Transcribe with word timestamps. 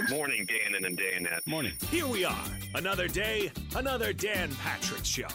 folks. 0.00 0.12
Morning, 0.12 0.46
Dan 0.46 0.84
and 0.84 0.98
Danette. 0.98 1.46
Morning. 1.46 1.72
Here 1.90 2.06
we 2.06 2.24
are, 2.24 2.44
another 2.74 3.08
day, 3.08 3.50
another 3.76 4.12
Dan 4.12 4.54
Patrick 4.56 5.04
Show. 5.04 5.28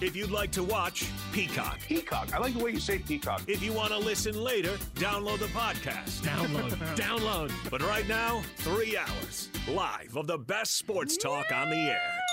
If 0.00 0.16
you'd 0.16 0.30
like 0.30 0.50
to 0.52 0.62
watch, 0.62 1.08
Peacock. 1.32 1.78
Peacock. 1.80 2.34
I 2.34 2.38
like 2.38 2.54
the 2.54 2.62
way 2.62 2.72
you 2.72 2.80
say 2.80 2.98
peacock. 2.98 3.42
If 3.46 3.62
you 3.62 3.72
want 3.72 3.90
to 3.90 3.98
listen 3.98 4.34
later, 4.34 4.76
download 4.96 5.38
the 5.38 5.46
podcast. 5.46 6.20
Download, 6.20 6.70
download. 6.96 7.52
But 7.70 7.80
right 7.82 8.06
now, 8.08 8.42
three 8.58 8.96
hours 8.96 9.48
live 9.68 10.16
of 10.16 10.26
the 10.26 10.38
best 10.38 10.76
sports 10.76 11.16
talk 11.16 11.52
on 11.52 11.70
the 11.70 11.76
air. 11.76 12.23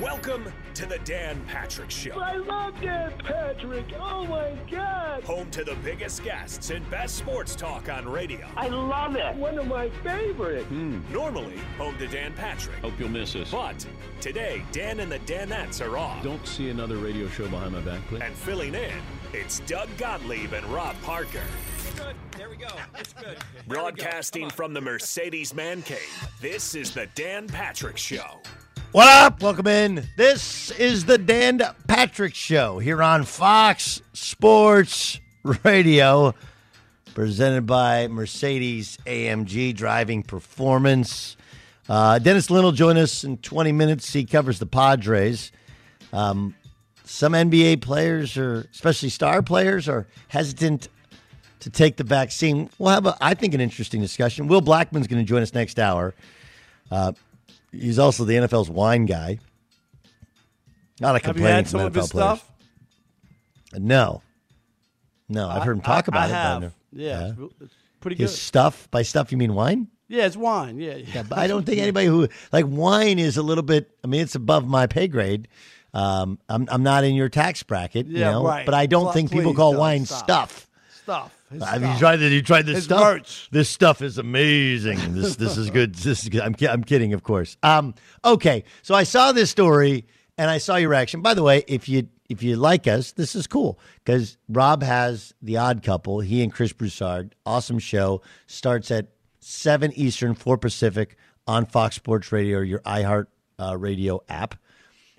Welcome 0.00 0.52
to 0.74 0.86
the 0.86 1.00
Dan 1.00 1.44
Patrick 1.48 1.90
Show. 1.90 2.20
I 2.20 2.36
love 2.36 2.80
Dan 2.80 3.12
Patrick. 3.18 3.86
Oh 3.98 4.24
my 4.26 4.52
God. 4.70 5.24
Home 5.24 5.50
to 5.50 5.64
the 5.64 5.74
biggest 5.82 6.22
guests 6.22 6.70
and 6.70 6.88
best 6.88 7.16
sports 7.16 7.56
talk 7.56 7.88
on 7.88 8.08
radio. 8.08 8.46
I 8.56 8.68
love 8.68 9.16
it. 9.16 9.34
One 9.34 9.58
of 9.58 9.66
my 9.66 9.90
favorites. 10.04 10.66
Hmm. 10.66 11.00
Normally, 11.12 11.58
home 11.78 11.98
to 11.98 12.06
Dan 12.06 12.32
Patrick. 12.34 12.76
Hope 12.76 12.92
you'll 12.96 13.08
miss 13.08 13.34
us. 13.34 13.50
But 13.50 13.84
today, 14.20 14.62
Dan 14.70 15.00
and 15.00 15.10
the 15.10 15.18
Danettes 15.20 15.84
are 15.84 15.98
off. 15.98 16.22
Don't 16.22 16.46
see 16.46 16.70
another 16.70 16.98
radio 16.98 17.26
show 17.30 17.48
behind 17.48 17.72
my 17.72 17.80
back, 17.80 18.00
please. 18.06 18.22
And 18.22 18.32
filling 18.34 18.76
in, 18.76 18.92
it's 19.32 19.58
Doug 19.60 19.88
Gottlieb 19.98 20.52
and 20.52 20.64
Rob 20.66 20.94
Parker. 21.02 21.42
Good. 21.96 22.14
There 22.36 22.48
we 22.48 22.56
go. 22.56 22.68
It's 23.00 23.14
good. 23.14 23.38
Broadcasting 23.66 24.48
from 24.50 24.74
the 24.74 24.80
Mercedes 24.80 25.52
Man 25.54 25.82
Cave, 25.82 26.28
this 26.40 26.76
is 26.76 26.92
the 26.92 27.08
Dan 27.16 27.48
Patrick 27.48 27.96
Show. 27.96 28.40
What 28.92 29.06
up? 29.06 29.42
Welcome 29.42 29.66
in. 29.66 30.08
This 30.16 30.70
is 30.70 31.04
the 31.04 31.18
Dan 31.18 31.60
Patrick 31.86 32.34
Show 32.34 32.78
here 32.78 33.02
on 33.02 33.24
Fox 33.24 34.00
Sports 34.14 35.20
Radio, 35.62 36.34
presented 37.12 37.66
by 37.66 38.08
Mercedes 38.08 38.96
AMG 39.04 39.76
Driving 39.76 40.22
Performance. 40.22 41.36
Uh, 41.86 42.18
Dennis 42.18 42.50
Lin 42.50 42.64
will 42.64 42.72
join 42.72 42.96
us 42.96 43.24
in 43.24 43.36
20 43.36 43.72
minutes. 43.72 44.10
He 44.10 44.24
covers 44.24 44.58
the 44.58 44.66
Padres. 44.66 45.52
Um, 46.14 46.54
some 47.04 47.34
NBA 47.34 47.82
players, 47.82 48.38
or 48.38 48.66
especially 48.72 49.10
star 49.10 49.42
players, 49.42 49.86
are 49.86 50.06
hesitant 50.28 50.88
to 51.60 51.68
take 51.68 51.98
the 51.98 52.04
vaccine. 52.04 52.70
We'll 52.78 52.94
have, 52.94 53.04
a, 53.04 53.18
I 53.20 53.34
think, 53.34 53.52
an 53.52 53.60
interesting 53.60 54.00
discussion. 54.00 54.48
Will 54.48 54.62
Blackman's 54.62 55.08
going 55.08 55.22
to 55.22 55.28
join 55.28 55.42
us 55.42 55.52
next 55.52 55.78
hour. 55.78 56.14
Uh, 56.90 57.12
he's 57.72 57.98
also 57.98 58.24
the 58.24 58.34
NFL's 58.34 58.70
wine 58.70 59.06
guy. 59.06 59.38
Not 61.00 61.10
a 61.14 61.18
Have 61.18 61.22
you 61.22 61.32
complaining 61.44 61.54
had 61.56 61.68
from 61.68 61.80
some 61.80 61.90
NFL 61.92 61.94
his 62.02 62.10
players. 62.10 62.38
stuff? 62.38 62.52
No, 63.74 64.22
no, 65.28 65.48
I've 65.48 65.62
heard 65.62 65.76
him 65.76 65.82
talk 65.82 66.06
I- 66.08 66.08
about 66.08 66.22
I 66.22 66.26
it. 66.26 66.30
have. 66.32 66.62
know- 66.62 66.72
Yeah, 66.92 67.32
it's 67.60 67.74
pretty 68.00 68.16
good. 68.16 68.22
His 68.24 68.40
stuff. 68.40 68.88
By 68.90 69.02
stuff, 69.02 69.30
you 69.30 69.38
mean 69.38 69.54
wine? 69.54 69.88
yeah, 70.08 70.24
it's 70.26 70.36
wine. 70.36 70.78
Yeah, 70.80 70.94
Yeah, 70.96 71.22
but 71.22 71.38
I 71.38 71.46
don't 71.46 71.66
think 71.66 71.78
anybody 71.80 72.06
who 72.06 72.28
like 72.52 72.64
wine 72.66 73.18
is 73.18 73.36
a 73.36 73.42
little 73.42 73.62
bit. 73.62 73.90
I 74.02 74.06
mean, 74.06 74.22
it's 74.22 74.34
above 74.34 74.66
my 74.66 74.86
pay 74.86 75.06
grade. 75.06 75.48
Um, 75.94 76.38
I'm 76.48 76.66
I'm 76.70 76.82
not 76.82 77.04
in 77.04 77.14
your 77.14 77.28
tax 77.28 77.62
bracket, 77.62 78.06
you 78.06 78.18
Yeah, 78.18 78.32
know. 78.32 78.44
right. 78.44 78.64
But 78.64 78.74
I 78.74 78.86
don't 78.86 79.12
think 79.12 79.30
people 79.30 79.52
please 79.52 79.56
call 79.56 79.74
wine 79.74 80.06
Stop. 80.06 80.24
stuff. 80.50 80.68
stuff. 81.02 81.34
His 81.50 81.62
Have 81.64 81.82
you 81.82 81.98
tried 81.98 82.16
this? 82.16 82.32
You 82.32 82.42
tried 82.42 82.66
this 82.66 82.76
His 82.76 82.84
stuff? 82.84 83.00
merch. 83.00 83.48
This 83.50 83.68
stuff 83.68 84.02
is 84.02 84.18
amazing. 84.18 85.14
This 85.14 85.36
this 85.36 85.56
is 85.56 85.70
good. 85.70 85.94
This 85.96 86.22
is 86.22 86.28
good. 86.28 86.42
I'm 86.42 86.54
I'm 86.68 86.84
kidding, 86.84 87.12
of 87.14 87.22
course. 87.22 87.56
Um, 87.62 87.94
okay, 88.24 88.64
so 88.82 88.94
I 88.94 89.04
saw 89.04 89.32
this 89.32 89.50
story 89.50 90.06
and 90.36 90.50
I 90.50 90.58
saw 90.58 90.76
your 90.76 90.90
reaction. 90.90 91.22
By 91.22 91.34
the 91.34 91.42
way, 91.42 91.64
if 91.66 91.88
you 91.88 92.08
if 92.28 92.42
you 92.42 92.56
like 92.56 92.86
us, 92.86 93.12
this 93.12 93.34
is 93.34 93.46
cool 93.46 93.80
because 94.04 94.36
Rob 94.48 94.82
has 94.82 95.34
the 95.40 95.56
Odd 95.56 95.82
Couple. 95.82 96.20
He 96.20 96.42
and 96.42 96.52
Chris 96.52 96.72
Broussard, 96.72 97.34
awesome 97.46 97.78
show. 97.78 98.20
Starts 98.46 98.90
at 98.90 99.08
seven 99.40 99.92
Eastern, 99.92 100.34
four 100.34 100.58
Pacific 100.58 101.16
on 101.46 101.64
Fox 101.64 101.96
Sports 101.96 102.30
Radio 102.30 102.58
or 102.58 102.64
your 102.64 102.80
iHeart 102.80 103.26
uh, 103.58 103.76
Radio 103.76 104.20
app. 104.28 104.54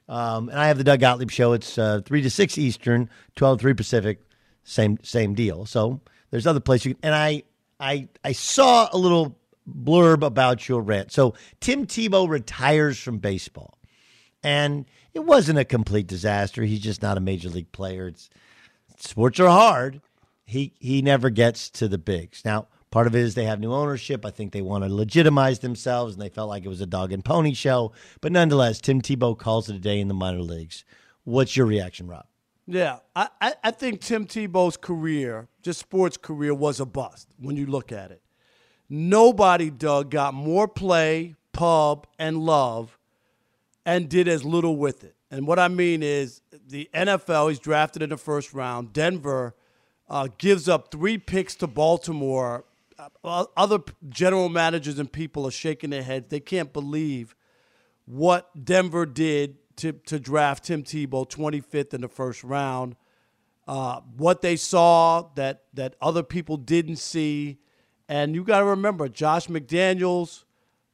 Um, 0.07 0.50
and 0.50 0.59
I 0.59 0.67
have 0.67 0.78
the 0.78 0.84
Doug 0.84 1.00
Gottlieb 1.00 1.29
show. 1.31 1.53
It's 1.53 1.78
uh, 1.78 2.01
three 2.06 2.22
to 2.22 2.29
six 2.29 2.57
Eastern, 2.57 3.09
twelve 3.35 3.57
to 3.57 3.61
three 3.61 3.73
Pacific. 3.73 4.22
Same 4.63 4.97
same 5.03 5.34
deal. 5.34 5.66
So 5.66 6.02
there's 6.31 6.47
other 6.47 6.59
places. 6.59 6.87
You 6.87 6.93
can, 6.96 7.05
and 7.05 7.16
I 7.16 7.43
I 7.79 8.08
I 8.23 8.31
saw 8.31 8.90
a 8.91 8.97
little 8.97 9.37
blurb 9.67 10.23
about 10.26 10.67
your 10.67 10.81
rant. 10.81 11.11
So 11.11 11.35
Tim 11.59 11.85
Tebow 11.85 12.28
retires 12.28 12.99
from 12.99 13.20
baseball, 13.20 13.78
and 14.43 14.85
it 15.14 15.26
wasn't 15.26 15.59
a 15.59 15.66
complete 15.66 16.08
disaster. 16.08 16.64
He's 16.64 16.79
just 16.79 17.02
not 17.02 17.17
a 17.17 17.22
major 17.22 17.49
league 17.49 17.72
player. 17.72 18.08
It's 18.08 18.29
sports 18.97 19.40
are 19.40 19.49
hard. 19.49 20.02
He 20.46 20.73
he 20.79 21.02
never 21.02 21.29
gets 21.29 21.70
to 21.72 21.87
the 21.87 21.97
bigs. 21.97 22.43
Now, 22.43 22.67
part 22.91 23.08
of 23.08 23.16
it 23.16 23.22
is 23.22 23.35
they 23.35 23.46
have 23.46 23.59
new 23.59 23.73
ownership. 23.73 24.25
I 24.25 24.32
think 24.32 24.52
they 24.52 24.61
want 24.61 24.84
to 24.84 24.93
legitimize 24.93 25.59
themselves, 25.59 26.14
and 26.14 26.22
they 26.22 26.29
felt 26.29 26.49
like 26.49 26.66
it 26.66 26.70
was 26.70 26.82
a 26.82 26.87
dog 26.87 27.11
and 27.11 27.23
pony 27.23 27.53
show. 27.53 27.91
But 28.22 28.32
nonetheless, 28.32 28.82
Tim 28.82 29.02
Tebow 29.02 29.37
calls 29.37 29.70
it 29.70 29.75
a 29.75 29.79
day 29.79 29.99
in 29.99 30.08
the 30.08 30.14
minor 30.14 30.41
leagues. 30.41 30.85
What's 31.23 31.55
your 31.55 31.67
reaction, 31.67 32.08
Rob? 32.08 32.25
Yeah, 32.66 32.99
I, 33.16 33.29
I, 33.41 33.53
I 33.64 33.72
think 33.72 33.99
Tim 33.99 34.25
Tebow's 34.25 34.78
career, 34.78 35.48
just 35.70 35.80
sports 35.82 36.18
career, 36.18 36.52
was 36.52 36.80
a 36.80 36.86
bust 36.86 37.28
when 37.38 37.56
you 37.56 37.68
look 37.68 37.92
at 37.92 38.10
it. 38.10 38.24
Nobody, 38.90 39.70
Doug, 39.70 40.10
got 40.10 40.34
more 40.34 40.68
play, 40.68 41.36
pub, 41.54 42.08
and 42.18 42.40
love 42.40 42.98
and 43.86 44.10
did 44.10 44.28
as 44.28 44.44
little 44.44 44.78
with 44.78 45.04
it. 45.04 45.16
And 45.30 45.46
what 45.46 45.60
I 45.60 45.68
mean 45.68 46.02
is 46.02 46.42
the 46.68 46.90
NFL, 46.92 47.50
he's 47.50 47.60
drafted 47.60 48.02
in 48.02 48.10
the 48.10 48.18
first 48.18 48.52
round. 48.52 48.94
Denver 48.94 49.56
uh, 50.10 50.30
gives 50.40 50.68
up 50.68 50.90
three 50.90 51.20
picks 51.20 51.54
to 51.58 51.68
Baltimore. 51.68 52.66
Uh, 53.24 53.46
other 53.56 53.78
general 54.10 54.50
managers 54.50 54.98
and 54.98 55.12
people 55.12 55.46
are 55.46 55.52
shaking 55.52 55.92
their 55.92 56.02
heads. 56.02 56.30
They 56.30 56.40
can't 56.40 56.74
believe 56.74 57.36
what 58.06 58.66
Denver 58.66 59.06
did 59.06 59.58
to, 59.76 59.92
to 59.92 60.20
draft 60.20 60.66
Tim 60.66 60.82
Tebow 60.82 61.30
25th 61.30 61.94
in 61.94 62.02
the 62.02 62.08
first 62.08 62.44
round. 62.44 62.96
Uh, 63.70 64.02
what 64.18 64.42
they 64.42 64.56
saw 64.56 65.30
that 65.36 65.62
that 65.76 65.94
other 66.02 66.24
people 66.24 66.58
didn't 66.58 66.96
see, 66.96 67.60
and 68.08 68.34
you 68.34 68.44
got 68.44 68.60
to 68.62 68.66
remember 68.66 69.08
Josh 69.08 69.46
McDaniels, 69.46 70.44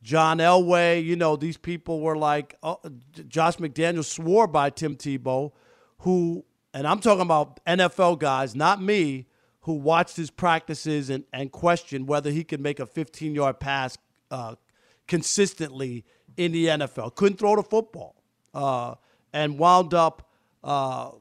John 0.04 0.40
Elway. 0.40 1.02
You 1.02 1.16
know 1.16 1.38
these 1.38 1.56
people 1.56 2.02
were 2.02 2.18
like 2.18 2.56
uh, 2.62 2.76
Josh 3.30 3.56
McDaniels 3.56 4.14
swore 4.14 4.46
by 4.46 4.70
Tim 4.70 4.98
Tebow, 4.98 5.54
who 6.00 6.44
and 6.74 6.86
I'm 6.86 7.00
talking 7.00 7.22
about 7.22 7.64
NFL 7.66 8.20
guys, 8.20 8.54
not 8.58 8.82
me, 8.82 9.28
who 9.62 9.76
watched 9.76 10.18
his 10.18 10.30
practices 10.30 11.10
and, 11.10 11.24
and 11.32 11.54
questioned 11.54 12.10
whether 12.10 12.30
he 12.30 12.44
could 12.44 12.60
make 12.60 12.82
a 12.82 12.86
15 12.86 13.34
yard 13.34 13.62
pass 13.62 13.98
uh, 14.32 14.56
consistently 15.08 16.04
in 16.36 16.52
the 16.52 16.66
NFL. 16.66 17.16
Couldn't 17.16 17.38
throw 17.38 17.56
the 17.56 17.64
football 17.64 18.22
uh, 18.54 18.96
and 19.32 19.58
wound 19.58 19.94
up 19.94 20.30
uh, 20.62 21.12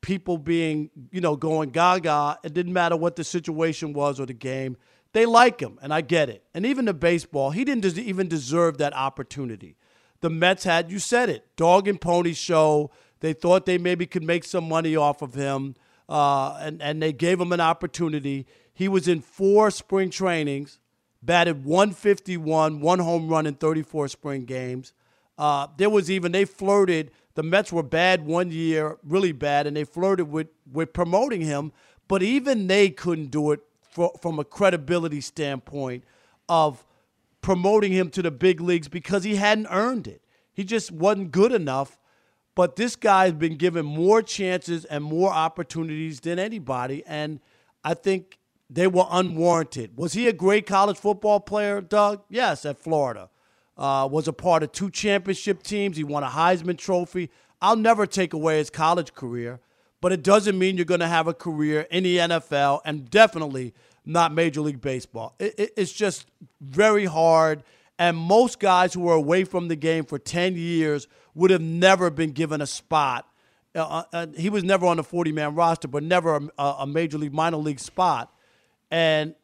people 0.00 0.38
being, 0.38 0.90
you 1.10 1.20
know, 1.20 1.36
going 1.36 1.70
gaga. 1.70 2.38
It 2.42 2.54
didn't 2.54 2.72
matter 2.72 2.96
what 2.96 3.16
the 3.16 3.24
situation 3.24 3.92
was 3.92 4.20
or 4.20 4.26
the 4.26 4.34
game. 4.34 4.76
They 5.12 5.26
like 5.26 5.60
him, 5.60 5.78
and 5.82 5.92
I 5.92 6.02
get 6.02 6.28
it. 6.28 6.44
And 6.54 6.64
even 6.64 6.84
the 6.84 6.94
baseball, 6.94 7.50
he 7.50 7.64
didn't 7.64 7.98
even 7.98 8.28
deserve 8.28 8.78
that 8.78 8.94
opportunity. 8.94 9.76
The 10.20 10.30
Mets 10.30 10.64
had, 10.64 10.90
you 10.90 10.98
said 10.98 11.28
it, 11.28 11.44
dog 11.56 11.88
and 11.88 12.00
pony 12.00 12.32
show. 12.32 12.90
They 13.20 13.32
thought 13.32 13.66
they 13.66 13.78
maybe 13.78 14.06
could 14.06 14.22
make 14.22 14.44
some 14.44 14.68
money 14.68 14.94
off 14.94 15.22
of 15.22 15.34
him, 15.34 15.74
uh, 16.08 16.58
and, 16.60 16.80
and 16.80 17.02
they 17.02 17.12
gave 17.12 17.40
him 17.40 17.52
an 17.52 17.60
opportunity. 17.60 18.46
He 18.72 18.88
was 18.88 19.08
in 19.08 19.20
four 19.20 19.70
spring 19.70 20.10
trainings, 20.10 20.78
batted 21.22 21.64
151, 21.64 22.80
one 22.80 22.98
home 23.00 23.28
run 23.28 23.46
in 23.46 23.54
34 23.54 24.08
spring 24.08 24.44
games. 24.44 24.92
Uh, 25.36 25.66
there 25.76 25.90
was 25.90 26.10
even, 26.10 26.32
they 26.32 26.44
flirted 26.44 27.10
the 27.34 27.42
Mets 27.42 27.72
were 27.72 27.82
bad 27.82 28.26
one 28.26 28.50
year, 28.50 28.98
really 29.04 29.32
bad, 29.32 29.66
and 29.66 29.76
they 29.76 29.84
flirted 29.84 30.30
with, 30.30 30.48
with 30.70 30.92
promoting 30.92 31.42
him. 31.42 31.72
But 32.08 32.22
even 32.22 32.66
they 32.66 32.90
couldn't 32.90 33.30
do 33.30 33.52
it 33.52 33.60
for, 33.82 34.12
from 34.20 34.38
a 34.38 34.44
credibility 34.44 35.20
standpoint 35.20 36.04
of 36.48 36.84
promoting 37.40 37.92
him 37.92 38.10
to 38.10 38.22
the 38.22 38.30
big 38.30 38.60
leagues 38.60 38.88
because 38.88 39.24
he 39.24 39.36
hadn't 39.36 39.68
earned 39.70 40.08
it. 40.08 40.22
He 40.52 40.64
just 40.64 40.90
wasn't 40.90 41.30
good 41.30 41.52
enough. 41.52 41.98
But 42.56 42.76
this 42.76 42.96
guy's 42.96 43.32
been 43.32 43.56
given 43.56 43.86
more 43.86 44.22
chances 44.22 44.84
and 44.84 45.04
more 45.04 45.32
opportunities 45.32 46.20
than 46.20 46.38
anybody. 46.38 47.04
And 47.06 47.40
I 47.84 47.94
think 47.94 48.38
they 48.68 48.88
were 48.88 49.06
unwarranted. 49.08 49.96
Was 49.96 50.14
he 50.14 50.26
a 50.26 50.32
great 50.32 50.66
college 50.66 50.98
football 50.98 51.38
player, 51.38 51.80
Doug? 51.80 52.22
Yes, 52.28 52.64
at 52.66 52.78
Florida 52.78 53.30
uh, 53.80 54.06
was 54.06 54.28
a 54.28 54.32
part 54.32 54.62
of 54.62 54.70
two 54.70 54.90
championship 54.90 55.62
teams. 55.62 55.96
He 55.96 56.04
won 56.04 56.22
a 56.22 56.28
Heisman 56.28 56.76
Trophy. 56.76 57.30
I'll 57.62 57.76
never 57.76 58.06
take 58.06 58.34
away 58.34 58.58
his 58.58 58.68
college 58.70 59.14
career, 59.14 59.58
but 60.00 60.12
it 60.12 60.22
doesn't 60.22 60.58
mean 60.58 60.76
you're 60.76 60.84
going 60.84 61.00
to 61.00 61.08
have 61.08 61.26
a 61.26 61.34
career 61.34 61.86
in 61.90 62.04
the 62.04 62.18
NFL 62.18 62.82
and 62.84 63.10
definitely 63.10 63.74
not 64.04 64.32
Major 64.32 64.60
League 64.60 64.80
Baseball. 64.82 65.34
It, 65.38 65.54
it, 65.58 65.72
it's 65.76 65.92
just 65.92 66.26
very 66.60 67.06
hard. 67.06 67.62
And 67.98 68.16
most 68.16 68.60
guys 68.60 68.94
who 68.94 69.00
were 69.00 69.14
away 69.14 69.44
from 69.44 69.68
the 69.68 69.76
game 69.76 70.04
for 70.04 70.18
10 70.18 70.56
years 70.56 71.08
would 71.34 71.50
have 71.50 71.60
never 71.60 72.10
been 72.10 72.32
given 72.32 72.60
a 72.60 72.66
spot. 72.66 73.26
Uh, 73.74 74.02
uh, 74.12 74.26
he 74.36 74.50
was 74.50 74.64
never 74.64 74.86
on 74.86 74.96
the 74.96 75.04
40 75.04 75.32
man 75.32 75.54
roster, 75.54 75.88
but 75.88 76.02
never 76.02 76.48
a, 76.58 76.64
a 76.80 76.86
major 76.86 77.18
league, 77.18 77.32
minor 77.32 77.58
league 77.58 77.80
spot. 77.80 78.32
And 78.90 79.34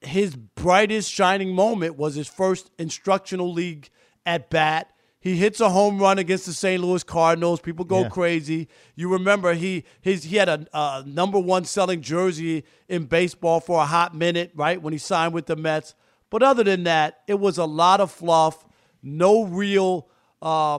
his 0.00 0.34
brightest 0.34 1.10
shining 1.10 1.54
moment 1.54 1.96
was 1.96 2.14
his 2.14 2.28
first 2.28 2.70
instructional 2.78 3.52
league 3.52 3.90
at 4.24 4.50
bat. 4.50 4.92
He 5.22 5.36
hits 5.36 5.60
a 5.60 5.68
home 5.68 5.98
run 5.98 6.18
against 6.18 6.46
the 6.46 6.54
St. 6.54 6.82
Louis 6.82 7.02
Cardinals. 7.02 7.60
People 7.60 7.84
go 7.84 8.02
yeah. 8.02 8.08
crazy. 8.08 8.68
You 8.94 9.12
remember 9.12 9.52
he 9.52 9.84
his 10.00 10.24
he 10.24 10.36
had 10.36 10.48
a, 10.48 10.66
a, 10.72 11.04
number 11.06 11.38
one 11.38 11.66
selling 11.66 12.00
jersey 12.00 12.64
in 12.88 13.04
baseball 13.04 13.60
for 13.60 13.82
a 13.82 13.84
hot 13.84 14.14
minute, 14.14 14.52
right 14.54 14.80
when 14.80 14.94
he 14.94 14.98
signed 14.98 15.34
with 15.34 15.44
the 15.44 15.56
Mets. 15.56 15.94
But 16.30 16.42
other 16.42 16.64
than 16.64 16.84
that, 16.84 17.20
it 17.26 17.38
was 17.38 17.58
a 17.58 17.66
lot 17.66 18.00
of 18.00 18.10
fluff, 18.10 18.64
no 19.02 19.44
real 19.44 20.08
uh, 20.40 20.78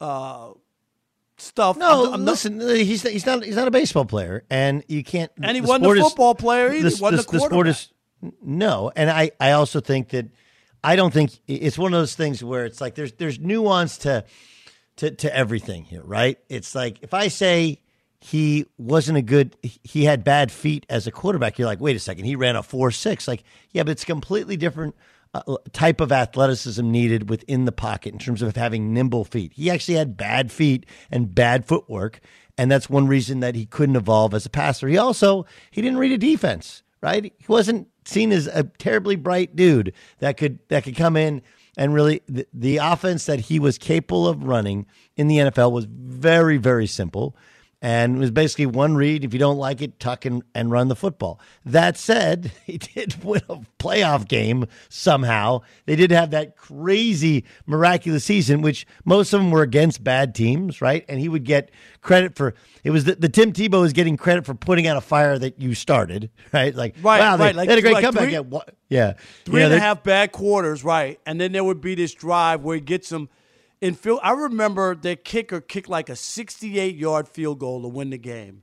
uh, 0.00 0.52
stuff. 1.36 1.76
No, 1.76 2.06
I'm, 2.06 2.14
I'm 2.14 2.24
listen, 2.24 2.56
not, 2.56 2.76
he's 2.76 3.02
he's 3.02 3.26
not 3.26 3.44
he's 3.44 3.56
not 3.56 3.68
a 3.68 3.72
baseball 3.72 4.06
player, 4.06 4.44
and 4.48 4.84
you 4.88 5.04
can't. 5.04 5.30
And 5.42 5.54
he 5.54 5.60
wasn't 5.60 5.84
a 5.84 6.02
football 6.02 6.32
is, 6.32 6.40
player 6.40 6.72
either. 6.72 6.88
The, 6.88 7.10
the. 7.10 7.26
The 7.30 7.40
sport 7.40 7.68
is 7.68 7.92
no, 8.42 8.90
and 8.96 9.10
I 9.10 9.30
I 9.40 9.52
also 9.52 9.80
think 9.80 10.10
that 10.10 10.28
I 10.82 10.96
don't 10.96 11.12
think 11.12 11.32
it's 11.46 11.78
one 11.78 11.92
of 11.92 12.00
those 12.00 12.14
things 12.14 12.42
where 12.42 12.64
it's 12.64 12.80
like 12.80 12.94
there's 12.94 13.12
there's 13.14 13.38
nuance 13.38 13.98
to 13.98 14.24
to 14.96 15.10
to 15.10 15.34
everything 15.36 15.84
here, 15.84 16.02
right? 16.02 16.38
It's 16.48 16.74
like 16.74 16.98
if 17.02 17.14
I 17.14 17.28
say 17.28 17.80
he 18.20 18.66
wasn't 18.78 19.18
a 19.18 19.22
good 19.22 19.56
he 19.62 20.04
had 20.04 20.24
bad 20.24 20.50
feet 20.50 20.86
as 20.88 21.06
a 21.06 21.12
quarterback, 21.12 21.58
you're 21.58 21.66
like, 21.66 21.80
wait 21.80 21.96
a 21.96 22.00
second, 22.00 22.24
he 22.24 22.36
ran 22.36 22.56
a 22.56 22.62
four 22.62 22.90
six. 22.90 23.28
Like, 23.28 23.44
yeah, 23.72 23.82
but 23.82 23.90
it's 23.90 24.04
completely 24.04 24.56
different 24.56 24.94
uh, 25.34 25.56
type 25.72 26.00
of 26.00 26.12
athleticism 26.12 26.88
needed 26.90 27.28
within 27.28 27.64
the 27.64 27.72
pocket 27.72 28.12
in 28.12 28.18
terms 28.18 28.40
of 28.42 28.56
having 28.56 28.92
nimble 28.94 29.24
feet. 29.24 29.52
He 29.54 29.70
actually 29.70 29.96
had 29.96 30.16
bad 30.16 30.50
feet 30.50 30.86
and 31.10 31.34
bad 31.34 31.66
footwork, 31.66 32.20
and 32.56 32.70
that's 32.70 32.88
one 32.88 33.06
reason 33.06 33.40
that 33.40 33.54
he 33.54 33.66
couldn't 33.66 33.96
evolve 33.96 34.34
as 34.34 34.46
a 34.46 34.50
passer. 34.50 34.88
He 34.88 34.98
also 34.98 35.46
he 35.70 35.82
didn't 35.82 35.98
read 35.98 36.12
a 36.12 36.18
defense, 36.18 36.82
right? 37.02 37.24
He 37.24 37.46
wasn't 37.48 37.88
seen 38.06 38.32
as 38.32 38.46
a 38.46 38.64
terribly 38.78 39.16
bright 39.16 39.56
dude 39.56 39.92
that 40.18 40.36
could 40.36 40.58
that 40.68 40.84
could 40.84 40.96
come 40.96 41.16
in 41.16 41.42
and 41.76 41.92
really 41.92 42.22
the, 42.26 42.46
the 42.52 42.78
offense 42.78 43.26
that 43.26 43.40
he 43.40 43.58
was 43.58 43.78
capable 43.78 44.26
of 44.26 44.44
running 44.44 44.86
in 45.16 45.28
the 45.28 45.38
NFL 45.38 45.72
was 45.72 45.86
very 45.86 46.56
very 46.56 46.86
simple 46.86 47.36
and 47.82 48.16
it 48.16 48.18
was 48.18 48.30
basically 48.30 48.66
one 48.66 48.96
read. 48.96 49.24
If 49.24 49.32
you 49.32 49.38
don't 49.38 49.58
like 49.58 49.82
it, 49.82 50.00
tuck 50.00 50.24
and, 50.24 50.42
and 50.54 50.70
run 50.70 50.88
the 50.88 50.96
football. 50.96 51.40
That 51.64 51.96
said, 51.96 52.52
he 52.64 52.78
did 52.78 53.22
win 53.22 53.42
a 53.48 53.58
playoff 53.78 54.26
game 54.26 54.66
somehow. 54.88 55.60
They 55.84 55.96
did 55.96 56.10
have 56.10 56.30
that 56.30 56.56
crazy, 56.56 57.44
miraculous 57.66 58.24
season, 58.24 58.62
which 58.62 58.86
most 59.04 59.32
of 59.32 59.40
them 59.40 59.50
were 59.50 59.62
against 59.62 60.02
bad 60.02 60.34
teams, 60.34 60.80
right? 60.80 61.04
And 61.08 61.20
he 61.20 61.28
would 61.28 61.44
get 61.44 61.70
credit 62.00 62.34
for 62.34 62.54
it 62.82 62.90
was 62.90 63.04
the, 63.04 63.16
the 63.16 63.28
Tim 63.28 63.52
Tebow 63.52 63.84
is 63.84 63.92
getting 63.92 64.16
credit 64.16 64.46
for 64.46 64.54
putting 64.54 64.86
out 64.86 64.96
a 64.96 65.00
fire 65.00 65.38
that 65.38 65.60
you 65.60 65.74
started, 65.74 66.30
right? 66.52 66.74
Like, 66.74 66.96
right, 67.02 67.20
wow, 67.20 67.36
right. 67.36 67.52
They, 67.52 67.52
like, 67.52 67.68
they 67.68 67.72
had 67.72 67.78
a 67.78 67.82
great 67.82 67.94
like 67.94 68.04
comeback. 68.04 68.24
Three, 68.24 68.32
yeah, 68.32 68.60
yeah, 68.88 69.12
three 69.44 69.62
you 69.62 69.68
know, 69.68 69.74
and 69.74 69.74
a 69.74 69.80
half 69.80 70.02
bad 70.02 70.32
quarters, 70.32 70.82
right? 70.82 71.20
And 71.26 71.40
then 71.40 71.52
there 71.52 71.64
would 71.64 71.80
be 71.80 71.94
this 71.94 72.14
drive 72.14 72.62
where 72.62 72.76
he 72.76 72.80
gets 72.80 73.10
them– 73.10 73.28
in 73.80 73.94
field, 73.94 74.20
I 74.22 74.32
remember 74.32 74.94
their 74.94 75.16
kicker 75.16 75.60
kicked 75.60 75.88
like 75.88 76.08
a 76.08 76.16
68 76.16 76.96
yard 76.96 77.28
field 77.28 77.58
goal 77.58 77.82
to 77.82 77.88
win 77.88 78.10
the 78.10 78.18
game. 78.18 78.62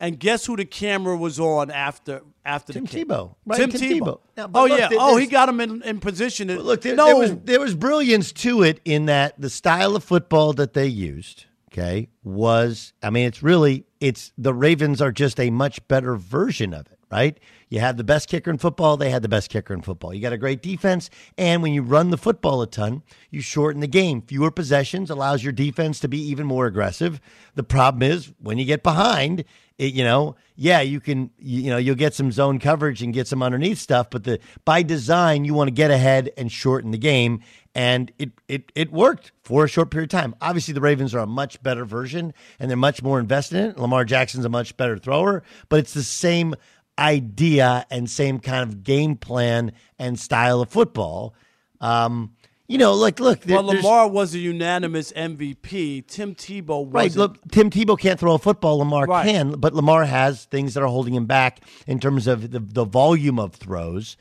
And 0.00 0.18
guess 0.18 0.44
who 0.44 0.56
the 0.56 0.64
camera 0.64 1.16
was 1.16 1.38
on 1.38 1.70
after 1.70 2.22
after 2.44 2.72
Tim 2.72 2.84
the 2.84 2.90
kick? 2.90 3.08
Tebow. 3.08 3.36
Right, 3.46 3.60
Tim, 3.60 3.70
Tim 3.70 3.80
Tebow. 3.80 4.00
Tebow. 4.00 4.20
Now, 4.36 4.50
oh 4.54 4.66
look, 4.66 4.78
yeah. 4.78 4.88
oh, 4.92 5.16
he 5.16 5.26
got 5.26 5.48
him 5.48 5.60
in, 5.60 5.82
in 5.82 6.00
position. 6.00 6.48
To, 6.48 6.60
look, 6.60 6.82
there, 6.82 6.96
no. 6.96 7.06
there 7.06 7.16
was 7.16 7.36
there 7.44 7.60
was 7.60 7.74
brilliance 7.74 8.32
to 8.32 8.62
it 8.62 8.80
in 8.84 9.06
that 9.06 9.40
the 9.40 9.48
style 9.48 9.96
of 9.96 10.04
football 10.04 10.52
that 10.54 10.74
they 10.74 10.86
used. 10.86 11.46
Okay, 11.72 12.08
was 12.22 12.92
I 13.02 13.10
mean, 13.10 13.26
it's 13.26 13.42
really 13.42 13.86
it's 14.00 14.32
the 14.36 14.52
Ravens 14.52 15.00
are 15.00 15.12
just 15.12 15.40
a 15.40 15.50
much 15.50 15.86
better 15.88 16.16
version 16.16 16.74
of 16.74 16.86
it 16.88 16.98
right? 17.14 17.38
You 17.68 17.80
had 17.80 17.96
the 17.96 18.04
best 18.04 18.28
kicker 18.28 18.50
in 18.50 18.58
football, 18.58 18.96
they 18.96 19.10
had 19.10 19.22
the 19.22 19.28
best 19.28 19.50
kicker 19.50 19.72
in 19.72 19.82
football. 19.82 20.12
You 20.12 20.20
got 20.20 20.32
a 20.32 20.38
great 20.38 20.62
defense, 20.62 21.10
and 21.38 21.62
when 21.62 21.72
you 21.72 21.82
run 21.82 22.10
the 22.10 22.18
football 22.18 22.60
a 22.62 22.66
ton, 22.66 23.02
you 23.30 23.40
shorten 23.40 23.80
the 23.80 23.86
game. 23.86 24.22
Fewer 24.22 24.50
possessions 24.50 25.10
allows 25.10 25.42
your 25.42 25.52
defense 25.52 26.00
to 26.00 26.08
be 26.08 26.18
even 26.18 26.46
more 26.46 26.66
aggressive. 26.66 27.20
The 27.54 27.62
problem 27.62 28.02
is 28.02 28.32
when 28.40 28.58
you 28.58 28.64
get 28.64 28.82
behind, 28.82 29.44
it, 29.78 29.92
you 29.92 30.04
know, 30.04 30.36
yeah, 30.54 30.80
you 30.82 31.00
can, 31.00 31.30
you 31.38 31.70
know, 31.70 31.78
you'll 31.78 31.96
get 31.96 32.14
some 32.14 32.30
zone 32.30 32.60
coverage 32.60 33.02
and 33.02 33.12
get 33.12 33.26
some 33.26 33.42
underneath 33.42 33.78
stuff, 33.78 34.08
but 34.08 34.22
the 34.22 34.38
by 34.64 34.84
design, 34.84 35.44
you 35.44 35.52
want 35.52 35.66
to 35.66 35.72
get 35.74 35.90
ahead 35.90 36.30
and 36.36 36.52
shorten 36.52 36.92
the 36.92 36.98
game, 36.98 37.40
and 37.74 38.12
it 38.18 38.30
it 38.46 38.70
it 38.76 38.92
worked 38.92 39.32
for 39.42 39.64
a 39.64 39.68
short 39.68 39.90
period 39.90 40.14
of 40.14 40.20
time. 40.20 40.36
Obviously, 40.40 40.74
the 40.74 40.80
Ravens 40.80 41.12
are 41.12 41.18
a 41.18 41.26
much 41.26 41.60
better 41.60 41.84
version, 41.84 42.32
and 42.60 42.70
they're 42.70 42.76
much 42.76 43.02
more 43.02 43.18
invested 43.18 43.58
in 43.58 43.70
it. 43.70 43.78
Lamar 43.78 44.04
Jackson's 44.04 44.44
a 44.44 44.48
much 44.48 44.76
better 44.76 44.96
thrower, 44.96 45.42
but 45.68 45.80
it's 45.80 45.94
the 45.94 46.04
same 46.04 46.54
idea 46.98 47.86
and 47.90 48.08
same 48.08 48.38
kind 48.38 48.68
of 48.68 48.82
game 48.82 49.16
plan 49.16 49.72
and 49.98 50.18
style 50.18 50.60
of 50.60 50.70
football. 50.70 51.34
Um, 51.80 52.34
you 52.66 52.78
know, 52.78 52.94
like 52.94 53.20
look. 53.20 53.40
There, 53.40 53.56
well, 53.56 53.66
Lamar 53.66 54.08
was 54.08 54.34
a 54.34 54.38
unanimous 54.38 55.12
MVP. 55.12 56.06
Tim 56.06 56.34
Tebow. 56.34 56.88
Right. 56.90 57.14
Look, 57.14 57.38
Tim 57.50 57.68
Tebow 57.68 57.98
can't 57.98 58.18
throw 58.18 58.34
a 58.34 58.38
football. 58.38 58.78
Lamar 58.78 59.04
right. 59.04 59.26
can, 59.26 59.52
but 59.52 59.74
Lamar 59.74 60.04
has 60.04 60.46
things 60.46 60.74
that 60.74 60.82
are 60.82 60.88
holding 60.88 61.14
him 61.14 61.26
back 61.26 61.60
in 61.86 62.00
terms 62.00 62.26
of 62.26 62.50
the, 62.50 62.60
the 62.60 62.84
volume 62.84 63.38
of 63.38 63.54
throws. 63.54 64.16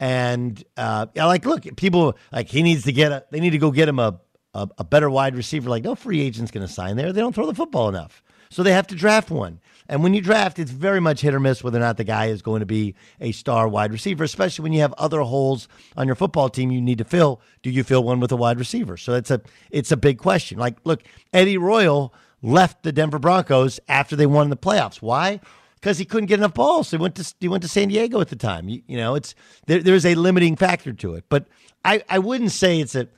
And 0.00 0.62
uh, 0.76 1.06
like, 1.14 1.44
look, 1.44 1.76
people 1.76 2.16
like 2.32 2.48
he 2.48 2.62
needs 2.62 2.84
to 2.84 2.92
get 2.92 3.12
a. 3.12 3.24
They 3.30 3.40
need 3.40 3.50
to 3.50 3.58
go 3.58 3.70
get 3.70 3.88
him 3.88 3.98
a 3.98 4.18
a, 4.54 4.68
a 4.78 4.84
better 4.84 5.10
wide 5.10 5.36
receiver. 5.36 5.70
Like, 5.70 5.84
no 5.84 5.94
free 5.94 6.20
agent's 6.20 6.50
going 6.50 6.66
to 6.66 6.72
sign 6.72 6.96
there. 6.96 7.12
They 7.12 7.20
don't 7.20 7.34
throw 7.34 7.46
the 7.46 7.54
football 7.54 7.88
enough 7.88 8.22
So 8.50 8.62
they 8.62 8.72
have 8.72 8.86
to 8.88 8.94
draft 8.94 9.30
one. 9.30 9.60
And 9.88 10.02
when 10.02 10.12
you 10.12 10.20
draft, 10.20 10.58
it's 10.58 10.70
very 10.70 11.00
much 11.00 11.22
hit 11.22 11.34
or 11.34 11.40
miss 11.40 11.64
whether 11.64 11.78
or 11.78 11.80
not 11.80 11.96
the 11.96 12.04
guy 12.04 12.26
is 12.26 12.42
going 12.42 12.60
to 12.60 12.66
be 12.66 12.94
a 13.20 13.32
star 13.32 13.66
wide 13.66 13.90
receiver, 13.90 14.22
especially 14.22 14.62
when 14.62 14.72
you 14.74 14.80
have 14.80 14.92
other 14.98 15.20
holes 15.22 15.66
on 15.96 16.06
your 16.06 16.16
football 16.16 16.50
team 16.50 16.70
you 16.70 16.80
need 16.80 16.98
to 16.98 17.04
fill. 17.04 17.40
Do 17.62 17.70
you 17.70 17.82
fill 17.82 18.04
one 18.04 18.20
with 18.20 18.30
a 18.30 18.36
wide 18.36 18.58
receiver? 18.58 18.96
So 18.98 19.14
it's 19.14 19.30
a 19.30 19.40
it's 19.70 19.90
a 19.90 19.96
big 19.96 20.18
question. 20.18 20.58
Like, 20.58 20.76
look, 20.84 21.02
Eddie 21.32 21.56
Royal 21.56 22.12
left 22.42 22.82
the 22.82 22.92
Denver 22.92 23.18
Broncos 23.18 23.80
after 23.88 24.14
they 24.14 24.26
won 24.26 24.50
the 24.50 24.56
playoffs. 24.56 25.00
Why? 25.00 25.40
Because 25.76 25.96
he 25.96 26.04
couldn't 26.04 26.26
get 26.26 26.40
enough 26.40 26.54
balls. 26.54 26.90
He 26.90 26.96
went 26.98 27.14
to 27.14 27.34
he 27.40 27.48
went 27.48 27.62
to 27.62 27.68
San 27.68 27.88
Diego 27.88 28.20
at 28.20 28.28
the 28.28 28.36
time. 28.36 28.68
You, 28.68 28.82
you 28.86 28.98
know, 28.98 29.14
it's 29.14 29.34
there, 29.66 29.82
there's 29.82 30.04
a 30.04 30.14
limiting 30.16 30.56
factor 30.56 30.92
to 30.92 31.14
it. 31.14 31.24
But 31.30 31.46
I, 31.84 32.02
I 32.10 32.18
wouldn't 32.18 32.52
say 32.52 32.80
it's 32.80 32.94
a 32.94 33.08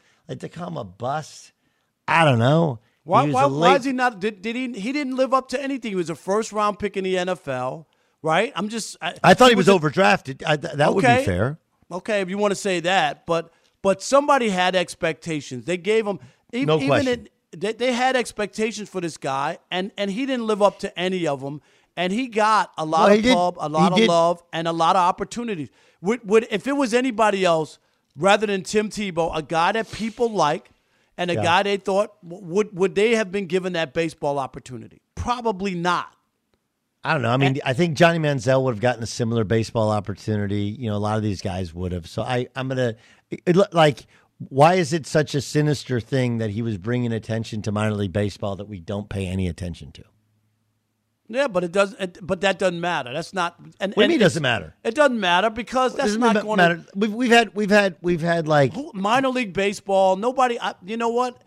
come 0.50 0.76
a 0.76 0.84
bust. 0.84 1.52
I 2.06 2.24
don't 2.24 2.38
know. 2.38 2.78
Why, 3.04 3.28
why, 3.30 3.46
why 3.46 3.76
is 3.76 3.84
he 3.84 3.92
not? 3.92 4.20
Did, 4.20 4.42
did 4.42 4.54
he? 4.56 4.72
He 4.78 4.92
didn't 4.92 5.16
live 5.16 5.32
up 5.32 5.48
to 5.48 5.62
anything. 5.62 5.90
He 5.92 5.96
was 5.96 6.10
a 6.10 6.14
first 6.14 6.52
round 6.52 6.78
pick 6.78 6.96
in 6.96 7.04
the 7.04 7.14
NFL, 7.16 7.86
right? 8.22 8.52
I'm 8.54 8.68
just. 8.68 8.96
I, 9.00 9.14
I 9.24 9.34
thought 9.34 9.48
he 9.50 9.56
was 9.56 9.68
a- 9.68 9.72
overdrafted. 9.72 10.42
I, 10.46 10.56
th- 10.56 10.74
that 10.74 10.94
would 10.94 11.02
be 11.02 11.24
fair. 11.24 11.58
Okay, 11.90 12.20
if 12.20 12.28
you 12.28 12.38
want 12.38 12.52
to 12.52 12.56
say 12.56 12.80
that, 12.80 13.24
but 13.26 13.52
but 13.82 14.02
somebody 14.02 14.50
had 14.50 14.76
expectations. 14.76 15.64
They 15.64 15.76
gave 15.78 16.06
him 16.06 16.20
e- 16.52 16.64
No 16.66 16.76
even 16.76 16.88
question. 16.88 17.26
in, 17.52 17.58
they, 17.58 17.72
they 17.72 17.92
had 17.92 18.16
expectations 18.16 18.88
for 18.88 19.00
this 19.00 19.16
guy, 19.16 19.58
and 19.70 19.90
and 19.96 20.10
he 20.10 20.26
didn't 20.26 20.46
live 20.46 20.60
up 20.62 20.78
to 20.80 20.98
any 20.98 21.26
of 21.26 21.40
them. 21.40 21.62
And 21.96 22.12
he 22.12 22.28
got 22.28 22.70
a 22.78 22.84
lot 22.84 23.08
Well, 23.08 23.16
of 23.18 23.22
did- 23.22 23.34
pub, 23.34 23.56
a 23.58 23.68
lot 23.68 23.92
of 23.92 23.98
did- 23.98 24.08
love, 24.08 24.42
and 24.52 24.68
a 24.68 24.72
lot 24.72 24.94
of 24.96 25.00
opportunities. 25.00 25.70
Would 26.02 26.28
would 26.28 26.46
if 26.50 26.66
it 26.66 26.72
was 26.76 26.92
anybody 26.94 27.44
else 27.46 27.78
rather 28.14 28.46
than 28.46 28.62
Tim 28.62 28.90
Tebow, 28.90 29.34
a 29.34 29.42
guy 29.42 29.72
that 29.72 29.90
people 29.90 30.30
like, 30.30 30.70
and 31.20 31.30
a 31.30 31.34
Yeah. 31.34 31.42
guy 31.44 31.62
they 31.62 31.76
thought 31.76 32.14
would 32.24 32.76
would 32.76 32.96
they 32.96 33.14
have 33.14 33.30
been 33.30 33.46
given 33.46 33.74
that 33.74 33.94
baseball 33.94 34.38
opportunity? 34.40 35.00
Probably 35.14 35.74
not. 35.76 36.16
I 37.04 37.12
don't 37.14 37.22
know. 37.22 37.30
I 37.30 37.36
mean, 37.36 37.58
I 37.64 37.72
think 37.72 37.96
Johnny 37.96 38.18
Manziel 38.18 38.62
would 38.64 38.74
have 38.74 38.80
gotten 38.80 39.02
a 39.02 39.06
similar 39.06 39.44
baseball 39.44 39.90
opportunity. 39.90 40.76
You 40.78 40.90
know, 40.90 40.96
a 40.96 40.98
lot 40.98 41.16
of 41.16 41.22
these 41.22 41.40
guys 41.40 41.72
would 41.72 41.92
have. 41.92 42.06
So 42.06 42.22
I, 42.22 42.48
I'm 42.56 42.68
gonna 42.68 42.96
it, 43.30 43.40
it 43.46 43.56
like. 43.72 44.06
Why 44.48 44.76
is 44.76 44.94
it 44.94 45.06
such 45.06 45.34
a 45.34 45.42
sinister 45.42 46.00
thing 46.00 46.38
that 46.38 46.48
he 46.48 46.62
was 46.62 46.78
bringing 46.78 47.12
attention 47.12 47.60
to 47.60 47.72
minor 47.72 47.92
league 47.92 48.14
baseball 48.14 48.56
that 48.56 48.66
we 48.68 48.80
don't 48.80 49.10
pay 49.10 49.26
any 49.26 49.46
attention 49.48 49.92
to? 49.92 50.04
Yeah, 51.32 51.46
but 51.46 51.62
it 51.62 51.70
doesn't. 51.70 52.00
It, 52.00 52.18
but 52.20 52.40
that 52.40 52.58
doesn't 52.58 52.80
matter. 52.80 53.12
That's 53.12 53.32
not. 53.32 53.54
And, 53.78 53.94
What 53.94 53.94
do 53.94 54.00
you 54.00 54.02
and 54.02 54.10
mean 54.10 54.20
it 54.20 54.24
doesn't 54.24 54.42
matter? 54.42 54.74
It 54.82 54.96
doesn't 54.96 55.20
matter 55.20 55.48
because 55.48 55.94
that's 55.94 56.16
not 56.16 56.34
ma- 56.34 56.42
going 56.42 56.56
matter. 56.56 56.76
to 56.78 56.86
We've, 56.96 57.14
we've 57.14 57.30
had 57.30 57.54
we've 57.54 57.70
had 57.70 57.96
we've 58.02 58.20
had 58.20 58.48
like 58.48 58.74
minor 58.94 59.28
league 59.28 59.52
baseball. 59.52 60.16
Nobody. 60.16 60.58
I, 60.60 60.74
you 60.84 60.96
know 60.96 61.10
what? 61.10 61.40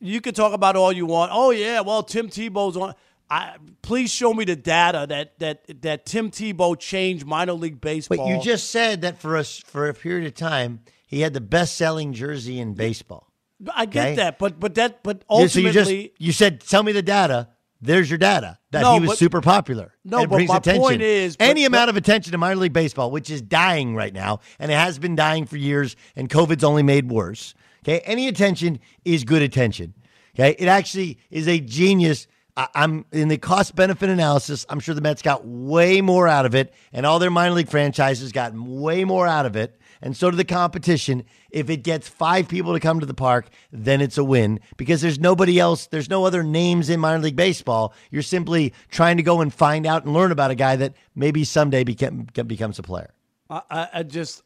You 0.00 0.20
can 0.20 0.34
talk 0.34 0.52
about 0.52 0.74
all 0.74 0.92
you 0.92 1.06
want. 1.06 1.30
Oh 1.32 1.50
yeah, 1.52 1.80
well 1.80 2.02
Tim 2.02 2.28
Tebow's 2.28 2.76
on. 2.76 2.94
I 3.30 3.54
please 3.82 4.10
show 4.12 4.34
me 4.34 4.44
the 4.44 4.56
data 4.56 5.06
that 5.08 5.38
that 5.38 5.82
that 5.82 6.06
Tim 6.06 6.32
Tebow 6.32 6.78
changed 6.78 7.24
minor 7.24 7.52
league 7.52 7.80
baseball. 7.80 8.18
But 8.18 8.26
you 8.26 8.42
just 8.42 8.70
said 8.70 9.02
that 9.02 9.20
for 9.20 9.36
us 9.36 9.62
for 9.64 9.88
a 9.88 9.94
period 9.94 10.26
of 10.26 10.34
time 10.34 10.80
he 11.06 11.20
had 11.20 11.34
the 11.34 11.40
best 11.40 11.76
selling 11.76 12.12
jersey 12.12 12.58
in 12.58 12.74
baseball. 12.74 13.30
I 13.72 13.86
get 13.86 14.06
okay? 14.08 14.14
that, 14.16 14.38
but 14.40 14.58
but 14.58 14.74
that 14.74 15.04
but 15.04 15.22
Yeah, 15.30 15.46
so 15.46 15.60
you 15.60 15.68
ultimately. 15.68 16.02
just 16.08 16.20
you 16.20 16.32
said 16.32 16.60
tell 16.60 16.82
me 16.82 16.90
the 16.90 17.02
data. 17.02 17.48
There's 17.84 18.08
your 18.10 18.16
data 18.18 18.58
that 18.70 18.80
No, 18.80 18.94
he 18.94 19.00
was 19.00 19.10
but- 19.10 19.18
super 19.18 19.40
popular. 19.42 19.92
No, 20.06 20.18
And 20.18 20.24
it 20.24 20.28
but 20.30 20.36
brings 20.36 20.48
my 20.48 20.56
attention. 20.56 20.82
point 20.82 21.02
is- 21.02 21.36
but- 21.36 21.48
any 21.48 21.66
amount 21.66 21.90
of 21.90 21.96
attention 21.96 22.32
to 22.32 22.38
minor 22.38 22.56
league 22.56 22.72
baseball, 22.72 23.10
which 23.10 23.28
is 23.28 23.42
dying 23.42 23.94
right 23.94 24.12
now, 24.14 24.40
and 24.58 24.72
it 24.72 24.74
has 24.74 24.98
been 24.98 25.14
dying 25.14 25.44
for 25.44 25.58
years, 25.58 25.94
and 26.16 26.30
COVID's 26.30 26.64
only 26.64 26.82
made 26.82 27.10
worse. 27.10 27.54
Okay, 27.84 27.98
any 28.06 28.26
attention 28.26 28.80
is 29.04 29.24
good 29.24 29.42
attention. 29.42 29.92
Okay, 30.34 30.56
it 30.58 30.66
actually 30.66 31.18
is 31.30 31.46
a 31.46 31.60
genius. 31.60 32.26
I- 32.56 32.68
I'm 32.74 33.04
in 33.12 33.28
the 33.28 33.36
cost 33.36 33.74
benefit 33.76 34.08
analysis. 34.08 34.64
I'm 34.70 34.80
sure 34.80 34.94
the 34.94 35.00
Mets 35.02 35.20
got 35.20 35.46
way 35.46 36.00
more 36.00 36.26
out 36.26 36.46
of 36.46 36.54
it, 36.54 36.72
and 36.92 37.04
all 37.04 37.18
their 37.18 37.30
minor 37.30 37.52
league 37.54 37.68
franchises 37.68 38.32
got 38.32 38.54
way 38.54 39.04
more 39.04 39.26
out 39.26 39.44
of 39.44 39.56
it, 39.56 39.78
and 40.04 40.14
so 40.14 40.30
did 40.30 40.36
the 40.36 40.44
competition. 40.44 41.24
If 41.50 41.70
it 41.70 41.78
gets 41.78 42.08
five 42.10 42.46
people 42.46 42.74
to 42.74 42.78
come 42.78 43.00
to 43.00 43.06
the 43.06 43.14
park, 43.14 43.48
then 43.72 44.02
it's 44.02 44.18
a 44.18 44.22
win 44.22 44.60
because 44.76 45.00
there's 45.00 45.18
nobody 45.18 45.58
else. 45.58 45.86
There's 45.86 46.10
no 46.10 46.26
other 46.26 46.42
names 46.42 46.90
in 46.90 47.00
minor 47.00 47.20
league 47.20 47.36
baseball. 47.36 47.94
You're 48.10 48.20
simply 48.20 48.74
trying 48.90 49.16
to 49.16 49.22
go 49.22 49.40
and 49.40 49.52
find 49.52 49.86
out 49.86 50.04
and 50.04 50.12
learn 50.12 50.30
about 50.30 50.50
a 50.50 50.54
guy 50.54 50.76
that 50.76 50.92
maybe 51.14 51.42
someday 51.42 51.84
becomes 51.84 52.78
a 52.78 52.82
player. 52.82 53.14
I, 53.48 53.88
I, 53.94 54.02
just, 54.02 54.42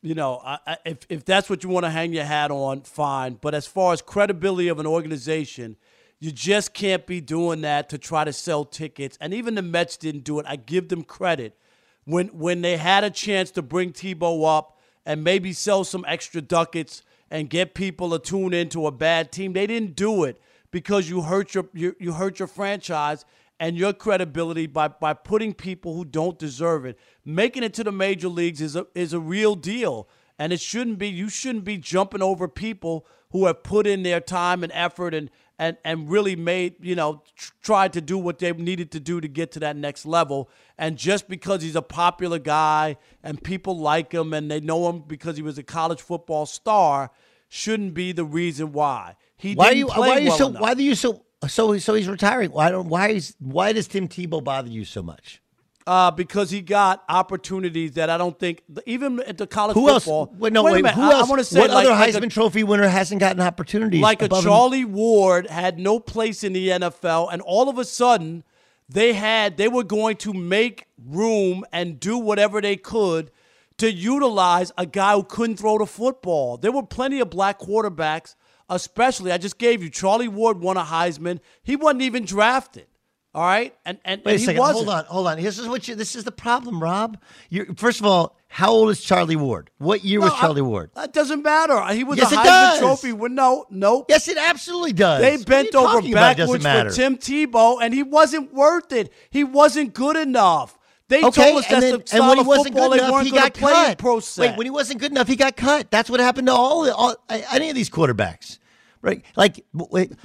you 0.00 0.14
know, 0.14 0.40
I, 0.42 0.78
if 0.86 1.00
if 1.10 1.26
that's 1.26 1.50
what 1.50 1.62
you 1.62 1.68
want 1.68 1.84
to 1.84 1.90
hang 1.90 2.14
your 2.14 2.24
hat 2.24 2.50
on, 2.50 2.80
fine. 2.80 3.38
But 3.38 3.54
as 3.54 3.66
far 3.66 3.92
as 3.92 4.00
credibility 4.00 4.68
of 4.68 4.78
an 4.78 4.86
organization, 4.86 5.76
you 6.20 6.32
just 6.32 6.72
can't 6.72 7.06
be 7.06 7.20
doing 7.20 7.60
that 7.60 7.90
to 7.90 7.98
try 7.98 8.24
to 8.24 8.32
sell 8.32 8.64
tickets. 8.64 9.18
And 9.20 9.34
even 9.34 9.56
the 9.56 9.62
Mets 9.62 9.98
didn't 9.98 10.24
do 10.24 10.38
it. 10.38 10.46
I 10.48 10.56
give 10.56 10.88
them 10.88 11.02
credit 11.04 11.58
when 12.04 12.28
when 12.28 12.62
they 12.62 12.78
had 12.78 13.04
a 13.04 13.10
chance 13.10 13.50
to 13.52 13.62
bring 13.62 13.92
Tebow 13.92 14.46
up 14.46 14.78
and 15.04 15.24
maybe 15.24 15.52
sell 15.52 15.84
some 15.84 16.04
extra 16.06 16.40
ducats 16.40 17.02
and 17.30 17.48
get 17.48 17.74
people 17.74 18.10
to 18.10 18.18
tune 18.18 18.52
into 18.52 18.86
a 18.86 18.92
bad 18.92 19.32
team. 19.32 19.52
They 19.52 19.66
didn't 19.66 19.96
do 19.96 20.24
it 20.24 20.40
because 20.70 21.08
you 21.08 21.22
hurt 21.22 21.54
your 21.54 21.66
you, 21.72 21.96
you 21.98 22.12
hurt 22.12 22.38
your 22.38 22.48
franchise 22.48 23.24
and 23.58 23.76
your 23.76 23.92
credibility 23.92 24.66
by 24.66 24.88
by 24.88 25.14
putting 25.14 25.54
people 25.54 25.94
who 25.94 26.04
don't 26.04 26.38
deserve 26.38 26.84
it. 26.84 26.98
Making 27.24 27.62
it 27.62 27.74
to 27.74 27.84
the 27.84 27.92
major 27.92 28.28
leagues 28.28 28.60
is 28.60 28.76
a 28.76 28.86
is 28.94 29.12
a 29.12 29.20
real 29.20 29.54
deal. 29.54 30.08
And 30.38 30.52
it 30.52 30.60
shouldn't 30.60 30.98
be 30.98 31.08
you 31.08 31.28
shouldn't 31.28 31.64
be 31.64 31.78
jumping 31.78 32.22
over 32.22 32.48
people 32.48 33.06
who 33.30 33.46
have 33.46 33.62
put 33.62 33.86
in 33.86 34.02
their 34.02 34.20
time 34.20 34.62
and 34.62 34.72
effort 34.74 35.14
and 35.14 35.30
and 35.62 35.76
and 35.84 36.10
really 36.10 36.34
made, 36.34 36.74
you 36.80 36.94
know, 36.96 37.22
tr- 37.36 37.52
tried 37.62 37.92
to 37.92 38.00
do 38.00 38.18
what 38.18 38.38
they 38.40 38.52
needed 38.52 38.90
to 38.92 39.00
do 39.00 39.20
to 39.20 39.28
get 39.28 39.52
to 39.52 39.60
that 39.60 39.76
next 39.76 40.04
level. 40.04 40.50
And 40.76 40.96
just 40.96 41.28
because 41.28 41.62
he's 41.62 41.76
a 41.76 41.82
popular 41.82 42.38
guy 42.40 42.96
and 43.22 43.42
people 43.42 43.78
like 43.78 44.12
him 44.12 44.32
and 44.32 44.50
they 44.50 44.60
know 44.60 44.88
him 44.88 45.04
because 45.06 45.36
he 45.36 45.42
was 45.42 45.58
a 45.58 45.62
college 45.62 46.00
football 46.02 46.46
star 46.46 47.10
shouldn't 47.48 47.94
be 47.94 48.12
the 48.12 48.24
reason 48.24 48.72
why. 48.72 49.14
He 49.36 49.54
Why 49.54 49.66
are 49.66 49.68
didn't 49.68 49.78
you? 49.78 49.86
play 49.86 50.08
Why 50.08 50.16
are 50.16 50.20
you 50.20 50.28
well 50.30 50.38
so? 50.38 50.48
enough. 50.48 50.62
Why 50.62 50.74
do 50.74 50.82
you 50.82 50.94
so? 50.94 51.24
So 51.48 51.76
so 51.78 51.94
he's 51.94 52.08
retiring. 52.08 52.50
Why 52.50 52.70
don't? 52.70 52.88
Why 52.88 53.08
is? 53.08 53.34
Why 53.38 53.72
does 53.72 53.86
Tim 53.88 54.08
Tebow 54.08 54.42
bother 54.42 54.68
you 54.70 54.84
so 54.84 55.02
much? 55.02 55.41
Uh, 55.86 56.10
because 56.10 56.50
he 56.50 56.60
got 56.60 57.02
opportunities 57.08 57.92
that 57.92 58.10
I 58.10 58.18
don't 58.18 58.38
think 58.38 58.62
even 58.86 59.20
at 59.20 59.38
the 59.38 59.46
college 59.46 59.74
Who 59.74 59.88
else? 59.88 60.04
football. 60.04 60.34
Wait, 60.38 60.52
no, 60.52 60.62
Wait 60.62 60.72
wait. 60.72 60.82
minute. 60.82 60.94
Who 60.94 61.02
I, 61.02 61.12
else? 61.14 61.26
I 61.26 61.30
want 61.30 61.40
to 61.40 61.44
say 61.44 61.60
what 61.60 61.70
like, 61.70 61.86
other 61.86 61.94
like 61.94 62.14
Heisman 62.14 62.26
a, 62.26 62.30
Trophy 62.30 62.64
winner 62.64 62.88
hasn't 62.88 63.20
gotten 63.20 63.40
opportunities? 63.40 64.00
like 64.00 64.22
a 64.22 64.26
above 64.26 64.44
him? 64.44 64.44
Charlie 64.44 64.84
Ward 64.84 65.48
had 65.48 65.78
no 65.78 65.98
place 65.98 66.44
in 66.44 66.52
the 66.52 66.68
NFL, 66.68 67.32
and 67.32 67.42
all 67.42 67.68
of 67.68 67.78
a 67.78 67.84
sudden 67.84 68.44
they 68.88 69.12
had 69.14 69.56
they 69.56 69.68
were 69.68 69.84
going 69.84 70.16
to 70.18 70.32
make 70.32 70.86
room 71.04 71.64
and 71.72 71.98
do 71.98 72.18
whatever 72.18 72.60
they 72.60 72.76
could 72.76 73.30
to 73.78 73.90
utilize 73.90 74.70
a 74.78 74.86
guy 74.86 75.14
who 75.14 75.24
couldn't 75.24 75.56
throw 75.56 75.78
the 75.78 75.86
football. 75.86 76.56
There 76.56 76.70
were 76.72 76.84
plenty 76.84 77.20
of 77.20 77.30
black 77.30 77.58
quarterbacks, 77.58 78.36
especially 78.68 79.32
I 79.32 79.38
just 79.38 79.58
gave 79.58 79.82
you 79.82 79.90
Charlie 79.90 80.28
Ward 80.28 80.60
won 80.60 80.76
a 80.76 80.84
Heisman. 80.84 81.40
He 81.62 81.74
wasn't 81.74 82.02
even 82.02 82.24
drafted. 82.24 82.86
All 83.34 83.42
right, 83.42 83.74
and 83.86 83.98
and, 84.04 84.20
Wait 84.26 84.32
and 84.32 84.36
a 84.36 84.38
he 84.40 84.44
second. 84.44 84.60
wasn't. 84.60 84.86
Hold 84.88 84.98
on. 84.98 85.04
Hold 85.06 85.26
on. 85.28 85.40
This 85.42 85.58
is 85.58 85.66
what 85.66 85.88
you. 85.88 85.94
This 85.94 86.14
is 86.14 86.24
the 86.24 86.32
problem, 86.32 86.82
Rob. 86.82 87.16
You're, 87.48 87.64
first 87.76 87.98
of 88.00 88.04
all, 88.04 88.36
how 88.48 88.70
old 88.70 88.90
is 88.90 89.00
Charlie 89.00 89.36
Ward? 89.36 89.70
What 89.78 90.04
year 90.04 90.20
was 90.20 90.32
No, 90.32 90.36
I- 90.36 90.40
Charlie 90.40 90.60
Ward? 90.60 90.90
That 90.94 91.14
doesn't 91.14 91.42
matter. 91.42 91.82
He 91.94 92.04
was 92.04 92.18
Yes, 92.18 92.30
a 92.30 92.36
Heisman. 92.36 92.78
Trophy. 92.80 93.14
Well, 93.14 93.30
no, 93.30 93.64
no. 93.70 94.04
Yes, 94.10 94.28
it 94.28 94.36
absolutely 94.36 94.92
does. 94.92 95.22
They 95.22 95.42
bent 95.42 95.74
over 95.74 95.86
talking 95.94 96.12
about? 96.12 96.32
It 96.32 96.46
backwards 96.46 96.66
for. 96.66 96.90
Tim 96.90 97.16
Tebow, 97.16 97.78
and 97.80 97.94
he 97.94 98.02
wasn't 98.02 98.52
worth 98.52 98.92
it. 98.92 99.10
He 99.30 99.44
wasn't 99.44 99.94
good 99.94 100.16
enough. 100.16 100.78
They 101.08 101.24
Okay, 101.24 101.52
told 101.52 101.58
us 101.64 101.70
and, 101.70 101.82
that's 101.82 101.90
then, 101.90 102.00
the 102.00 102.16
and 102.16 102.28
when 102.28 102.38
he 102.38 102.44
wasn't 102.44 102.66
football 102.74 102.90
good 102.90 103.00
enough, 103.00 103.22
he 103.24 103.30
got 103.30 103.54
to 103.54 103.60
play 103.60 103.72
in 103.90 103.96
cut. 103.96 104.34
Wait, 104.38 104.56
when 104.56 104.66
he 104.66 104.70
wasn't 104.70 105.00
good 105.00 105.10
enough, 105.10 105.28
he 105.28 105.36
got 105.36 105.56
cut. 105.56 105.90
That's 105.90 106.08
what 106.10 106.20
happened 106.20 106.46
to 106.48 106.52
all, 106.54 106.90
all 106.90 107.16
any 107.30 107.68
of 107.70 107.74
these 107.74 107.90
quarterbacks, 107.90 108.58
right? 109.02 109.22
Like, 109.36 109.64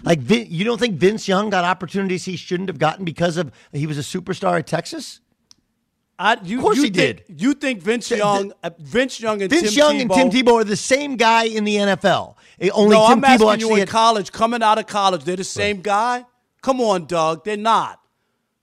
like 0.03 0.19
Vin, 0.19 0.47
you 0.49 0.63
don't 0.63 0.79
think 0.79 0.95
Vince 0.95 1.27
Young 1.27 1.49
got 1.49 1.65
opportunities 1.65 2.23
he 2.25 2.37
shouldn't 2.37 2.69
have 2.69 2.79
gotten 2.79 3.03
because 3.03 3.35
of 3.37 3.51
he 3.73 3.85
was 3.87 3.97
a 3.97 4.01
superstar 4.01 4.57
at 4.59 4.67
Texas? 4.67 5.19
I, 6.19 6.37
you, 6.43 6.57
Of 6.57 6.63
course 6.63 6.77
you 6.77 6.83
he 6.85 6.89
think, 6.89 7.27
did. 7.27 7.41
You 7.41 7.53
think 7.53 7.79
Vince 7.81 8.09
The- 8.09 8.17
Young, 8.17 8.51
uh, 8.63 8.71
Vince 8.79 9.19
Young 9.19 9.41
and 9.43 9.51
Vince 9.51 9.73
Tim 9.75 9.77
Young 9.77 9.95
Tebow, 10.07 10.17
and 10.21 10.31
Tim 10.31 10.45
Tebow 10.45 10.53
are 10.61 10.63
the 10.63 10.75
same 10.75 11.15
guy 11.15 11.43
in 11.43 11.63
the 11.63 11.75
NFL. 11.75 12.35
Eh, 12.59 12.69
Only 12.73 12.95
no, 12.95 13.07
Tim 13.09 13.19
I'm 13.19 13.25
asking 13.25 13.59
you 13.59 13.73
in 13.73 13.79
had, 13.81 13.87
college, 13.89 14.31
coming 14.31 14.63
out 14.63 14.79
of 14.79 14.87
college, 14.87 15.23
they're 15.25 15.35
the 15.35 15.43
same 15.43 15.81
guy. 15.81 16.25
Come 16.63 16.81
on, 16.81 17.05
Doug, 17.05 17.43
they're 17.43 17.55
not. 17.55 17.99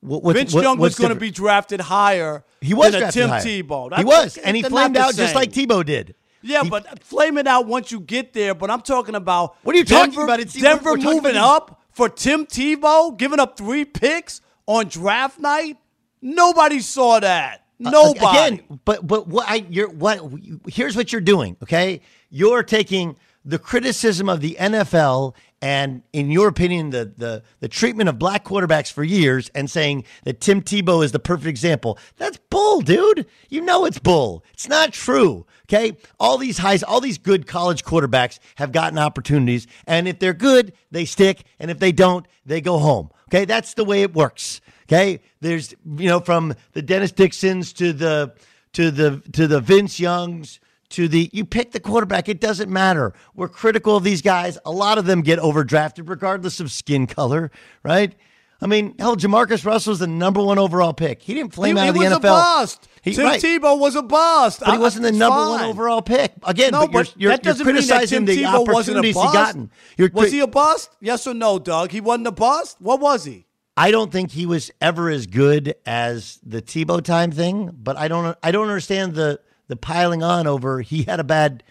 what, 0.01 0.23
what's- 0.25 0.37
Vince 0.39 0.53
what- 0.55 0.63
Young 0.65 0.79
was 0.79 0.97
going 0.97 1.11
to 1.15 1.15
be 1.19 1.31
drafted 1.31 1.81
higher. 1.81 2.45
He 2.61 2.75
was 2.75 2.91
than 2.91 3.03
drafted 3.03 3.21
Tim 3.23 3.29
higher. 3.31 3.41
Tebow. 3.43 3.97
He 3.99 4.05
was, 4.05 4.37
and 4.37 4.57
he 4.57 4.63
flamed 4.65 4.97
the 4.97 5.01
out 5.01 5.15
just 5.15 5.35
like 5.37 5.53
Tebow 5.53 5.85
did. 5.87 6.17
Yeah, 6.45 6.63
He- 6.63 6.71
but 6.71 7.03
flame 7.03 7.39
it 7.39 7.47
out 7.47 7.67
once 7.67 7.91
you 7.91 8.01
get 8.01 8.33
there. 8.33 8.55
But 8.55 8.71
I'm 8.71 8.83
talking 8.83 9.15
about 9.15 9.57
What 9.63 9.75
are 9.75 9.79
you 9.79 9.85
talking 9.85 10.21
about? 10.23 10.41
It's- 10.41 10.55
Denver 10.61 10.91
we're 10.93 10.97
talking 10.99 11.23
moving 11.23 11.37
up 11.37 11.81
for 11.91 12.09
Tim 12.09 12.45
Tebow, 12.47 13.17
giving 13.17 13.41
up 13.41 13.57
three 13.57 13.85
picks 13.85 14.41
on 14.67 14.87
draft 14.89 15.39
night. 15.39 15.79
Nobody 16.21 16.81
saw 16.81 17.21
that. 17.21 17.63
Uh, 17.85 17.91
Nobody. 17.91 18.25
Again, 18.27 18.81
but 18.85 19.07
but 19.07 19.27
what 19.27 19.47
I 19.49 19.65
you're 19.69 19.89
what 19.91 20.21
here's 20.69 20.97
what 20.97 21.13
you're 21.13 21.21
doing. 21.21 21.57
Okay, 21.63 22.01
you're 22.31 22.63
taking 22.63 23.17
the 23.45 23.59
criticism 23.59 24.29
of 24.29 24.41
the 24.41 24.57
NFL 24.59 25.35
and, 25.61 26.03
in 26.13 26.31
your 26.31 26.49
opinion, 26.49 26.91
the, 26.91 27.13
the, 27.17 27.43
the 27.61 27.69
treatment 27.69 28.09
of 28.09 28.19
black 28.19 28.45
quarterbacks 28.45 28.93
for 28.93 29.03
years 29.03 29.51
and 29.55 29.71
saying 29.71 30.05
that 30.25 30.41
Tim 30.41 30.63
Tebow 30.63 31.05
is 31.05 31.13
the 31.13 31.19
perfect 31.19 31.47
example. 31.47 31.99
That's 32.17 32.39
bull, 32.51 32.81
dude. 32.81 33.27
You 33.49 33.63
know 33.63 33.85
it's 33.85 33.99
bull. 33.99 34.45
It's 34.53 34.69
not 34.69 34.93
true. 34.93 35.47
Okay. 35.65 35.97
All 36.21 36.37
these 36.37 36.59
highs, 36.59 36.83
all 36.83 37.01
these 37.01 37.19
good 37.19 37.47
college 37.47 37.85
quarterbacks 37.85 38.39
have 38.57 38.73
gotten 38.73 38.99
opportunities. 38.99 39.67
And 39.87 40.07
if 40.07 40.19
they're 40.19 40.35
good, 40.35 40.75
they 40.91 41.07
stick. 41.07 41.45
And 41.59 41.71
if 41.71 41.79
they 41.79 41.93
don't, 41.93 42.27
they 42.45 42.61
go 42.61 42.79
home. 42.79 43.11
Okay. 43.29 43.47
That's 43.47 43.75
the 43.75 43.85
way 43.85 44.03
it 44.03 44.15
works. 44.15 44.61
Okay. 44.87 45.21
There's, 45.41 45.75
you 45.97 46.09
know, 46.09 46.21
from 46.21 46.55
the 46.73 46.83
Dennis 46.83 47.13
Dixons 47.13 47.73
to 47.75 47.93
the, 47.95 48.35
to 48.75 48.91
the, 48.91 49.23
to 49.33 49.47
the 49.47 49.61
Vince 49.61 49.99
Youngs 49.99 50.61
to 50.95 51.09
the 51.09 51.31
you 51.33 51.45
pick 51.45 51.73
the 51.73 51.81
quarterback 51.81 52.29
it 52.29 52.41
doesn't 52.41 52.71
matter 52.71 53.13
we're 53.35 53.49
critical 53.49 53.97
of 53.97 54.05
these 54.05 54.23
guys 54.23 54.59
a 54.65 54.71
lot 54.71 54.99
of 54.99 55.07
them 55.07 55.21
get 55.23 55.39
overdrafted 55.39 56.09
regardless 56.09 56.61
of 56.61 56.71
skin 56.73 57.07
color 57.07 57.51
right 57.83 58.15
i 58.61 58.67
mean 58.67 58.95
hell 58.99 59.17
jamarcus 59.17 59.65
russell's 59.67 59.99
the 59.99 60.07
number 60.07 60.43
one 60.43 60.59
overall 60.59 60.93
pick 60.93 61.21
he 61.23 61.35
didn't 61.35 61.53
flame 61.53 61.77
he, 61.77 61.83
out 61.83 61.89
of 61.91 61.95
he 61.97 62.03
the 62.03 62.09
was 62.11 62.19
nfl 62.19 62.19
a 62.19 62.21
bust. 62.21 62.89
He- 63.03 63.15
Tim 63.15 63.25
right. 63.27 63.41
Tebow 63.43 63.79
was 63.79 63.97
a 63.97 64.03
bust, 64.03 64.61
but 64.61 64.73
he 64.73 64.79
wasn't 64.79 65.03
the 65.05 65.13
number 65.13 65.37
fine. 65.37 65.51
one 65.51 65.65
overall 65.65 66.01
pick 66.01 66.33
again 66.45 66.71
No, 66.73 66.87
but 66.87 67.15
you're, 67.19 67.31
you're, 67.31 67.31
that 67.37 67.45
you're 67.45 67.53
doesn't 67.53 67.67
mean 67.67 67.75
that 67.77 67.83
criticizing 67.87 68.25
Tim 68.25 68.25
the 68.25 68.43
Tebow 68.45 68.67
wasn't 68.73 68.97
a 68.97 69.01
opportunities 69.01 69.15
he 69.17 69.23
bust. 69.23 69.35
gotten 69.35 69.71
You're 69.99 70.11
was 70.15 70.23
cri- 70.25 70.31
he 70.31 70.41
a 70.41 70.47
bust? 70.47 70.91
Yes 71.03 71.27
or 71.27 71.35
no, 71.35 71.59
Doug? 71.59 71.91
He 71.91 72.01
wasn't 72.01 72.29
a 72.29 72.33
bust. 72.33 72.81
What 72.81 73.01
was 73.01 73.25
he? 73.27 73.45
I 73.77 73.91
don't 73.91 74.11
think 74.11 74.31
he 74.31 74.47
was 74.47 74.71
ever 74.81 75.11
as 75.11 75.27
good 75.27 75.75
as 75.85 76.39
the 76.47 76.63
Tebow 76.63 77.03
time 77.03 77.31
thing, 77.31 77.73
but 77.77 77.99
I 77.99 78.09
don't 78.09 78.39
I 78.43 78.53
don't 78.53 78.69
understand 78.69 79.15
the 79.15 79.39
the 79.69 79.77
piling 79.77 80.23
on 80.23 80.47
over 80.47 80.81
he 80.81 81.03
had 81.05 81.21
a 81.21 81.25
bad 81.25 81.63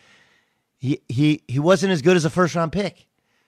he 0.77 1.00
he 1.07 1.41
he 1.47 1.59
wasn't 1.59 1.91
as 1.91 2.01
good 2.01 2.17
as 2.17 2.25
a 2.25 2.29
first 2.29 2.55
round 2.55 2.71
pick, 2.71 3.07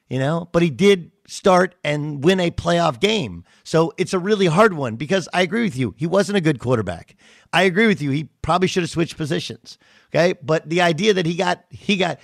you 0.09 0.19
know, 0.19 0.47
but 0.51 0.61
he 0.61 0.69
did 0.69 1.11
start 1.27 1.75
and 1.83 2.23
win 2.23 2.39
a 2.39 2.51
playoff 2.51 2.99
game. 2.99 3.43
So 3.63 3.93
it's 3.97 4.13
a 4.13 4.19
really 4.19 4.45
hard 4.45 4.73
one 4.73 4.95
because 4.95 5.27
I 5.33 5.41
agree 5.41 5.63
with 5.63 5.75
you. 5.75 5.95
He 5.97 6.07
wasn't 6.07 6.37
a 6.37 6.41
good 6.41 6.59
quarterback. 6.59 7.15
I 7.51 7.63
agree 7.63 7.87
with 7.87 8.01
you. 8.01 8.11
He 8.11 8.25
probably 8.41 8.67
should 8.67 8.83
have 8.83 8.89
switched 8.89 9.17
positions. 9.17 9.77
Okay? 10.11 10.35
But 10.41 10.69
the 10.69 10.81
idea 10.81 11.13
that 11.13 11.25
he 11.25 11.35
got 11.35 11.65
he 11.69 11.97
got 11.97 12.19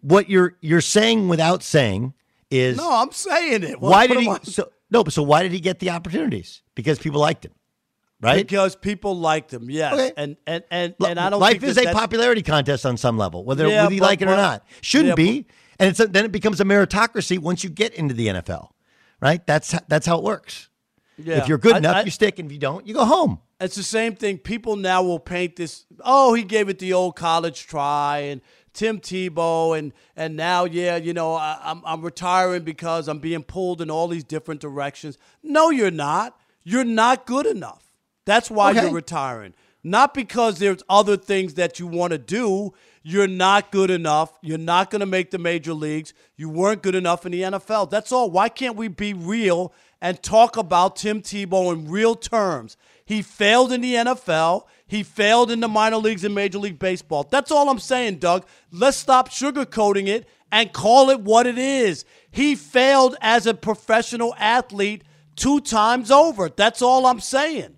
what 0.00 0.28
you're 0.28 0.56
you're 0.60 0.80
saying 0.80 1.28
without 1.28 1.62
saying 1.62 2.14
is 2.50 2.76
No, 2.76 2.90
I'm 2.92 3.12
saying 3.12 3.62
it. 3.62 3.80
What- 3.80 3.90
why 3.90 4.06
did 4.06 4.18
he 4.18 4.34
so 4.42 4.70
no, 4.90 5.04
but 5.04 5.12
so 5.12 5.22
why 5.22 5.42
did 5.42 5.52
he 5.52 5.60
get 5.60 5.78
the 5.78 5.90
opportunities? 5.90 6.62
Because 6.74 6.98
people 6.98 7.20
liked 7.20 7.44
him. 7.44 7.52
Right? 8.26 8.46
Because 8.46 8.74
people 8.76 9.16
liked 9.16 9.52
him, 9.52 9.70
yes, 9.70 9.94
Okay. 9.94 10.12
and 10.16 10.36
and 10.46 10.64
and, 10.70 10.94
and 11.06 11.18
I 11.20 11.30
don't. 11.30 11.40
Life 11.40 11.62
is 11.62 11.76
that 11.76 11.86
a 11.86 11.92
popularity 11.92 12.42
contest 12.42 12.84
on 12.84 12.96
some 12.96 13.16
level, 13.16 13.44
whether 13.44 13.66
Yeah, 13.68 13.82
whether 13.84 13.94
you 13.94 14.00
but- 14.00 14.06
like 14.06 14.22
it 14.22 14.28
or 14.28 14.36
not. 14.36 14.64
Shouldn't 14.80 15.10
yeah, 15.10 15.14
be, 15.14 15.46
and 15.78 15.90
it's 15.90 16.00
a, 16.00 16.06
then 16.06 16.24
it 16.24 16.32
becomes 16.32 16.60
a 16.60 16.64
meritocracy 16.64 17.38
once 17.38 17.62
you 17.64 17.70
get 17.70 17.94
into 17.94 18.14
the 18.14 18.26
NFL, 18.28 18.70
right? 19.20 19.46
That's 19.46 19.74
that's 19.88 20.06
how 20.06 20.18
it 20.18 20.24
works. 20.24 20.68
Yeah. 21.18 21.38
If 21.38 21.48
you're 21.48 21.56
good 21.58 21.74
I- 21.74 21.78
enough, 21.78 21.96
I- 21.96 22.02
you 22.02 22.10
stick, 22.10 22.38
and 22.38 22.46
if 22.46 22.52
you 22.52 22.58
don't, 22.58 22.86
you 22.86 22.92
go 22.94 23.04
home. 23.04 23.40
It's 23.58 23.74
the 23.76 23.82
same 23.82 24.14
thing. 24.16 24.36
People 24.38 24.76
now 24.76 25.02
will 25.02 25.18
paint 25.18 25.56
this. 25.56 25.86
Oh, 26.04 26.34
he 26.34 26.42
gave 26.42 26.68
it 26.68 26.78
the 26.78 26.92
old 26.92 27.16
college 27.16 27.66
try, 27.66 28.18
and 28.18 28.42
Tim 28.74 29.00
Tebow, 29.00 29.78
and 29.78 29.94
and 30.14 30.36
now, 30.36 30.64
yeah, 30.66 30.96
you 30.96 31.14
know, 31.14 31.34
I, 31.34 31.58
I'm 31.62 31.80
I'm 31.86 32.02
retiring 32.02 32.64
because 32.64 33.08
I'm 33.08 33.18
being 33.20 33.42
pulled 33.44 33.80
in 33.80 33.90
all 33.90 34.08
these 34.08 34.24
different 34.24 34.60
directions. 34.60 35.16
No, 35.42 35.70
you're 35.70 35.90
not. 35.90 36.38
You're 36.64 36.84
not 36.84 37.24
good 37.26 37.46
enough. 37.46 37.84
That's 38.26 38.50
why 38.50 38.72
Okay. 38.72 38.82
you're 38.82 38.92
retiring. 38.92 39.54
Not 39.82 40.12
because 40.14 40.58
there's 40.58 40.82
other 40.88 41.16
things 41.16 41.54
that 41.54 41.78
you 41.78 41.86
want 41.86 42.10
to 42.10 42.18
do. 42.18 42.74
You're 43.04 43.28
not 43.28 43.70
good 43.70 43.88
enough. 43.88 44.32
You're 44.42 44.58
not 44.58 44.90
going 44.90 45.00
to 45.00 45.06
make 45.06 45.30
the 45.30 45.38
major 45.38 45.72
leagues. 45.72 46.12
You 46.36 46.48
weren't 46.48 46.82
good 46.82 46.96
enough 46.96 47.24
in 47.24 47.30
the 47.30 47.42
NFL. 47.42 47.88
That's 47.88 48.10
all. 48.10 48.28
Why 48.28 48.48
can't 48.48 48.74
we 48.76 48.88
be 48.88 49.14
real 49.14 49.72
and 50.02 50.20
talk 50.20 50.56
about 50.56 50.96
Tim 50.96 51.22
Tebow 51.22 51.72
in 51.72 51.88
real 51.88 52.16
terms? 52.16 52.76
He 53.04 53.22
failed 53.22 53.70
in 53.70 53.80
the 53.80 53.94
NFL. 53.94 54.64
He 54.88 55.04
failed 55.04 55.52
in 55.52 55.60
the 55.60 55.68
minor 55.68 55.98
leagues 55.98 56.24
and 56.24 56.34
Major 56.34 56.58
League 56.58 56.80
Baseball. 56.80 57.22
That's 57.30 57.52
all 57.52 57.68
I'm 57.70 57.78
saying, 57.78 58.16
Doug. 58.16 58.44
Let's 58.72 58.96
stop 58.96 59.28
sugarcoating 59.30 60.08
it 60.08 60.28
and 60.50 60.72
call 60.72 61.10
it 61.10 61.20
what 61.20 61.46
it 61.46 61.58
is. 61.58 62.04
He 62.32 62.56
failed 62.56 63.16
as 63.20 63.46
a 63.46 63.54
professional 63.54 64.34
athlete 64.36 65.04
two 65.36 65.60
times 65.60 66.10
over. 66.10 66.48
That's 66.48 66.82
all 66.82 67.06
I'm 67.06 67.20
saying. 67.20 67.75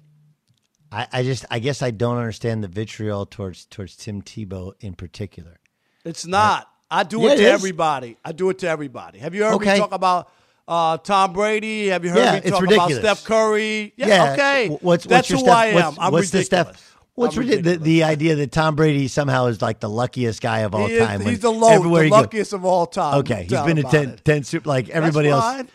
I, 0.91 1.07
I 1.13 1.23
just, 1.23 1.45
I 1.51 1.59
guess, 1.59 1.83
I 1.83 1.91
don't 1.91 2.17
understand 2.17 2.65
the 2.65 2.69
vitriol 2.69 3.27
towards 3.27 3.67
towards 3.67 3.97
Tim 3.97 4.23
Tebow 4.23 4.73
in 4.81 4.95
particular. 4.95 5.59
It's 6.05 6.27
not. 6.27 6.69
I 6.91 7.03
do 7.03 7.21
Yeah, 7.21 7.33
it 7.33 7.37
to 7.37 7.43
it 7.43 7.47
is. 7.47 7.51
everybody. 7.53 8.17
I 8.25 8.33
do 8.33 8.49
it 8.51 8.59
to 8.61 8.69
everybody. 8.69 9.19
Have 9.19 9.35
you 9.35 9.45
heard 9.45 9.55
Okay. 9.55 9.75
me 9.75 9.79
talk 9.81 9.93
about 9.93 10.31
uh, 10.67 10.97
Tom 10.99 11.35
Brady? 11.35 11.89
Have 11.89 12.05
you 12.05 12.11
heard 12.11 12.19
Yeah, 12.25 12.41
me 12.41 12.51
talk 12.51 12.63
ridiculous. 12.63 12.99
about 12.99 13.17
Steph 13.19 13.25
Curry? 13.27 13.93
Yeah, 13.97 14.33
okay. 14.33 14.63
w- 14.69 14.79
What's, 14.81 15.05
That's 15.05 15.29
what's 15.29 15.41
who 15.43 15.47
Steph, 15.47 15.55
I 15.57 15.67
am. 15.67 15.75
What's, 15.75 15.99
I'm 15.99 16.13
what's 16.13 16.31
the 16.31 16.39
ridiculous. 16.39 16.67
Steph? 16.79 16.95
What's 17.15 17.37
ridiculous? 17.37 17.79
The, 17.79 17.85
the 17.85 18.05
idea 18.05 18.37
that 18.37 18.53
Tom 18.53 18.75
Brady 18.77 19.09
somehow 19.09 19.47
is 19.47 19.61
like 19.61 19.81
the 19.81 19.91
luckiest 19.91 20.41
guy 20.41 20.61
of 20.61 20.75
all 20.75 20.87
He 20.87 20.97
time. 20.99 21.19
when 21.19 21.29
he's 21.29 21.41
the, 21.41 21.51
low, 21.53 21.83
the 21.83 22.05
he 22.05 22.09
goes- 22.09 22.11
luckiest 22.11 22.53
of 22.55 22.65
all 22.65 22.87
time. 22.87 23.19
Okay, 23.19 23.43
he's 23.43 23.61
been 23.63 23.77
to 23.77 23.83
10, 23.83 24.21
10 24.25 24.45
super 24.45 24.69
like 24.69 24.89
everybody 24.89 25.29
else. 25.29 25.45
fine. 25.45 25.69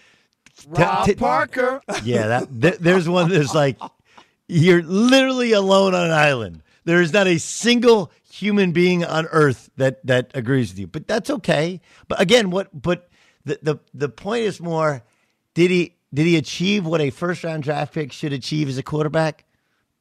T- 1.06 1.14
t- 1.14 1.16
Parker. 1.16 1.82
Yeah, 2.04 2.28
that 2.28 2.62
th- 2.62 2.78
there's 2.80 3.08
one 3.10 3.30
that's 3.30 3.54
like 3.54 3.78
you're 4.48 4.84
literally 4.84 5.52
alone 5.52 5.96
on 5.96 6.06
an 6.06 6.12
island. 6.12 6.64
There 6.86 7.02
is 7.02 7.14
not 7.14 7.28
a 7.28 7.38
single 7.38 8.12
human 8.30 8.72
being 8.72 9.06
on 9.06 9.28
earth 9.28 9.70
that 9.78 10.06
that 10.06 10.32
agrees 10.34 10.72
with 10.72 10.80
you. 10.80 10.88
But 10.88 11.08
that's 11.08 11.30
okay. 11.30 11.82
But 12.08 12.20
again, 12.20 12.50
what 12.50 12.70
but 12.80 13.10
the 13.46 13.60
the 13.62 13.80
the 13.94 14.10
point 14.10 14.44
is 14.44 14.60
more 14.60 15.04
did 15.54 15.72
he 15.72 15.96
did 16.14 16.26
he 16.26 16.38
achieve 16.38 16.86
what 16.86 17.02
a 17.02 17.10
first 17.10 17.44
round 17.44 17.64
draft 17.64 17.94
pick 17.94 18.12
should 18.12 18.34
achieve 18.34 18.68
as 18.68 18.78
a 18.78 18.84
quarterback? 18.84 19.46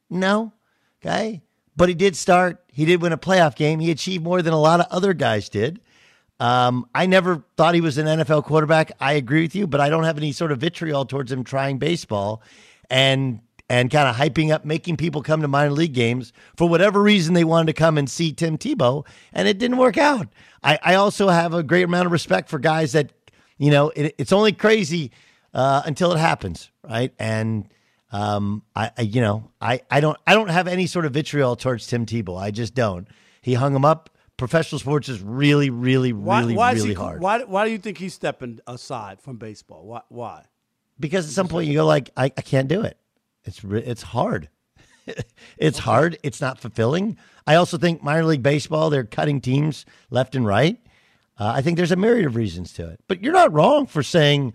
No. 0.09 0.53
Okay. 1.01 1.41
But 1.75 1.89
he 1.89 1.95
did 1.95 2.15
start. 2.15 2.63
He 2.71 2.85
did 2.85 3.01
win 3.01 3.13
a 3.13 3.17
playoff 3.17 3.55
game. 3.55 3.79
He 3.79 3.91
achieved 3.91 4.23
more 4.23 4.41
than 4.41 4.53
a 4.53 4.59
lot 4.59 4.79
of 4.79 4.87
other 4.91 5.13
guys 5.13 5.49
did. 5.49 5.79
Um, 6.39 6.87
I 6.93 7.05
never 7.05 7.43
thought 7.57 7.73
he 7.73 7.81
was 7.81 7.97
an 7.97 8.05
NFL 8.05 8.43
quarterback. 8.43 8.91
I 8.99 9.13
agree 9.13 9.43
with 9.43 9.55
you, 9.55 9.65
but 9.65 9.79
I 9.79 9.89
don't 9.89 10.03
have 10.03 10.17
any 10.17 10.31
sort 10.31 10.51
of 10.51 10.59
vitriol 10.59 11.05
towards 11.05 11.31
him 11.31 11.43
trying 11.43 11.77
baseball 11.77 12.41
and 12.89 13.39
and 13.73 13.89
kind 13.89 14.07
of 14.07 14.15
hyping 14.15 14.51
up, 14.51 14.63
making 14.63 14.97
people 14.97 15.23
come 15.23 15.41
to 15.41 15.47
minor 15.47 15.71
league 15.71 15.93
games 15.93 16.31
for 16.55 16.69
whatever 16.69 17.01
reason 17.01 17.33
they 17.33 17.43
wanted 17.43 17.65
to 17.65 17.73
come 17.73 17.97
and 17.97 18.07
see 18.07 18.31
Tim 18.31 18.55
Tebow, 18.55 19.03
and 19.33 19.47
it 19.47 19.57
didn't 19.57 19.77
work 19.77 19.97
out. 19.97 20.27
I, 20.61 20.77
I 20.83 20.93
also 20.93 21.29
have 21.29 21.55
a 21.55 21.63
great 21.63 21.83
amount 21.83 22.05
of 22.05 22.11
respect 22.11 22.49
for 22.49 22.59
guys 22.59 22.91
that, 22.91 23.11
you 23.57 23.71
know, 23.71 23.89
it, 23.89 24.13
it's 24.19 24.31
only 24.31 24.51
crazy 24.51 25.09
uh, 25.55 25.81
until 25.87 26.11
it 26.11 26.19
happens, 26.19 26.69
right? 26.87 27.15
And 27.17 27.67
um, 28.11 28.61
I, 28.75 28.91
I, 28.95 29.01
you 29.01 29.21
know, 29.21 29.49
I, 29.59 29.81
I 29.89 30.01
don't, 30.01 30.19
I 30.27 30.35
don't 30.35 30.49
have 30.49 30.67
any 30.67 30.85
sort 30.85 31.05
of 31.05 31.13
vitriol 31.13 31.55
towards 31.55 31.87
Tim 31.87 32.05
Tebow. 32.05 32.39
I 32.39 32.51
just 32.51 32.75
don't. 32.75 33.07
He 33.41 33.55
hung 33.55 33.75
him 33.75 33.85
up. 33.85 34.11
Professional 34.37 34.77
sports 34.77 35.09
is 35.09 35.19
really, 35.19 35.71
really, 35.71 36.13
Why, 36.13 36.41
really, 36.41 36.55
why 36.55 36.73
really 36.73 36.89
he, 36.89 36.93
hard. 36.93 37.21
Why, 37.21 37.43
why 37.43 37.65
do 37.65 37.71
you 37.71 37.79
think 37.79 37.97
he's 37.97 38.13
stepping 38.13 38.59
aside 38.67 39.19
from 39.19 39.37
baseball? 39.37 39.83
Why? 39.83 40.01
Why? 40.09 40.43
Because 40.99 41.25
at 41.25 41.33
some 41.33 41.47
point 41.47 41.67
you 41.67 41.73
go 41.73 41.87
like, 41.87 42.11
I, 42.15 42.25
I 42.25 42.41
can't 42.41 42.67
do 42.67 42.83
it. 42.83 42.99
It's 43.45 43.63
it's 43.63 44.01
hard. 44.01 44.49
it's 45.57 45.79
hard. 45.79 46.17
It's 46.23 46.41
not 46.41 46.59
fulfilling. 46.59 47.17
I 47.45 47.55
also 47.55 47.77
think 47.77 48.03
minor 48.03 48.25
league 48.25 48.43
baseball 48.43 48.89
they're 48.89 49.03
cutting 49.03 49.41
teams 49.41 49.85
left 50.09 50.35
and 50.35 50.45
right. 50.45 50.77
Uh, 51.37 51.51
I 51.55 51.61
think 51.61 51.77
there's 51.77 51.91
a 51.91 51.95
myriad 51.95 52.25
of 52.25 52.35
reasons 52.35 52.73
to 52.73 52.89
it. 52.89 52.99
But 53.07 53.23
you're 53.23 53.33
not 53.33 53.51
wrong 53.51 53.87
for 53.87 54.03
saying, 54.03 54.53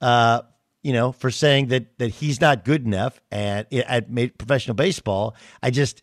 uh, 0.00 0.42
you 0.82 0.92
know, 0.92 1.12
for 1.12 1.30
saying 1.30 1.68
that 1.68 1.98
that 1.98 2.08
he's 2.08 2.40
not 2.40 2.64
good 2.64 2.84
enough 2.84 3.20
at 3.30 3.72
at 3.72 4.08
professional 4.38 4.74
baseball. 4.74 5.34
I 5.62 5.70
just 5.70 6.02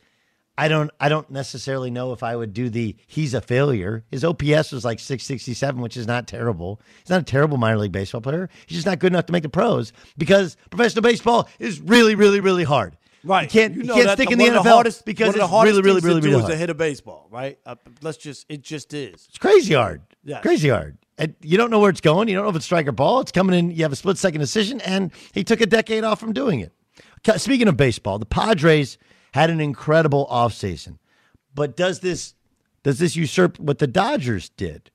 I 0.58 0.68
don't 0.68 0.92
I 1.00 1.10
don't 1.10 1.30
necessarily 1.32 1.90
know 1.90 2.14
if 2.14 2.22
I 2.22 2.36
would 2.36 2.54
do 2.54 2.70
the 2.70 2.96
he's 3.08 3.34
a 3.34 3.42
failure. 3.42 4.04
His 4.12 4.24
OPS 4.24 4.72
was 4.72 4.86
like 4.86 5.00
667, 5.00 5.82
which 5.82 5.98
is 5.98 6.06
not 6.06 6.28
terrible. 6.28 6.80
He's 7.00 7.10
not 7.10 7.22
a 7.22 7.26
terrible 7.26 7.58
minor 7.58 7.78
league 7.80 7.92
baseball 7.92 8.22
player. 8.22 8.50
He's 8.68 8.78
just 8.78 8.86
not 8.86 9.00
good 9.00 9.12
enough 9.12 9.26
to 9.28 9.34
make 9.34 9.44
the 9.44 9.50
pros 9.50 9.94
because 10.18 10.56
professional 10.70 11.02
baseball 11.02 11.50
is 11.60 11.82
really 11.82 12.16
really 12.16 12.40
really 12.40 12.64
hard. 12.64 12.98
Right. 13.24 13.44
You 13.44 13.50
can't 13.50 13.76
You 13.76 13.84
you 13.84 13.94
can't 13.94 14.10
stick 14.12 14.32
in 14.32 14.38
the 14.38 14.46
NFL 14.46 14.64
hardest, 14.64 15.06
because 15.06 15.28
one 15.28 15.36
of 15.36 15.36
the 15.36 15.44
it's 15.44 15.50
hardest 15.50 15.76
really 15.78 16.02
really 16.02 16.02
really 16.02 16.22
really 16.22 16.42
hard. 16.42 16.52
to 16.52 16.58
hit 16.58 16.70
a 16.70 16.74
baseball, 16.76 17.28
right? 17.32 17.58
Uh, 17.66 17.76
let's 18.02 18.18
just, 18.18 18.46
it 18.50 18.62
just 18.62 18.94
is. 18.94 19.26
It's 19.30 19.38
crazy 19.38 19.74
hard. 19.74 20.02
Yes. 20.24 20.42
Crazy 20.42 20.70
hard. 20.70 20.98
And 21.18 21.34
you 21.42 21.58
don't 21.58 21.70
know 21.70 21.80
where 21.80 21.90
it's 21.90 22.02
going. 22.02 22.28
You 22.28 22.36
don't 22.36 22.44
know 22.44 22.50
if 22.50 22.56
it's 22.56 22.66
strike 22.66 22.88
or 22.88 22.92
ball. 22.92 23.22
It's 23.22 23.32
coming 23.32 23.58
in. 23.58 23.72
You 23.72 23.84
have 23.84 23.94
a 23.94 23.96
split 23.96 24.18
second 24.18 24.42
decision, 24.42 24.82
and 24.82 25.12
he 25.32 25.44
took 25.44 25.62
a 25.62 25.66
decade 25.66 26.04
off 26.04 26.20
from 26.20 26.34
doing 26.34 26.60
it. 26.60 26.74
Speaking 27.40 27.68
of 27.70 27.78
baseball, 27.78 28.20
the 28.20 28.26
Padres 28.26 28.98
had 29.34 29.50
an 29.50 29.60
incredible 29.60 30.28
offseason. 30.32 30.98
But 31.54 31.76
does 31.76 32.00
this 32.00 32.36
does 32.84 33.00
this 33.00 33.16
usurp 33.16 33.60
what 33.60 33.80
the 33.80 33.88
Dodgers 33.88 34.50
did? 34.50 34.90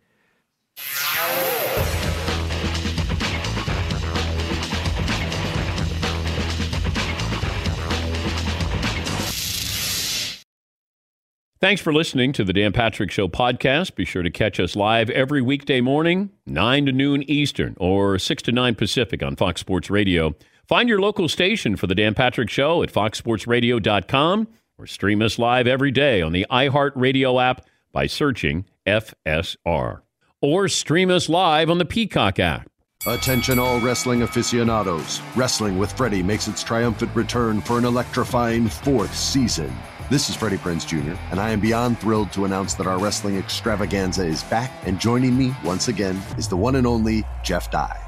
Thanks 11.61 11.83
for 11.83 11.93
listening 11.93 12.33
to 12.35 12.45
the 12.45 12.53
Dan 12.53 12.73
Patrick 12.73 13.11
Show 13.11 13.27
podcast. 13.27 13.97
Be 13.97 14.05
sure 14.05 14.23
to 14.23 14.31
catch 14.31 14.61
us 14.61 14.77
live 14.77 15.11
every 15.11 15.43
weekday 15.43 15.81
morning, 15.81 16.31
9 16.47 16.87
to 16.87 16.93
noon 16.93 17.29
Eastern 17.29 17.77
or 17.81 18.17
6 18.17 18.43
to 18.45 18.53
9 18.53 18.77
Pacific 18.77 19.25
on 19.25 19.35
Fox 19.35 19.61
Sports 19.61 19.91
Radio. 19.91 20.37
Find 20.69 20.87
your 20.87 21.01
local 21.01 21.31
station 21.31 21.77
for 21.77 21.87
the 21.87 21.95
Dan 21.95 22.13
Patrick 22.13 22.51
Show 22.51 22.83
at 22.83 22.93
foxsportsradio.com 22.93 24.49
or 24.77 24.87
stream 24.87 25.23
us 25.23 25.39
live 25.39 25.67
every 25.67 25.91
day 25.91 26.21
on 26.21 26.33
the 26.33 26.45
iHeartRadio 26.51 27.43
app 27.43 27.65
by 27.91 28.07
searching 28.07 28.67
FSR. 28.87 30.03
Or 30.43 30.69
stream 30.69 31.11
us 31.11 31.31
live 31.31 31.71
on 31.71 31.79
the 31.79 31.87
Peacock 31.87 32.39
app. 32.39 32.71
Attention, 33.07 33.59
all 33.59 33.81
wrestling 33.81 34.21
aficionados. 34.21 35.23
Wrestling 35.35 35.79
with 35.79 35.91
Freddie 35.93 36.23
makes 36.23 36.49
its 36.49 36.63
triumphant 36.63 37.17
return 37.17 37.63
for 37.63 37.79
an 37.79 37.87
electrifying 37.87 38.69
fourth 38.69 39.17
season. 39.17 39.75
This 40.11 40.29
is 40.29 40.37
Freddie 40.37 40.59
Prinze 40.59 40.87
Jr., 40.87 41.19
and 41.31 41.41
I 41.41 41.51
am 41.51 41.61
beyond 41.61 41.99
thrilled 41.99 42.31
to 42.33 42.45
announce 42.45 42.75
that 42.75 42.87
our 42.87 42.99
wrestling 42.99 43.39
extravaganza 43.39 44.27
is 44.27 44.43
back, 44.45 44.71
and 44.85 45.01
joining 45.01 45.37
me 45.37 45.55
once 45.65 45.89
again 45.89 46.21
is 46.37 46.47
the 46.47 46.57
one 46.59 46.77
and 46.77 46.87
only 46.87 47.25
Jeff 47.43 47.71
Dye. 47.71 48.08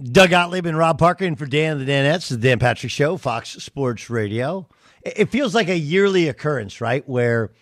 Doug 0.00 0.30
Gottlieb 0.30 0.64
and 0.64 0.76
Rob 0.76 0.98
Parker 0.98 1.24
in 1.24 1.36
for 1.36 1.44
Dan 1.44 1.78
the 1.78 1.84
Danettes, 1.84 2.30
the 2.30 2.38
Dan 2.38 2.58
Patrick 2.58 2.90
Show, 2.90 3.16
Fox 3.18 3.50
Sports 3.50 4.08
Radio. 4.08 4.66
It 5.02 5.26
feels 5.26 5.54
like 5.54 5.68
a 5.68 5.76
yearly 5.76 6.28
occurrence, 6.28 6.80
right? 6.80 7.06
Where 7.06 7.52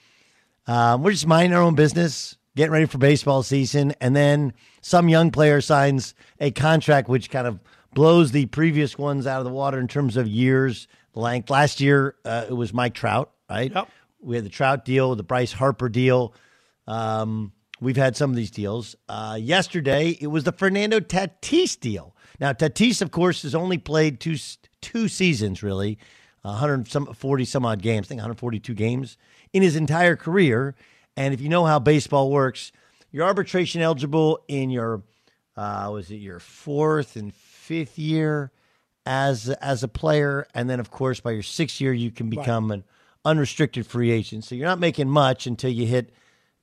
um, 0.66 1.03
we're 1.03 1.11
just 1.11 1.27
minding 1.27 1.57
our 1.57 1.62
own 1.62 1.75
business, 1.75 2.37
getting 2.55 2.71
ready 2.71 2.87
for 2.87 2.99
baseball 2.99 3.43
season, 3.43 3.95
and 4.01 4.14
then 4.14 4.53
some 4.81 5.09
young 5.09 5.33
player 5.33 5.61
signs 5.61 6.14
a 6.38 6.53
contract 6.53 7.09
which 7.09 7.31
kind 7.31 7.49
of 7.49 7.59
blows 7.95 8.31
the 8.31 8.47
previous 8.47 8.97
ones 8.97 9.27
out 9.27 9.38
of 9.38 9.45
the 9.45 9.53
water 9.53 9.81
in 9.81 9.88
terms 9.88 10.16
of 10.16 10.29
years 10.29 10.87
length. 11.14 11.51
Last 11.51 11.81
year, 11.81 12.14
uh, 12.25 12.47
it 12.49 12.53
was 12.53 12.73
Mike 12.73 12.95
Trout, 12.95 13.33
right? 13.49 13.73
Yep. 13.75 13.88
We 14.21 14.37
had 14.37 14.45
the 14.45 14.51
Trout 14.51 14.85
deal, 14.85 15.16
the 15.16 15.25
Bryce 15.25 15.53
Harper 15.53 15.88
deal. 15.88 16.35
Um, 16.87 17.53
we've 17.81 17.97
had 17.97 18.16
some 18.16 18.31
of 18.31 18.37
these 18.37 18.53
deals. 18.53 18.95
Uh, 19.09 19.37
yesterday, 19.40 20.16
it 20.21 20.29
was 20.29 20.45
the 20.45 20.53
Fernando 20.53 21.01
Tatis 21.01 21.79
deal. 21.81 22.14
Now, 22.40 22.53
Tatis, 22.53 23.03
of 23.03 23.11
course, 23.11 23.42
has 23.42 23.55
only 23.55 23.79
played 23.79 24.18
two 24.18 24.37
two 24.81 25.09
seasons, 25.09 25.62
really, 25.62 25.98
140 26.42 27.44
some 27.44 27.66
odd 27.66 27.83
games, 27.83 28.07
I 28.07 28.09
think 28.09 28.18
142 28.18 28.74
games 28.74 29.18
in 29.53 29.62
his 29.62 29.76
entire 29.76 30.16
career. 30.16 30.74
And 31.16 31.35
if 31.35 31.40
you 31.40 31.48
know 31.48 31.66
how 31.66 31.79
baseball 31.79 32.31
works, 32.31 32.72
you're 33.11 33.26
arbitration 33.26 33.83
eligible 33.83 34.40
in 34.48 34.70
your 34.70 35.03
uh, 35.57 35.90
was 35.92 36.11
it 36.11 36.16
your 36.16 36.38
fourth 36.38 37.16
and 37.16 37.35
fifth 37.35 37.98
year 37.98 38.50
as 39.05 39.50
as 39.61 39.83
a 39.83 39.88
player, 39.88 40.46
and 40.55 40.70
then 40.70 40.81
of 40.81 40.90
course 40.90 41.20
by 41.20 41.33
your 41.33 41.42
sixth 41.42 41.81
year 41.81 41.92
you 41.92 42.11
can 42.11 42.31
become 42.31 42.70
right. 42.70 42.76
an 42.76 42.85
unrestricted 43.24 43.87
free 43.87 44.11
agent. 44.11 44.44
So 44.44 44.55
you're 44.55 44.66
not 44.66 44.79
making 44.79 45.11
much 45.11 45.46
until 45.46 45.70
you 45.70 45.87
hit 45.87 46.14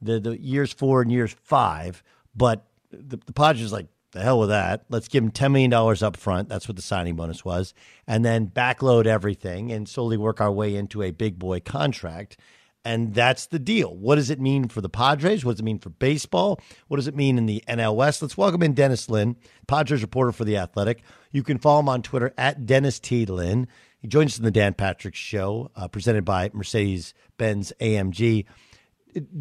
the 0.02 0.20
the 0.20 0.40
years 0.40 0.74
four 0.74 1.02
and 1.02 1.12
years 1.12 1.36
five. 1.44 2.02
But 2.36 2.66
the, 2.92 3.20
the 3.26 3.34
Padres 3.34 3.72
like 3.72 3.88
the 4.12 4.22
hell 4.22 4.40
with 4.40 4.50
that. 4.50 4.86
Let's 4.90 5.08
give 5.08 5.24
him 5.24 5.32
$10 5.32 5.52
million 5.52 5.74
up 5.74 6.18
front. 6.18 6.50
That's 6.50 6.68
what 6.68 6.76
the 6.76 6.82
signing 6.82 7.16
bonus 7.16 7.44
was. 7.44 7.74
And 8.08 8.24
then 8.24 8.48
backload 8.48 9.06
everything 9.06 9.72
and 9.72 9.88
slowly 9.88 10.18
work 10.18 10.40
our 10.40 10.52
way 10.52 10.76
into 10.76 11.04
a 11.04 11.12
big 11.12 11.38
boy 11.38 11.60
contract. 11.60 12.38
And 12.86 13.14
that's 13.14 13.48
the 13.48 13.60
deal. 13.60 13.94
What 13.94 14.16
does 14.16 14.30
it 14.30 14.40
mean 14.40 14.70
for 14.70 14.80
the 14.80 14.88
Padres? 14.88 15.44
What 15.44 15.54
does 15.54 15.60
it 15.60 15.66
mean 15.66 15.80
for 15.80 15.90
baseball? 15.90 16.62
What 16.88 16.98
does 16.98 17.08
it 17.08 17.18
mean 17.18 17.38
in 17.38 17.46
the 17.46 17.62
NL 17.68 17.96
West? 17.96 18.22
Let's 18.22 18.38
welcome 18.38 18.64
in 18.64 18.74
Dennis 18.74 19.10
Lin, 19.10 19.36
Padres 19.68 20.02
reporter 20.02 20.32
for 20.32 20.46
The 20.46 20.56
Athletic. 20.56 21.02
You 21.32 21.44
can 21.44 21.58
follow 21.58 21.82
him 21.82 21.90
on 21.90 22.02
Twitter 22.02 22.34
at 22.38 22.66
Dennis 22.66 23.00
T. 23.00 23.26
Lin. 23.26 23.68
He 24.00 24.08
joins 24.08 24.34
us 24.34 24.38
in 24.38 24.46
the 24.46 24.52
Dan 24.52 24.74
Patrick 24.74 25.16
Show, 25.16 25.70
uh, 25.76 25.90
presented 25.90 26.24
by 26.24 26.50
Mercedes 26.54 27.14
Benz 27.38 27.74
AMG. 27.82 28.46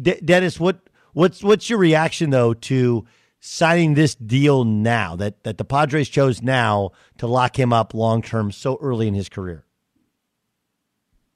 D- 0.01 0.21
Dennis, 0.25 0.59
what 0.59 0.89
what's 1.13 1.41
what's 1.41 1.69
your 1.69 1.79
reaction 1.79 2.31
though 2.31 2.53
to 2.53 3.05
signing 3.47 3.93
this 3.93 4.15
deal 4.15 4.63
now 4.63 5.15
that 5.15 5.43
that 5.43 5.57
the 5.57 5.65
Padres 5.65 6.09
chose 6.09 6.41
now 6.41 6.91
to 7.17 7.27
lock 7.27 7.57
him 7.57 7.71
up 7.71 7.93
long 7.93 8.21
term 8.21 8.51
so 8.51 8.77
early 8.81 9.07
in 9.07 9.13
his 9.13 9.29
career? 9.29 9.63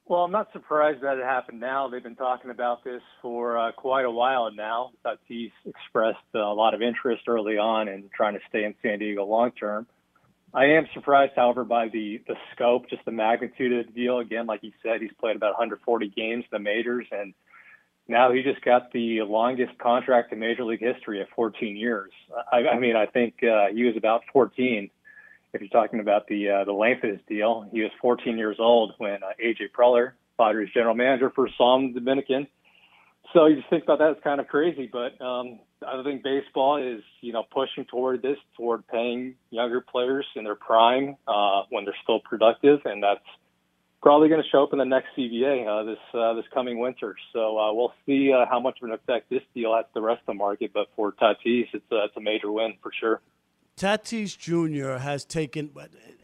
Well, 0.06 0.24
I'm 0.24 0.32
not 0.32 0.52
surprised 0.52 1.02
that 1.02 1.16
it 1.16 1.24
happened 1.24 1.60
now. 1.60 1.88
They've 1.88 2.02
been 2.02 2.16
talking 2.16 2.50
about 2.50 2.84
this 2.84 3.00
for 3.22 3.56
uh, 3.56 3.72
quite 3.72 4.04
a 4.04 4.10
while 4.10 4.50
now. 4.52 4.90
Tatis 5.06 5.52
expressed 5.64 6.18
uh, 6.34 6.40
a 6.40 6.52
lot 6.52 6.74
of 6.74 6.82
interest 6.82 7.22
early 7.28 7.56
on 7.56 7.88
in 7.88 8.10
trying 8.14 8.34
to 8.34 8.40
stay 8.48 8.64
in 8.64 8.74
San 8.82 8.98
Diego 8.98 9.24
long 9.24 9.52
term. 9.52 9.86
I 10.52 10.66
am 10.66 10.86
surprised, 10.92 11.32
however, 11.34 11.64
by 11.64 11.88
the 11.88 12.20
the 12.26 12.34
scope, 12.54 12.90
just 12.90 13.04
the 13.06 13.10
magnitude 13.10 13.72
of 13.72 13.86
the 13.86 13.92
deal. 13.92 14.18
Again, 14.18 14.46
like 14.46 14.62
you 14.62 14.72
said, 14.82 15.00
he's 15.00 15.12
played 15.18 15.36
about 15.36 15.52
140 15.52 16.08
games 16.08 16.44
in 16.44 16.48
the 16.52 16.58
majors, 16.58 17.06
and 17.10 17.32
now 18.08 18.32
he 18.32 18.42
just 18.42 18.64
got 18.64 18.92
the 18.92 19.22
longest 19.22 19.78
contract 19.78 20.32
in 20.32 20.38
Major 20.38 20.64
League 20.64 20.80
history 20.80 21.20
at 21.20 21.28
14 21.34 21.76
years. 21.76 22.10
I, 22.52 22.68
I 22.68 22.78
mean, 22.78 22.96
I 22.96 23.06
think 23.06 23.34
uh, 23.42 23.66
he 23.72 23.84
was 23.84 23.96
about 23.96 24.22
14. 24.32 24.90
If 25.54 25.60
you're 25.60 25.70
talking 25.70 26.00
about 26.00 26.26
the 26.28 26.48
uh, 26.48 26.64
the 26.64 26.72
length 26.72 27.04
of 27.04 27.10
his 27.10 27.20
deal, 27.28 27.68
he 27.70 27.82
was 27.82 27.90
14 28.00 28.38
years 28.38 28.56
old 28.58 28.94
when 28.98 29.22
uh, 29.22 29.32
AJ 29.42 29.70
Preller, 29.76 30.12
Padres 30.38 30.70
general 30.72 30.94
manager, 30.94 31.30
first 31.34 31.56
saw 31.56 31.76
him 31.76 31.92
Dominican. 31.92 32.46
So 33.32 33.46
you 33.46 33.56
just 33.56 33.70
think 33.70 33.84
about 33.84 33.98
that, 33.98 34.10
it's 34.12 34.24
kind 34.24 34.40
of 34.40 34.48
crazy. 34.48 34.90
But 34.90 35.20
um, 35.24 35.60
I 35.86 36.02
think 36.02 36.22
baseball 36.22 36.76
is, 36.76 37.02
you 37.20 37.32
know, 37.32 37.44
pushing 37.50 37.84
toward 37.84 38.22
this, 38.22 38.38
toward 38.56 38.86
paying 38.88 39.34
younger 39.50 39.80
players 39.80 40.26
in 40.36 40.44
their 40.44 40.54
prime 40.54 41.16
uh, 41.28 41.62
when 41.70 41.84
they're 41.84 41.94
still 42.02 42.20
productive, 42.20 42.80
and 42.84 43.02
that's 43.02 43.20
probably 44.02 44.28
going 44.28 44.42
to 44.42 44.48
show 44.48 44.64
up 44.64 44.72
in 44.72 44.78
the 44.78 44.84
next 44.84 45.08
CBA 45.16 45.66
uh, 45.66 45.84
this 45.84 45.98
uh, 46.12 46.34
this 46.34 46.44
coming 46.52 46.78
winter. 46.78 47.14
So 47.32 47.58
uh, 47.58 47.72
we'll 47.72 47.94
see 48.04 48.32
uh, 48.32 48.44
how 48.50 48.60
much 48.60 48.78
of 48.82 48.88
an 48.88 48.94
effect 48.94 49.30
this 49.30 49.42
deal 49.54 49.74
has 49.74 49.84
to 49.86 49.90
the 49.94 50.02
rest 50.02 50.20
of 50.22 50.26
the 50.26 50.34
market. 50.34 50.72
But 50.74 50.88
for 50.96 51.12
Tatis, 51.12 51.68
it's 51.72 51.84
a, 51.92 52.04
it's 52.04 52.16
a 52.16 52.20
major 52.20 52.50
win 52.50 52.74
for 52.82 52.90
sure. 52.98 53.20
Tatis 53.76 54.36
Jr. 54.36 54.98
has 55.02 55.24
taken 55.24 55.70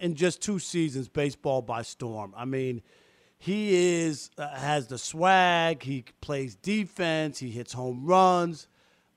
in 0.01 0.15
just 0.15 0.43
two 0.43 0.59
seasons 0.59 1.09
baseball 1.09 1.63
by 1.63 1.83
storm. 1.83 2.35
I 2.37 2.45
mean, 2.45 2.83
he 3.39 3.75
is 3.75 4.31
uh, 4.37 4.55
has 4.57 4.89
the 4.89 4.99
swag. 4.99 5.85
He 5.85 6.05
plays 6.21 6.57
defense. 6.57 7.39
He 7.39 7.51
hits 7.51 7.73
home 7.73 8.05
runs. 8.05 8.69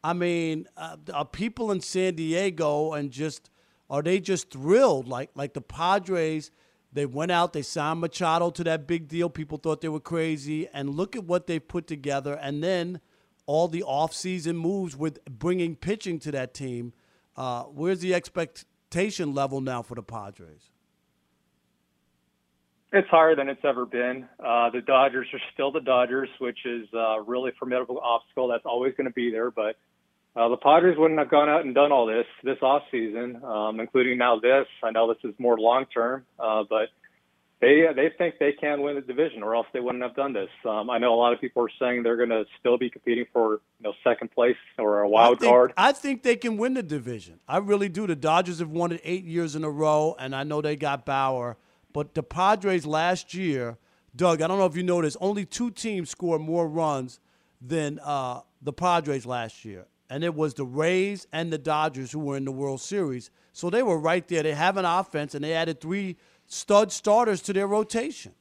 I 0.04 0.14
mean, 0.14 0.68
uh, 0.78 0.98
are 1.14 1.26
people 1.26 1.72
in 1.72 1.82
San 1.82 2.16
Diego 2.16 2.94
and 2.94 3.12
just 3.12 3.50
are 3.90 4.02
they 4.02 4.20
just 4.20 4.52
thrilled 4.52 5.08
like 5.08 5.32
like 5.36 5.54
the 5.54 5.62
Padres? 5.62 6.52
They 6.94 7.06
went 7.06 7.32
out, 7.32 7.54
they 7.54 7.62
signed 7.62 8.02
Machado 8.02 8.50
to 8.50 8.64
that 8.66 8.86
big 8.86 9.08
deal. 9.08 9.30
People 9.30 9.58
thought 9.58 9.82
they 9.82 9.90
were 9.90 10.00
crazy. 10.00 10.68
And 10.74 10.90
look 10.90 11.16
at 11.16 11.24
what 11.24 11.48
they've 11.48 11.66
put 11.66 11.88
together. 11.88 12.34
And 12.34 12.62
then 12.64 13.00
all 13.46 13.68
the 13.68 13.84
offseason 13.88 14.56
moves 14.56 14.96
with 14.96 15.24
bringing 15.26 15.76
pitching 15.76 16.20
to 16.20 16.32
that 16.32 16.54
team. 16.54 16.94
Uh, 17.38 17.64
where's 17.64 18.00
the 18.00 18.14
expectation 18.14 19.34
level 19.34 19.62
now 19.62 19.82
for 19.82 19.96
the 19.96 20.04
Padres? 20.04 20.72
It's 22.94 23.08
higher 23.08 23.38
than 23.38 23.48
it's 23.48 23.64
ever 23.64 23.86
been. 23.86 24.28
Uh, 24.38 24.70
the 24.70 24.82
Dodgers 24.82 25.28
are 25.32 25.40
still 25.54 25.72
the 25.72 25.80
Dodgers, 25.80 26.28
which 26.40 26.60
is 26.66 26.90
a 26.94 27.22
really 27.26 27.52
formidable 27.58 28.00
obstacle 28.04 28.50
that's 28.50 28.66
always 28.66 28.94
going 28.98 29.08
to 29.08 29.14
be 29.14 29.32
there. 29.32 29.50
But 29.50 29.78
uh, 30.36 30.48
the 30.48 30.58
Padres 30.58 30.98
wouldn't 30.98 31.20
have 31.20 31.30
gone 31.30 31.50
out 31.50 31.66
and 31.66 31.76
done 31.76 31.92
all 31.92 32.06
this 32.06 32.26
this 32.44 32.58
off 32.62 32.84
season, 32.90 33.44
um, 33.44 33.80
including 33.80 34.18
now 34.18 34.40
this. 34.40 34.66
I 34.82 34.92
know 34.92 35.14
this 35.14 35.30
is 35.30 35.38
more 35.38 35.58
long 35.58 35.86
term, 35.94 36.24
uh, 36.40 36.64
but 36.70 36.88
they 37.60 37.84
they 37.94 38.12
think 38.18 38.36
they 38.40 38.54
can 38.54 38.82
win 38.82 38.96
the 38.96 39.02
division, 39.02 39.44
or 39.44 39.56
else 39.56 39.68
they 39.74 39.82
wouldn't 39.82 40.04
have 40.04 40.16
done 40.16 40.32
this. 40.32 40.50
Um, 40.66 40.90
I 40.90 41.00
know 41.00 41.14
a 41.14 41.20
lot 41.20 41.34
of 41.34 41.42
people 41.42 41.64
are 41.64 41.72
saying 41.78 42.04
they're 42.04 42.16
going 42.16 42.30
to 42.30 42.46
still 42.62 42.78
be 42.78 42.90
competing 42.90 43.26
for 43.34 43.60
you 43.80 43.84
know 43.84 43.94
second 44.06 44.32
place 44.32 44.56
or 44.80 45.02
a 45.02 45.10
wild 45.10 45.38
I 45.38 45.40
think, 45.40 45.52
card. 45.52 45.74
I 45.76 45.92
think 45.92 46.24
they 46.24 46.38
can 46.38 46.56
win 46.56 46.76
the 46.76 46.84
division. 46.84 47.42
I 47.46 47.58
really 47.58 47.90
do. 47.90 48.08
The 48.08 48.16
Dodgers 48.16 48.60
have 48.60 48.70
won 48.70 48.94
it 48.94 49.02
eight 49.04 49.26
years 49.26 49.58
in 49.58 49.66
a 49.66 49.70
row, 49.70 50.16
and 50.18 50.34
I 50.34 50.44
know 50.44 50.62
they 50.62 50.78
got 50.78 51.06
Bauer, 51.06 51.58
but 51.92 52.14
the 52.14 52.24
Padres 52.24 52.86
last 52.86 53.34
year, 53.34 53.78
Doug. 54.16 54.42
I 54.42 54.48
don't 54.48 54.60
know 54.60 54.66
if 54.66 54.78
you 54.78 54.84
noticed, 54.84 55.18
only 55.20 55.44
two 55.44 55.72
teams 55.72 56.10
scored 56.10 56.42
more 56.42 56.70
runs 56.70 57.20
than 57.62 58.00
uh, 58.02 58.40
the 58.62 58.72
Padres 58.72 59.26
last 59.26 59.66
year 59.66 59.88
and 60.12 60.26
it 60.26 60.36
was 60.36 60.54
the 60.56 60.66
Rays 60.66 61.26
and 61.32 61.54
the 61.54 61.58
Dodgers 61.58 62.12
who 62.12 62.20
were 62.20 62.36
in 62.36 62.44
the 62.44 62.52
World 62.52 62.82
Series. 62.82 63.32
So 63.54 63.70
they 63.70 63.82
were 63.82 63.98
right 63.98 64.28
there. 64.28 64.44
They 64.44 64.54
have 64.54 64.76
an 64.76 64.84
offense, 64.84 65.34
and 65.34 65.44
they 65.44 65.54
added 65.54 65.80
three 65.80 66.18
stud 66.48 66.92
starters 66.92 67.42
to 67.44 67.54
their 67.54 67.66
rotation. 67.66 68.34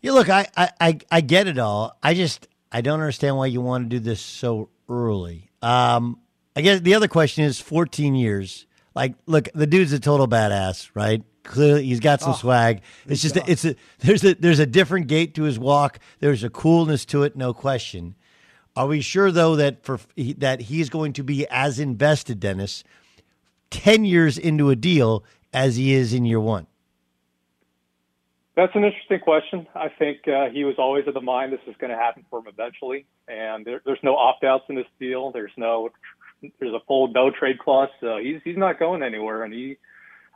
Yeah, 0.00 0.12
look, 0.12 0.30
I, 0.30 0.46
I, 0.56 0.98
I 1.10 1.20
get 1.20 1.46
it 1.46 1.58
all. 1.58 1.98
I 2.02 2.14
just 2.14 2.48
I 2.72 2.80
don't 2.80 3.00
understand 3.00 3.36
why 3.36 3.46
you 3.46 3.60
want 3.60 3.84
to 3.84 3.96
do 3.96 4.00
this 4.00 4.20
so 4.20 4.70
early. 4.88 5.50
Um, 5.60 6.20
I 6.56 6.62
guess 6.62 6.80
the 6.80 6.94
other 6.94 7.08
question 7.08 7.44
is 7.44 7.60
14 7.60 8.14
years. 8.14 8.66
Like, 8.94 9.14
look, 9.26 9.50
the 9.54 9.66
dude's 9.66 9.92
a 9.92 10.00
total 10.00 10.26
badass, 10.26 10.88
right? 10.94 11.22
Clearly, 11.42 11.84
he's 11.84 12.00
got 12.00 12.22
some 12.22 12.32
oh, 12.32 12.36
swag. 12.36 12.80
It's 13.06 13.20
just 13.20 13.36
a, 13.36 13.44
it's 13.46 13.66
a 13.66 13.76
there's 13.98 14.24
a 14.24 14.34
there's 14.34 14.58
a 14.58 14.66
different 14.66 15.06
gait 15.06 15.34
to 15.34 15.42
his 15.42 15.58
walk. 15.58 15.98
There's 16.20 16.42
a 16.44 16.50
coolness 16.50 17.04
to 17.06 17.24
it, 17.24 17.36
no 17.36 17.52
question. 17.52 18.14
Are 18.76 18.86
we 18.86 19.00
sure 19.00 19.32
though 19.32 19.56
that 19.56 19.82
for 19.82 19.98
that 20.36 20.62
he's 20.62 20.90
going 20.90 21.14
to 21.14 21.22
be 21.22 21.46
as 21.48 21.78
invested, 21.78 22.38
Dennis, 22.38 22.84
ten 23.70 24.04
years 24.04 24.36
into 24.36 24.68
a 24.68 24.76
deal 24.76 25.24
as 25.52 25.76
he 25.76 25.94
is 25.94 26.12
in 26.12 26.26
year 26.26 26.40
one? 26.40 26.66
That's 28.54 28.74
an 28.74 28.84
interesting 28.84 29.20
question. 29.20 29.66
I 29.74 29.88
think 29.88 30.26
uh, 30.28 30.48
he 30.50 30.64
was 30.64 30.76
always 30.78 31.06
of 31.06 31.14
the 31.14 31.20
mind 31.20 31.52
this 31.52 31.60
is 31.66 31.74
going 31.78 31.90
to 31.90 31.96
happen 31.96 32.24
for 32.30 32.38
him 32.38 32.46
eventually, 32.48 33.04
and 33.28 33.66
there, 33.66 33.82
there's 33.84 33.98
no 34.02 34.16
opt-outs 34.16 34.64
in 34.70 34.76
this 34.76 34.86
deal. 34.98 35.30
There's 35.30 35.52
no 35.56 35.90
there's 36.58 36.74
a 36.74 36.80
full 36.86 37.08
no 37.08 37.30
trade 37.30 37.58
clause. 37.58 37.88
So 38.00 38.18
he's 38.18 38.40
he's 38.44 38.56
not 38.58 38.78
going 38.78 39.02
anywhere, 39.02 39.42
and 39.42 39.52
he 39.52 39.78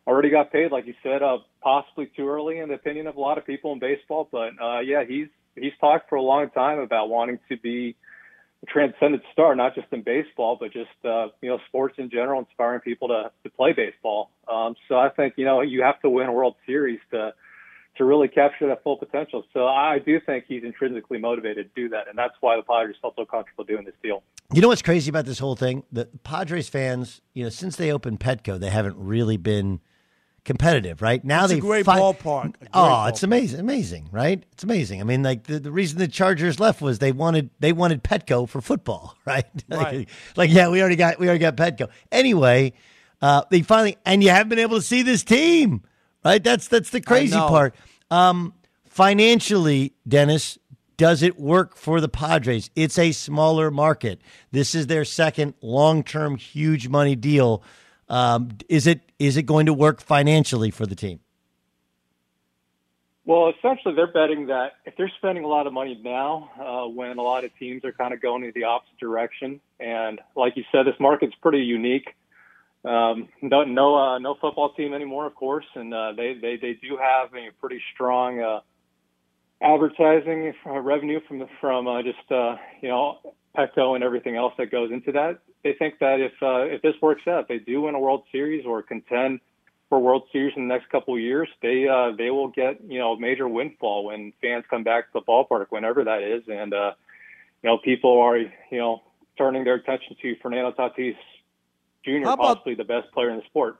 already 0.07 0.31
got 0.31 0.51
paid, 0.51 0.73
like 0.73 0.87
you 0.87 0.95
said, 1.03 1.23
uh, 1.23 1.39
possibly 1.63 2.11
too 2.17 2.29
early 2.29 2.59
in 2.59 2.69
the 2.69 2.75
opinion 2.75 3.07
of 3.07 3.17
a 3.17 3.21
lot 3.21 3.37
of 3.37 3.45
people 3.45 3.73
in 3.73 3.79
baseball. 3.79 4.29
But 4.31 4.53
uh, 4.61 4.81
yeah, 4.81 5.05
he's 5.07 5.29
he's 5.57 5.73
talked 5.79 6.09
for 6.09 6.17
a 6.17 6.23
long 6.23 6.51
time 6.51 6.79
about 6.79 7.11
wanting 7.11 7.39
to 7.51 7.57
be 7.59 7.97
transcendent 8.69 9.23
star, 9.33 9.55
not 9.55 9.75
just 9.75 9.87
in 9.93 10.03
baseball, 10.03 10.57
but 10.59 10.73
just 10.73 10.91
uh, 11.05 11.29
you 11.41 11.49
know 11.49 11.59
sports 11.69 11.95
in 11.99 12.11
general, 12.11 12.41
inspiring 12.41 12.81
people 12.81 13.09
to 13.09 13.31
to 13.43 13.51
play 13.51 13.73
baseball. 13.73 14.31
Um, 14.49 14.75
so 14.89 14.97
I 14.97 15.09
think 15.09 15.35
you 15.37 15.45
know 15.45 15.61
you 15.61 15.83
have 15.83 16.01
to 16.03 16.11
win 16.11 16.27
a 16.27 16.33
World 16.33 16.57
Series 16.67 17.01
to 17.11 17.33
to 17.97 18.05
really 18.05 18.29
capture 18.29 18.69
that 18.69 18.83
full 18.83 18.97
potential. 18.97 19.45
So 19.53 19.67
I 19.67 19.99
do 19.99 20.21
think 20.21 20.45
he's 20.47 20.63
intrinsically 20.63 21.19
motivated 21.19 21.75
to 21.75 21.83
do 21.83 21.89
that, 21.91 22.09
and 22.09 22.17
that's 22.17 22.35
why 22.41 22.57
the 22.57 22.63
Padres 22.63 22.97
felt 23.01 23.15
so 23.17 23.25
comfortable 23.25 23.65
doing 23.65 23.85
this 23.85 23.95
deal. 24.03 24.23
You 24.53 24.61
know 24.61 24.69
what's 24.69 24.83
crazy 24.83 25.09
about 25.11 25.27
this 25.27 25.39
whole 25.39 25.57
thing? 25.57 25.85
The 25.91 26.07
Padres 26.23 26.69
fans, 26.69 27.21
you 27.35 27.45
know, 27.45 27.51
since 27.51 27.77
they 27.77 27.93
opened 27.93 28.21
Petco, 28.21 28.59
they 28.59 28.71
haven't 28.71 28.97
really 28.97 29.37
been 29.37 29.81
competitive, 30.45 31.03
right? 31.03 31.25
Now 31.25 31.45
it's 31.45 31.53
they 31.53 31.59
a 31.59 31.61
great 31.61 31.85
fi- 31.85 31.99
ballpark. 31.99 32.47
A 32.47 32.59
great 32.59 32.71
oh, 32.75 32.81
ballpark. 32.81 33.09
it's 33.11 33.23
amazing, 33.23 33.61
amazing, 33.61 34.09
right? 34.13 34.45
It's 34.53 34.65
amazing. 34.65 35.01
I 35.01 35.05
mean, 35.05 35.23
like 35.23 35.45
the, 35.45 35.59
the 35.59 35.73
reason 35.73 35.99
the 35.99 36.09
Chargers 36.09 36.59
left 36.61 36.81
was 36.81 36.99
they 36.99 37.13
wanted 37.13 37.51
they 37.61 37.73
wanted 37.73 38.03
Petco 38.03 38.49
for 38.49 38.61
football, 38.61 39.17
right? 39.25 39.47
Right. 39.69 40.09
like, 40.37 40.51
yeah, 40.51 40.69
we 40.69 40.81
already 40.81 40.97
got 40.97 41.19
we 41.19 41.27
already 41.27 41.41
got 41.41 41.57
Petco. 41.57 41.89
Anyway, 42.13 42.73
uh, 43.23 43.43
they 43.51 43.63
finally 43.63 43.97
and 44.05 44.23
you 44.23 44.31
haven't 44.31 44.49
been 44.49 44.59
able 44.59 44.77
to 44.77 44.83
see 44.83 45.03
this 45.03 45.23
team, 45.23 45.83
right? 46.25 46.43
That's 46.43 46.69
that's 46.69 46.91
the 46.91 47.01
crazy 47.01 47.37
part. 47.37 47.75
Um, 48.11 48.55
financially, 48.87 49.95
Dennis, 50.07 50.59
does 50.97 51.23
it 51.23 51.39
work 51.39 51.77
for 51.77 52.01
the 52.01 52.09
Padres? 52.09 52.69
It's 52.77 52.99
a 52.99 53.13
smaller 53.13 53.71
market. 53.71 54.21
This 54.51 54.75
is 54.75 54.87
their 54.87 55.05
second 55.05 55.55
long 55.63 56.03
term, 56.03 56.37
huge 56.37 56.89
money 56.89 57.17
deal 57.17 57.63
Um, 58.11 58.59
is 58.69 58.89
it 58.89 59.01
is 59.19 59.37
it 59.37 59.45
going 59.45 59.67
to 59.67 59.73
work 59.73 60.03
financially 60.03 60.71
for 60.71 60.85
the 60.85 60.97
team? 60.97 61.21
Well, 63.25 63.53
essentially, 63.57 63.95
they're 63.95 64.13
betting 64.13 64.49
that 64.49 64.73
if 64.85 64.97
they're 64.97 65.13
spending 65.19 65.45
a 65.45 65.47
lot 65.47 65.69
of 65.69 65.73
money 65.73 65.99
now, 66.03 66.51
uh, 66.59 66.89
when 66.89 67.17
a 67.19 67.23
lot 67.23 67.45
of 67.45 67.57
teams 67.59 67.85
are 67.85 67.93
kind 67.93 68.13
of 68.13 68.21
going 68.21 68.43
in 68.43 68.51
the 68.53 68.65
opposite 68.65 68.99
direction, 68.99 69.61
and 69.79 70.21
like 70.35 70.57
you 70.57 70.65
said, 70.73 70.87
this 70.87 70.99
market's 70.99 71.37
pretty 71.41 71.61
unique. 71.61 72.09
Um, 72.85 73.29
no, 73.41 73.63
no, 73.63 73.95
uh, 73.95 74.19
no 74.19 74.35
football 74.41 74.73
team 74.73 74.95
anymore, 74.95 75.27
of 75.27 75.37
course, 75.37 75.67
and 75.77 75.95
uh, 75.95 76.13
they 76.17 76.35
they 76.35 76.57
they 76.57 76.73
do 76.73 76.99
have 77.01 77.33
a 77.35 77.53
pretty 77.61 77.81
strong 77.95 78.41
uh, 78.41 78.61
advertising 79.63 80.53
revenue 80.65 81.21
from 81.29 81.39
the, 81.39 81.47
from 81.61 81.87
uh, 81.87 82.03
just 82.03 82.33
uh, 82.33 82.57
you 82.83 82.89
know 82.89 83.19
Petco 83.57 83.95
and 83.95 84.03
everything 84.03 84.35
else 84.35 84.55
that 84.59 84.73
goes 84.73 84.91
into 84.91 85.13
that. 85.13 85.39
They 85.63 85.75
think 85.79 85.99
that 86.01 86.21
if 86.21 86.33
uh, 86.43 86.75
if 86.75 86.83
this 86.83 86.95
works 87.03 87.23
out, 87.29 87.49
they 87.49 87.59
do 87.59 87.83
win 87.83 87.95
a 87.95 88.01
World 88.01 88.25
Series 88.33 88.65
or 88.65 88.83
contend 88.83 89.41
for 89.91 89.99
World 89.99 90.23
Series 90.33 90.55
in 90.57 90.69
the 90.69 90.75
next 90.75 90.89
couple 90.89 91.15
of 91.15 91.21
years, 91.21 91.49
they 91.61 91.87
uh, 91.87 92.13
they 92.17 92.31
will 92.31 92.49
get 92.49 92.81
you 92.89 92.99
know 92.99 93.13
a 93.13 93.21
major 93.21 93.49
windfall 93.49 94.05
when 94.07 94.33
fans 94.41 94.65
come 94.71 94.85
back 94.85 95.13
to 95.13 95.19
the 95.19 95.21
ballpark, 95.21 95.67
whenever 95.71 96.05
that 96.05 96.23
is, 96.23 96.43
and 96.49 96.73
uh, 96.73 96.93
you 97.63 97.69
know 97.69 97.77
people 97.85 98.19
are 98.21 98.39
you 98.39 98.49
know 98.73 99.03
turning 99.37 99.65
their 99.65 99.75
attention 99.75 100.17
to 100.23 100.37
Fernando 100.41 100.73
Tatis 100.73 101.17
Jr., 102.05 102.23
about- 102.23 102.39
possibly 102.39 102.75
the 102.75 102.85
best 102.85 103.11
player 103.13 103.31
in 103.31 103.37
the 103.37 103.45
sport. 103.47 103.79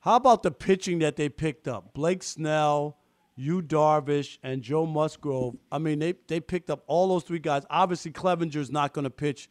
How 0.00 0.16
about 0.16 0.42
the 0.42 0.50
pitching 0.50 0.98
that 1.00 1.16
they 1.16 1.28
picked 1.28 1.68
up? 1.68 1.92
Blake 1.92 2.22
Snell, 2.22 2.96
Yu 3.36 3.60
Darvish, 3.60 4.38
and 4.42 4.62
Joe 4.62 4.86
Musgrove. 4.86 5.56
I 5.70 5.78
mean, 5.78 6.00
they 6.00 6.14
they 6.26 6.40
picked 6.40 6.68
up 6.68 6.82
all 6.88 7.08
those 7.08 7.22
three 7.22 7.38
guys. 7.38 7.62
Obviously, 7.70 8.10
Clevinger's 8.10 8.72
not 8.72 8.92
going 8.92 9.04
to 9.04 9.10
pitch 9.10 9.48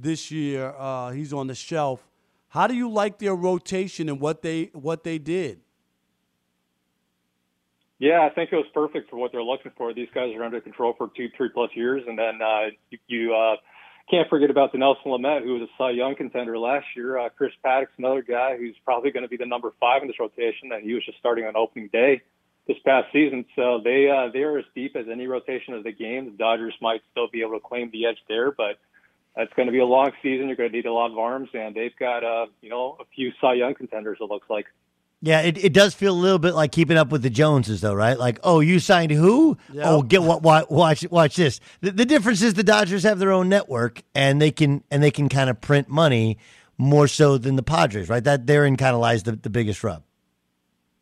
this 0.00 0.30
year. 0.30 0.74
Uh, 0.76 1.10
he's 1.10 1.32
on 1.32 1.48
the 1.48 1.54
shelf. 1.54 2.06
How 2.48 2.66
do 2.66 2.74
you 2.74 2.90
like 2.90 3.18
their 3.18 3.34
rotation 3.34 4.08
and 4.08 4.20
what 4.20 4.42
they 4.42 4.70
what 4.72 5.04
they 5.04 5.18
did? 5.18 5.60
Yeah, 7.98 8.26
I 8.30 8.32
think 8.32 8.52
it 8.52 8.56
was 8.56 8.66
perfect 8.72 9.10
for 9.10 9.16
what 9.16 9.32
they're 9.32 9.42
looking 9.42 9.72
for. 9.76 9.92
These 9.92 10.08
guys 10.14 10.32
are 10.34 10.44
under 10.44 10.60
control 10.60 10.94
for 10.96 11.10
two, 11.16 11.28
three 11.36 11.48
plus 11.52 11.70
years, 11.74 12.04
and 12.06 12.16
then 12.16 12.40
uh, 12.40 12.66
you, 12.90 12.98
you 13.08 13.34
uh, 13.34 13.56
can't 14.08 14.28
forget 14.30 14.50
about 14.50 14.72
Dinelson 14.72 15.06
Lamet, 15.06 15.42
who 15.42 15.54
was 15.54 15.62
a 15.62 15.72
Cy 15.76 15.90
Young 15.90 16.14
contender 16.14 16.56
last 16.56 16.86
year. 16.94 17.18
Uh, 17.18 17.28
Chris 17.28 17.50
Paddack's 17.64 17.90
another 17.98 18.22
guy 18.22 18.56
who's 18.56 18.76
probably 18.84 19.10
going 19.10 19.24
to 19.24 19.28
be 19.28 19.36
the 19.36 19.46
number 19.46 19.72
five 19.80 20.02
in 20.02 20.08
this 20.08 20.18
rotation, 20.20 20.70
and 20.72 20.84
he 20.84 20.94
was 20.94 21.04
just 21.04 21.18
starting 21.18 21.44
on 21.44 21.56
opening 21.56 21.88
day 21.92 22.22
this 22.68 22.76
past 22.86 23.08
season. 23.12 23.44
So 23.56 23.80
they 23.82 24.08
uh, 24.08 24.30
they 24.32 24.40
are 24.40 24.58
as 24.58 24.64
deep 24.76 24.94
as 24.94 25.06
any 25.10 25.26
rotation 25.26 25.74
of 25.74 25.82
the 25.82 25.92
game. 25.92 26.26
The 26.26 26.36
Dodgers 26.38 26.74
might 26.80 27.00
still 27.10 27.28
be 27.28 27.40
able 27.42 27.58
to 27.58 27.60
claim 27.60 27.90
the 27.90 28.06
edge 28.06 28.18
there, 28.28 28.52
but 28.52 28.78
it's 29.38 29.52
going 29.54 29.66
to 29.66 29.72
be 29.72 29.78
a 29.78 29.86
long 29.86 30.10
season. 30.22 30.48
You're 30.48 30.56
going 30.56 30.70
to 30.70 30.76
need 30.76 30.86
a 30.86 30.92
lot 30.92 31.10
of 31.10 31.18
arms, 31.18 31.48
and 31.54 31.74
they've 31.74 31.96
got 31.98 32.24
uh, 32.24 32.46
you 32.60 32.68
know 32.68 32.96
a 33.00 33.04
few 33.14 33.32
Cy 33.40 33.54
Young 33.54 33.74
contenders. 33.74 34.18
It 34.20 34.24
looks 34.24 34.48
like. 34.50 34.66
Yeah, 35.20 35.40
it, 35.40 35.58
it 35.64 35.72
does 35.72 35.94
feel 35.94 36.12
a 36.12 36.20
little 36.20 36.38
bit 36.38 36.54
like 36.54 36.70
keeping 36.70 36.96
up 36.96 37.10
with 37.10 37.22
the 37.22 37.30
Joneses, 37.30 37.80
though, 37.80 37.94
right? 37.94 38.16
Like, 38.16 38.38
oh, 38.44 38.60
you 38.60 38.78
signed 38.78 39.10
who? 39.10 39.58
Yeah. 39.72 39.90
Oh, 39.90 40.02
get 40.02 40.22
what? 40.22 40.42
Watch, 40.42 40.66
watch, 40.70 41.04
watch 41.10 41.34
this. 41.34 41.58
The, 41.80 41.90
the 41.90 42.04
difference 42.04 42.40
is 42.40 42.54
the 42.54 42.62
Dodgers 42.62 43.02
have 43.02 43.18
their 43.18 43.32
own 43.32 43.48
network, 43.48 44.02
and 44.14 44.40
they 44.40 44.52
can 44.52 44.84
and 44.90 45.02
they 45.02 45.10
can 45.10 45.28
kind 45.28 45.50
of 45.50 45.60
print 45.60 45.88
money 45.88 46.38
more 46.76 47.08
so 47.08 47.36
than 47.36 47.56
the 47.56 47.64
Padres, 47.64 48.08
right? 48.08 48.22
That 48.22 48.46
therein 48.46 48.76
kind 48.76 48.94
of 48.94 49.00
lies 49.00 49.24
the, 49.24 49.32
the 49.32 49.50
biggest 49.50 49.82
rub. 49.82 50.04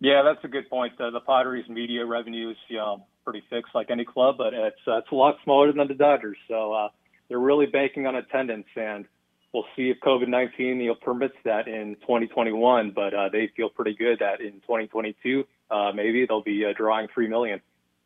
Yeah, 0.01 0.23
that's 0.23 0.45
a 0.45 0.49
good 0.49 0.69
point. 0.69 0.99
Uh, 1.01 1.11
the 1.11 1.21
Padres' 1.21 1.69
media 1.69 2.05
revenue 2.05 2.51
is 2.51 2.57
you 2.69 2.77
know, 2.77 3.07
pretty 3.25 3.43
fixed, 3.49 3.75
like 3.75 3.91
any 3.91 4.05
club, 4.05 4.37
but 4.39 4.55
it's 4.55 4.77
uh, 4.87 4.99
it's 4.99 5.11
a 5.11 5.15
lot 5.15 5.37
smaller 5.45 5.73
than 5.73 5.87
the 5.89 5.95
Dodgers. 5.95 6.37
So 6.49 6.73
uh, 6.73 6.89
they're 7.29 7.39
really 7.39 7.67
banking 7.67 8.07
on 8.07 8.17
attendance, 8.17 8.67
and 8.77 9.05
we'll 9.53 9.65
see 9.77 9.91
if 9.91 9.99
COVID 10.01 10.29
nineteen 10.29 10.81
you 10.81 10.89
know, 10.89 10.95
permits 10.95 11.35
that 11.45 11.69
in 11.69 11.97
2021. 12.03 12.93
But 12.95 13.15
uh, 13.15 13.29
they 13.31 13.51
feel 13.57 13.69
pretty 13.69 13.95
good 13.95 14.19
that 14.21 14.41
in 14.41 14.61
2022, 14.63 15.45
uh, 15.71 15.93
maybe 15.95 16.27
they'll 16.27 16.43
be 16.43 16.65
uh, 16.65 16.73
drawing 16.77 17.09
three 17.13 17.29
million. 17.29 17.61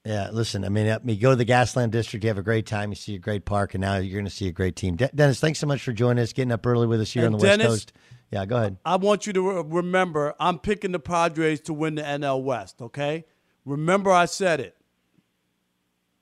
Yeah, 0.04 0.30
listen, 0.32 0.64
I 0.64 0.70
mean, 0.70 0.86
uh, 0.86 0.98
you 1.04 1.16
go 1.16 1.30
to 1.30 1.36
the 1.36 1.44
Gaslamp 1.44 1.90
District, 1.90 2.24
you 2.24 2.28
have 2.28 2.38
a 2.38 2.42
great 2.42 2.64
time, 2.64 2.88
you 2.88 2.96
see 2.96 3.14
a 3.16 3.18
great 3.18 3.44
park, 3.44 3.74
and 3.74 3.82
now 3.82 3.96
you're 3.96 4.14
going 4.14 4.24
to 4.24 4.30
see 4.30 4.48
a 4.48 4.52
great 4.52 4.74
team. 4.74 4.96
De- 4.96 5.10
Dennis, 5.14 5.40
thanks 5.40 5.58
so 5.58 5.66
much 5.66 5.82
for 5.82 5.92
joining 5.92 6.22
us, 6.22 6.32
getting 6.32 6.52
up 6.52 6.66
early 6.66 6.86
with 6.86 7.02
us 7.02 7.12
here 7.12 7.26
And 7.26 7.34
on 7.34 7.40
the 7.40 7.46
Dennis- 7.46 7.66
West 7.66 7.92
Coast. 7.92 7.92
Yeah, 8.30 8.46
go 8.46 8.56
ahead. 8.56 8.76
I 8.84 8.96
want 8.96 9.26
you 9.26 9.32
to 9.34 9.62
re- 9.62 9.64
remember, 9.66 10.34
I'm 10.40 10.58
picking 10.58 10.92
the 10.92 11.00
Padres 11.00 11.60
to 11.62 11.74
win 11.74 11.96
the 11.96 12.02
NL 12.02 12.42
West. 12.42 12.80
Okay, 12.80 13.26
remember 13.66 14.10
I 14.10 14.24
said 14.24 14.60
it. 14.60 14.76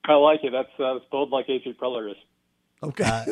I 0.06 0.14
like 0.14 0.40
it. 0.42 0.52
That's 0.52 0.80
uh, 0.80 0.98
spelled 1.06 1.30
like 1.30 1.46
AJ 1.48 1.76
Preller 1.76 2.10
is. 2.10 2.16
Okay, 2.82 3.24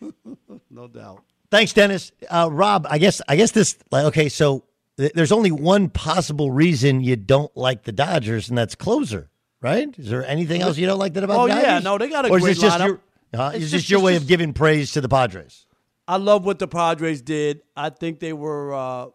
no 0.70 0.88
doubt. 0.88 1.22
Thanks, 1.50 1.72
Dennis. 1.72 2.12
Uh, 2.28 2.48
Rob, 2.50 2.86
I 2.90 2.98
guess 2.98 3.20
I 3.28 3.36
guess 3.36 3.50
this 3.52 3.76
like 3.90 4.04
okay, 4.06 4.28
so 4.28 4.64
th- 4.98 5.12
there's 5.14 5.32
only 5.32 5.50
one 5.50 5.88
possible 5.88 6.50
reason 6.50 7.00
you 7.02 7.16
don't 7.16 7.54
like 7.56 7.84
the 7.84 7.92
Dodgers, 7.92 8.48
and 8.48 8.56
that's 8.56 8.74
closer, 8.74 9.30
right? 9.60 9.88
Is 9.98 10.10
there 10.10 10.26
anything 10.26 10.62
else 10.62 10.76
you 10.78 10.86
don't 10.86 10.98
like 10.98 11.14
that 11.14 11.24
about 11.24 11.38
Oh, 11.40 11.46
yeah, 11.46 11.78
no, 11.80 11.98
they 11.98 12.08
got 12.08 12.26
a 12.26 12.30
or 12.30 12.36
is 12.38 12.42
great 12.42 12.50
this 12.56 12.60
just 12.62 12.78
lineup. 12.78 12.86
your 13.32 13.40
uh, 13.40 13.50
It's 13.54 13.64
is 13.64 13.70
just- 13.70 13.84
this 13.84 13.90
your 13.90 14.00
way 14.00 14.12
just- 14.12 14.22
of 14.24 14.28
giving 14.28 14.52
praise 14.52 14.92
to 14.92 15.00
the 15.00 15.08
Padres? 15.08 15.66
I 16.06 16.16
love 16.16 16.46
what 16.46 16.58
the 16.58 16.68
Padres 16.68 17.20
did. 17.20 17.60
I 17.76 17.90
think 17.90 18.20
they 18.20 18.32
were. 18.32 18.72
Uh, 18.74 19.06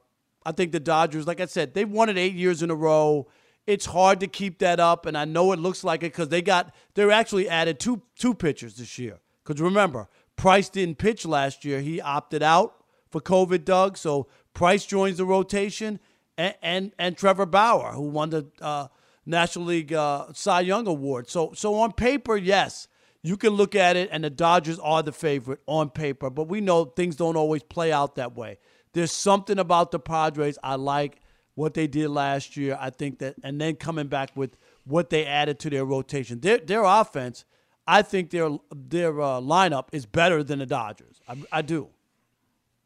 I 0.45 0.51
think 0.51 0.71
the 0.73 0.79
Dodgers, 0.79 1.25
like 1.25 1.39
I 1.39 1.45
said, 1.45 1.73
they've 1.73 1.89
won 1.89 2.09
it 2.09 2.17
eight 2.17 2.33
years 2.35 2.61
in 2.61 2.69
a 2.69 2.75
row. 2.75 3.27
It's 3.65 3.85
hard 3.85 4.19
to 4.19 4.27
keep 4.27 4.59
that 4.59 4.79
up, 4.79 5.05
and 5.07 5.17
I 5.17 5.23
know 5.25 5.53
it 5.53 5.59
looks 5.59 5.83
like 5.83 6.01
it 6.03 6.11
because 6.11 6.29
they 6.29 6.41
got 6.41 6.73
they're 6.95 7.11
actually 7.11 7.47
added 7.49 7.79
two 7.79 8.01
two 8.17 8.33
pitchers 8.35 8.75
this 8.75 8.99
year. 8.99 9.19
Because 9.43 9.61
remember, 9.61 10.07
Price 10.35 10.69
didn't 10.69 10.97
pitch 10.97 11.25
last 11.25 11.65
year; 11.65 11.81
he 11.81 12.01
opted 12.01 12.43
out 12.43 12.83
for 13.09 13.21
COVID. 13.21 13.65
Doug, 13.65 13.97
so 13.97 14.27
Price 14.53 14.85
joins 14.85 15.17
the 15.17 15.25
rotation, 15.25 15.99
and 16.37 16.55
and, 16.61 16.91
and 16.97 17.17
Trevor 17.17 17.45
Bauer, 17.45 17.93
who 17.93 18.03
won 18.03 18.29
the 18.29 18.47
uh, 18.61 18.87
National 19.25 19.65
League 19.65 19.93
uh, 19.93 20.27
Cy 20.33 20.61
Young 20.61 20.87
Award. 20.87 21.29
So 21.29 21.53
so 21.53 21.75
on 21.75 21.91
paper, 21.91 22.35
yes, 22.35 22.87
you 23.21 23.37
can 23.37 23.51
look 23.51 23.75
at 23.75 23.95
it, 23.95 24.09
and 24.11 24.23
the 24.23 24.29
Dodgers 24.29 24.79
are 24.79 25.01
the 25.01 25.11
favorite 25.11 25.61
on 25.65 25.89
paper, 25.89 26.29
but 26.29 26.47
we 26.47 26.61
know 26.61 26.85
things 26.85 27.15
don't 27.15 27.37
always 27.37 27.63
play 27.63 27.91
out 27.91 28.15
that 28.15 28.35
way. 28.35 28.59
There's 28.93 29.11
something 29.11 29.59
about 29.59 29.91
the 29.91 29.99
Padres 29.99 30.57
I 30.63 30.75
like 30.75 31.19
what 31.55 31.73
they 31.73 31.87
did 31.87 32.09
last 32.09 32.57
year. 32.57 32.77
I 32.79 32.89
think 32.89 33.19
that, 33.19 33.35
and 33.43 33.59
then 33.59 33.75
coming 33.75 34.07
back 34.07 34.31
with 34.35 34.57
what 34.83 35.09
they 35.09 35.25
added 35.25 35.59
to 35.59 35.69
their 35.69 35.85
rotation, 35.85 36.39
their 36.41 36.57
their 36.57 36.83
offense. 36.83 37.45
I 37.87 38.01
think 38.01 38.29
their 38.29 38.49
their 38.73 39.19
uh, 39.21 39.39
lineup 39.39 39.87
is 39.91 40.05
better 40.05 40.43
than 40.43 40.59
the 40.59 40.65
Dodgers. 40.65 41.21
I, 41.27 41.35
I 41.51 41.61
do. 41.61 41.89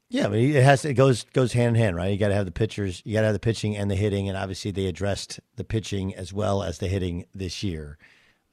Yeah, 0.09 0.29
but 0.29 0.37
it 0.37 0.63
has 0.63 0.85
it 0.85 0.93
goes 0.93 1.23
goes 1.33 1.53
hand 1.53 1.75
in 1.75 1.81
hand, 1.81 1.95
right? 1.95 2.11
You 2.11 2.17
got 2.17 2.29
to 2.29 2.35
have 2.35 2.45
the 2.45 2.51
pitchers, 2.51 3.01
you 3.05 3.13
got 3.13 3.21
to 3.21 3.27
have 3.27 3.35
the 3.35 3.39
pitching 3.39 3.75
and 3.75 3.91
the 3.91 3.95
hitting, 3.95 4.29
and 4.29 4.37
obviously 4.37 4.71
they 4.71 4.85
addressed 4.85 5.39
the 5.57 5.65
pitching 5.65 6.15
as 6.15 6.31
well 6.31 6.63
as 6.63 6.77
the 6.77 6.87
hitting 6.87 7.25
this 7.35 7.61
year. 7.61 7.97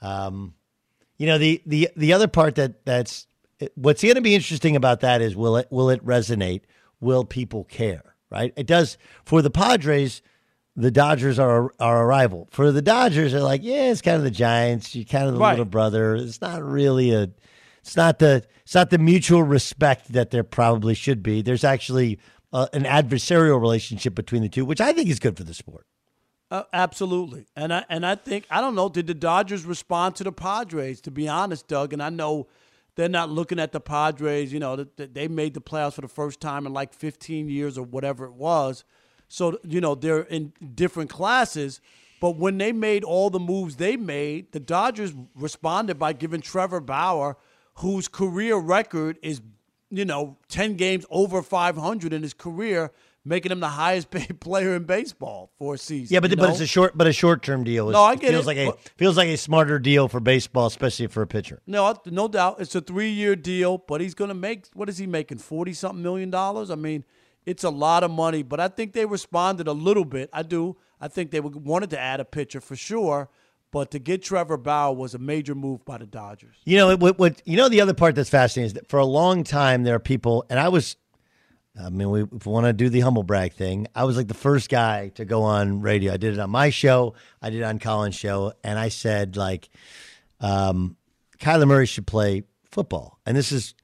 Um, 0.03 0.55
you 1.17 1.27
know 1.27 1.39
the 1.39 1.63
the 1.65 1.91
the 1.97 2.13
other 2.13 2.29
part 2.29 2.57
that 2.57 2.85
that's 2.85 3.27
what's 3.77 4.03
going 4.03 4.17
to 4.17 4.21
be 4.21 4.35
interesting 4.35 4.75
about 4.75 5.01
that 5.01 5.23
is 5.23 5.37
will 5.37 5.57
it 5.57 5.69
will 5.71 5.91
it 5.91 6.05
resonate? 6.05 6.63
Will 7.01 7.25
people 7.25 7.65
care? 7.65 8.17
Right? 8.31 8.53
It 8.57 8.67
does 8.67 8.99
for 9.25 9.41
the 9.41 9.51
Padres. 9.51 10.23
The 10.77 10.91
Dodgers 10.91 11.39
are 11.39 11.73
are 11.79 12.03
a 12.03 12.07
rival. 12.07 12.49
For 12.51 12.73
the 12.73 12.83
Dodgers, 12.83 13.33
they're 13.33 13.41
like, 13.41 13.63
yeah, 13.63 13.91
it's 13.93 14.03
kind 14.03 14.17
of 14.17 14.25
the 14.25 14.31
Giants. 14.31 14.95
You're 14.95 15.05
kind 15.05 15.27
of 15.29 15.35
the 15.35 15.41
Right. 15.41 15.51
little 15.51 15.65
brother. 15.65 16.17
It's 16.17 16.41
not 16.41 16.63
really 16.63 17.13
a. 17.13 17.31
It's 17.81 17.97
not 17.97 18.19
the. 18.19 18.43
It's 18.63 18.75
not 18.75 18.91
the 18.91 18.99
mutual 18.99 19.43
respect 19.43 20.13
that 20.13 20.31
there 20.31 20.43
probably 20.43 20.95
should 20.95 21.23
be. 21.23 21.43
There's 21.43 21.65
actually 21.65 22.19
uh, 22.53 22.67
an 22.73 22.85
adversarial 22.85 23.61
relationship 23.61 24.15
between 24.15 24.43
the 24.43 24.49
two, 24.49 24.65
which 24.65 24.81
I 24.81 24.93
think 24.93 25.09
is 25.11 25.19
good 25.21 25.37
for 25.37 25.45
the 25.45 25.55
sport. 25.55 25.87
Uh, 26.51 26.63
absolutely, 26.73 27.47
and 27.57 27.73
I 27.73 27.85
and 27.89 28.05
I 28.05 28.15
think 28.17 28.47
I 28.51 28.61
don't 28.61 28.75
know. 28.75 28.89
Did 28.89 29.07
the 29.07 29.15
Dodgers 29.15 29.65
respond 29.65 30.17
to 30.17 30.25
the 30.25 30.33
Padres? 30.33 31.01
To 31.03 31.11
be 31.11 31.29
honest, 31.29 31.69
Doug, 31.69 31.93
and 31.93 32.03
I 32.03 32.11
know 32.11 32.49
they're 32.97 33.09
not 33.09 33.31
looking 33.31 33.59
at 33.59 33.73
the 33.73 33.81
Padres. 33.81 34.53
You 34.53 34.61
know, 34.61 34.77
they 34.77 35.29
made 35.29 35.55
the 35.55 35.61
playoffs 35.61 35.95
for 35.95 36.01
the 36.01 36.09
first 36.09 36.41
time 36.41 36.67
in 36.67 36.73
like 36.73 36.93
15 36.95 37.49
years 37.49 37.77
or 37.79 37.85
whatever 37.85 38.25
it 38.25 38.35
was. 38.35 38.85
So 39.35 39.59
you 39.65 39.81
know 39.81 39.97
they're 39.97 40.21
in 40.21 40.53
different 40.75 41.11
classes. 41.11 41.81
But 42.21 42.37
when 42.37 42.57
they 42.57 42.73
made 42.73 43.03
all 43.05 43.29
the 43.31 43.41
moves 43.41 43.77
they 43.77 43.97
made, 43.97 44.53
the 44.53 44.61
Dodgers 44.61 45.13
responded 45.35 45.99
by 45.99 46.13
giving 46.13 46.41
Trevor 46.41 46.81
Bauer, 46.81 47.37
whose 47.79 48.07
career 48.09 48.57
record 48.57 49.19
is, 49.23 49.43
you 49.91 50.05
know, 50.05 50.39
10 50.49 50.77
games 50.77 51.05
over 51.11 51.43
500 51.43 52.13
in 52.13 52.23
his 52.23 52.33
career, 52.33 52.93
making 53.25 53.51
him 53.53 53.59
the 53.61 53.69
highest 53.69 54.11
paid 54.13 54.41
player 54.41 54.77
in 54.77 54.85
baseball 54.85 55.51
for 55.59 55.75
a 55.75 55.79
season. 55.79 56.15
Yeah, 56.15 56.21
but 56.21 56.31
you 56.31 56.37
but 56.37 56.51
it's 56.51 56.61
a 56.61 56.67
short 56.67 56.97
but 56.97 57.09
a 57.09 57.13
short 57.13 57.43
term 57.43 57.65
deal. 57.65 57.91
No, 57.91 58.03
I 58.03 58.15
get 58.15 58.29
it 58.29 58.33
feels 58.35 58.45
it. 58.45 58.47
like 58.47 58.57
a 58.59 58.67
But- 58.67 58.79
feels 58.97 59.17
like 59.17 59.29
a 59.29 59.37
smarter 59.37 59.79
deal 59.81 60.07
for 60.09 60.21
baseball, 60.21 60.67
especially 60.67 61.09
for 61.09 61.23
a 61.23 61.27
pitcher. 61.27 61.61
No, 61.67 61.95
no 62.07 62.29
doubt. 62.29 62.61
It's 62.61 62.75
a 62.77 62.81
three 62.81 63.11
year 63.11 63.35
deal, 63.35 63.79
but 63.79 64.01
he's 64.01 64.15
going 64.15 64.29
to 64.29 64.35
make, 64.35 64.69
what 64.75 64.89
is 64.89 64.97
he 64.99 65.07
making, 65.09 65.39
40 65.39 65.73
something 65.75 66.03
million 66.03 66.31
dollars? 66.31 66.71
I 66.71 66.77
mean, 66.77 67.05
it's 67.47 67.65
a 67.65 67.71
lot 67.71 68.03
of 68.03 68.11
money, 68.11 68.43
but 68.43 68.61
I 68.61 68.69
think 68.69 68.93
they 68.93 69.07
responded 69.07 69.67
a 69.67 69.73
little 69.73 70.05
bit. 70.05 70.31
I 70.33 70.43
do. 70.43 70.77
I 71.01 71.09
think 71.09 71.31
they 71.31 71.41
wanted 71.41 71.91
to 71.91 71.99
add 71.99 72.21
a 72.21 72.25
pitcher 72.25 72.61
for 72.61 72.77
sure, 72.77 73.29
but 73.71 73.91
to 73.91 73.99
get 73.99 74.23
Trevor 74.23 74.57
Bauer 74.57 74.95
was 74.95 75.15
a 75.15 75.19
major 75.19 75.55
move 75.55 75.85
by 75.85 75.99
the 75.99 76.07
Dodgers. 76.07 76.57
You 76.65 76.77
know 76.77 76.97
what, 76.97 77.19
what? 77.19 77.43
You 77.45 77.57
know 77.57 77.69
the 77.69 77.81
other 77.81 77.95
part 77.95 78.15
that's 78.15 78.31
fascinating 78.31 78.67
is 78.67 78.73
that 78.75 78.89
for 78.89 78.99
a 78.99 79.05
long 79.05 79.45
time 79.45 79.83
there 79.83 79.95
are 79.95 80.01
people, 80.01 80.47
and 80.49 80.59
I 80.59 80.69
was, 80.69 80.97
I 81.79 81.91
mean, 81.91 82.09
we, 82.09 82.23
if 82.23 82.47
we 82.47 82.53
want 82.53 82.67
to 82.67 82.73
do 82.73 82.89
the 82.89 83.01
humble 83.01 83.25
brag 83.25 83.53
thing, 83.53 83.89
I 83.95 84.05
was 84.05 84.17
like 84.17 84.29
the 84.29 84.35
first 84.35 84.71
guy 84.71 85.09
to 85.17 85.25
go 85.25 85.43
on 85.43 85.83
radio. 85.83 86.15
I 86.15 86.17
did 86.17 86.35
it 86.35 86.41
on 86.41 86.51
my 86.51 86.71
show, 86.71 87.15
I 87.43 87.51
did 87.51 87.61
it 87.61 87.65
on 87.65 87.79
Colin's 87.79 88.15
show, 88.15 88.55
and 88.63 88.79
I 88.79 88.89
said 88.89 89.37
like, 89.37 89.69
um, 90.41 90.97
Kyler 91.39 91.67
Murray 91.67 91.87
should 91.87 92.07
play 92.07 92.45
football. 92.71 93.19
And 93.27 93.37
this 93.37 93.53
is 93.53 93.75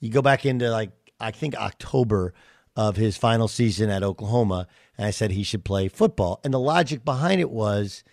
you 0.00 0.10
go 0.10 0.22
back 0.22 0.46
into 0.46 0.70
like 0.70 0.92
I 1.18 1.30
think 1.30 1.56
October 1.56 2.34
of 2.78 2.94
his 2.94 3.16
final 3.16 3.48
season 3.48 3.90
at 3.90 4.04
Oklahoma, 4.04 4.68
and 4.96 5.04
I 5.04 5.10
said 5.10 5.32
he 5.32 5.42
should 5.42 5.64
play 5.64 5.88
football. 5.88 6.40
And 6.44 6.54
the 6.54 6.60
logic 6.60 7.04
behind 7.04 7.40
it 7.40 7.50
was 7.50 8.04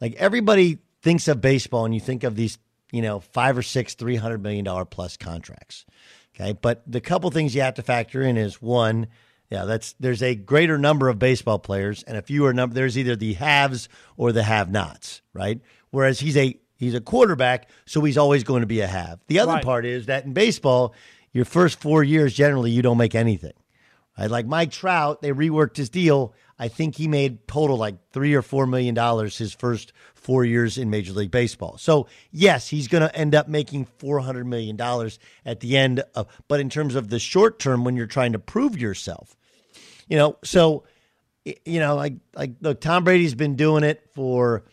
like 0.00 0.14
everybody 0.16 0.78
thinks 1.02 1.28
of 1.28 1.40
baseball, 1.40 1.84
and 1.84 1.94
you 1.94 2.00
think 2.00 2.24
of 2.24 2.34
these, 2.34 2.58
you 2.90 3.00
know, 3.00 3.20
five 3.20 3.56
or 3.56 3.62
six, 3.62 3.94
three 3.94 4.16
hundred 4.16 4.42
million 4.42 4.64
dollar 4.64 4.84
plus 4.84 5.16
contracts. 5.16 5.86
Okay. 6.34 6.52
But 6.60 6.82
the 6.84 7.00
couple 7.00 7.30
things 7.30 7.54
you 7.54 7.60
have 7.62 7.74
to 7.74 7.82
factor 7.82 8.20
in 8.20 8.36
is 8.36 8.60
one, 8.60 9.06
yeah, 9.50 9.64
that's 9.66 9.94
there's 10.00 10.22
a 10.22 10.34
greater 10.34 10.78
number 10.78 11.08
of 11.08 11.20
baseball 11.20 11.60
players 11.60 12.02
and 12.02 12.16
a 12.16 12.22
fewer 12.22 12.52
number 12.52 12.74
there's 12.74 12.98
either 12.98 13.14
the 13.14 13.34
haves 13.34 13.88
or 14.16 14.32
the 14.32 14.42
have 14.42 14.68
nots, 14.68 15.22
right? 15.32 15.60
Whereas 15.90 16.18
he's 16.18 16.36
a 16.36 16.58
he's 16.76 16.94
a 16.94 17.00
quarterback, 17.00 17.68
so 17.86 18.00
he's 18.00 18.18
always 18.18 18.42
going 18.42 18.62
to 18.62 18.66
be 18.66 18.80
a 18.80 18.88
have. 18.88 19.20
The 19.28 19.38
other 19.38 19.52
Right. 19.52 19.64
part 19.64 19.86
is 19.86 20.06
that 20.06 20.24
in 20.24 20.32
baseball, 20.32 20.92
your 21.32 21.44
first 21.44 21.80
four 21.80 22.02
years 22.02 22.34
generally 22.34 22.72
you 22.72 22.82
don't 22.82 22.98
make 22.98 23.14
anything. 23.14 23.52
Right? 24.18 24.30
Like 24.30 24.46
Mike 24.46 24.72
Trout, 24.72 25.22
they 25.22 25.30
reworked 25.30 25.76
his 25.76 25.90
deal. 25.90 26.34
I 26.58 26.68
think 26.68 26.96
he 26.96 27.06
made 27.06 27.46
total 27.46 27.76
like 27.76 27.96
three 28.12 28.34
or 28.34 28.42
four 28.42 28.66
million 28.66 28.94
dollars 28.94 29.38
his 29.38 29.54
first 29.54 29.92
four 30.14 30.44
years 30.44 30.76
in 30.76 30.90
Major 30.90 31.12
League 31.12 31.30
Baseball. 31.30 31.78
So 31.78 32.08
yes, 32.32 32.68
he's 32.68 32.88
going 32.88 33.02
to 33.02 33.14
end 33.14 33.34
up 33.34 33.48
making 33.48 33.84
four 33.98 34.18
hundred 34.20 34.46
million 34.46 34.76
dollars 34.76 35.18
at 35.44 35.60
the 35.60 35.76
end 35.76 36.02
of. 36.14 36.26
But 36.48 36.58
in 36.60 36.68
terms 36.68 36.96
of 36.96 37.10
the 37.10 37.20
short 37.20 37.60
term, 37.60 37.84
when 37.84 37.96
you're 37.96 38.06
trying 38.06 38.32
to 38.32 38.38
prove 38.40 38.76
yourself, 38.76 39.36
you 40.08 40.16
know, 40.16 40.36
so 40.42 40.84
you 41.44 41.78
know, 41.78 41.94
like 41.94 42.14
like 42.34 42.52
look, 42.60 42.80
Tom 42.80 43.04
Brady's 43.04 43.34
been 43.36 43.54
doing 43.54 43.84
it 43.84 44.02
for 44.14 44.64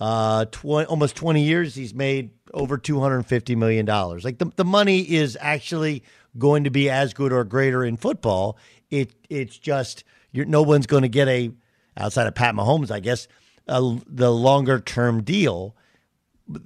uh 0.00 0.44
20, 0.46 0.86
almost 0.86 1.16
20 1.16 1.42
years 1.42 1.74
he's 1.74 1.92
made 1.92 2.30
over 2.54 2.78
250 2.78 3.56
million 3.56 3.84
dollars 3.84 4.24
like 4.24 4.38
the, 4.38 4.46
the 4.54 4.64
money 4.64 5.00
is 5.00 5.36
actually 5.40 6.04
going 6.38 6.62
to 6.64 6.70
be 6.70 6.88
as 6.88 7.14
good 7.14 7.32
or 7.32 7.42
greater 7.42 7.84
in 7.84 7.96
football 7.96 8.56
it 8.90 9.14
it's 9.28 9.58
just 9.58 10.04
no 10.32 10.62
one's 10.62 10.86
going 10.86 11.02
to 11.02 11.08
get 11.08 11.28
a 11.28 11.50
outside 11.96 12.26
of 12.26 12.34
Pat 12.34 12.54
Mahomes 12.54 12.90
I 12.90 13.00
guess 13.00 13.28
a, 13.68 13.98
the 14.06 14.32
longer 14.32 14.80
term 14.80 15.22
deal. 15.22 15.76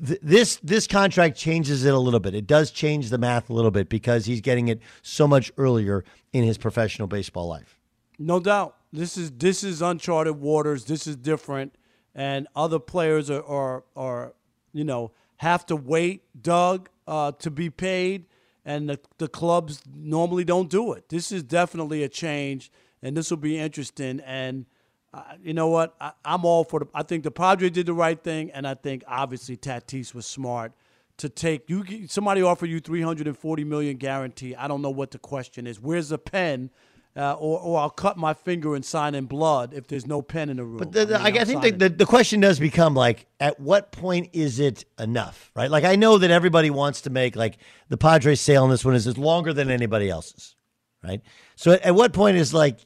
Th- 0.06 0.20
this 0.22 0.56
this 0.62 0.86
contract 0.86 1.36
changes 1.36 1.84
it 1.84 1.92
a 1.92 1.98
little 1.98 2.20
bit. 2.20 2.34
It 2.34 2.46
does 2.46 2.70
change 2.70 3.10
the 3.10 3.18
math 3.18 3.50
a 3.50 3.52
little 3.52 3.70
bit 3.70 3.88
because 3.88 4.26
he's 4.26 4.40
getting 4.40 4.68
it 4.68 4.80
so 5.02 5.26
much 5.26 5.52
earlier 5.58 6.04
in 6.32 6.44
his 6.44 6.56
professional 6.56 7.08
baseball 7.08 7.48
life. 7.48 7.78
No 8.18 8.38
doubt. 8.38 8.76
This 8.92 9.16
is 9.16 9.32
this 9.32 9.64
is 9.64 9.82
uncharted 9.82 10.40
waters. 10.40 10.84
This 10.84 11.06
is 11.06 11.16
different, 11.16 11.74
and 12.14 12.46
other 12.54 12.78
players 12.78 13.30
are 13.30 13.44
are, 13.44 13.84
are 13.96 14.34
you 14.72 14.84
know 14.84 15.10
have 15.38 15.66
to 15.66 15.74
wait, 15.74 16.22
Doug, 16.40 16.88
uh, 17.08 17.32
to 17.32 17.50
be 17.50 17.68
paid, 17.68 18.26
and 18.64 18.88
the 18.88 19.00
the 19.18 19.28
clubs 19.28 19.82
normally 19.94 20.44
don't 20.44 20.70
do 20.70 20.92
it. 20.92 21.08
This 21.08 21.32
is 21.32 21.42
definitely 21.42 22.02
a 22.02 22.08
change, 22.08 22.70
and 23.02 23.16
this 23.16 23.30
will 23.30 23.38
be 23.38 23.58
interesting. 23.58 24.20
And 24.20 24.66
uh, 25.12 25.22
you 25.42 25.54
know 25.54 25.68
what? 25.68 25.94
I, 26.00 26.12
I'm 26.24 26.44
all 26.44 26.64
for 26.64 26.80
the. 26.80 26.88
I 26.94 27.02
think 27.02 27.24
the 27.24 27.30
Padres 27.30 27.72
did 27.72 27.86
the 27.86 27.94
right 27.94 28.22
thing, 28.22 28.50
and 28.50 28.66
I 28.66 28.74
think 28.74 29.04
obviously 29.06 29.56
Tatis 29.56 30.14
was 30.14 30.26
smart 30.26 30.72
to 31.18 31.28
take 31.28 31.68
you. 31.68 32.06
Somebody 32.08 32.42
offer 32.42 32.66
you 32.66 32.80
340 32.80 33.64
million 33.64 33.96
guarantee. 33.96 34.54
I 34.54 34.68
don't 34.68 34.82
know 34.82 34.90
what 34.90 35.10
the 35.10 35.18
question 35.18 35.66
is. 35.66 35.80
Where's 35.80 36.10
the 36.10 36.18
pen? 36.18 36.70
Uh, 37.14 37.34
or, 37.34 37.60
or 37.60 37.78
I'll 37.78 37.90
cut 37.90 38.16
my 38.16 38.32
finger 38.32 38.74
and 38.74 38.82
sign 38.82 39.14
in 39.14 39.26
blood 39.26 39.74
if 39.74 39.86
there's 39.86 40.06
no 40.06 40.22
pen 40.22 40.48
in 40.48 40.56
the 40.56 40.64
room. 40.64 40.78
But 40.78 40.92
the, 40.92 41.04
the, 41.04 41.20
I, 41.20 41.24
mean, 41.24 41.36
I 41.36 41.40
I'm 41.40 41.46
think 41.46 41.60
the, 41.60 41.70
the, 41.72 41.88
the 41.90 42.06
question 42.06 42.40
does 42.40 42.58
become 42.58 42.94
like, 42.94 43.26
at 43.38 43.60
what 43.60 43.92
point 43.92 44.30
is 44.32 44.58
it 44.58 44.86
enough, 44.98 45.50
right? 45.54 45.70
Like, 45.70 45.84
I 45.84 45.96
know 45.96 46.16
that 46.16 46.30
everybody 46.30 46.70
wants 46.70 47.02
to 47.02 47.10
make 47.10 47.36
like 47.36 47.58
the 47.90 47.98
Padres 47.98 48.40
sale 48.40 48.64
on 48.64 48.70
this 48.70 48.82
one 48.82 48.94
is, 48.94 49.06
is 49.06 49.18
longer 49.18 49.52
than 49.52 49.70
anybody 49.70 50.08
else's, 50.08 50.56
right? 51.04 51.20
So 51.54 51.72
at, 51.72 51.82
at 51.82 51.94
what 51.94 52.14
point 52.14 52.38
is 52.38 52.54
like, 52.54 52.78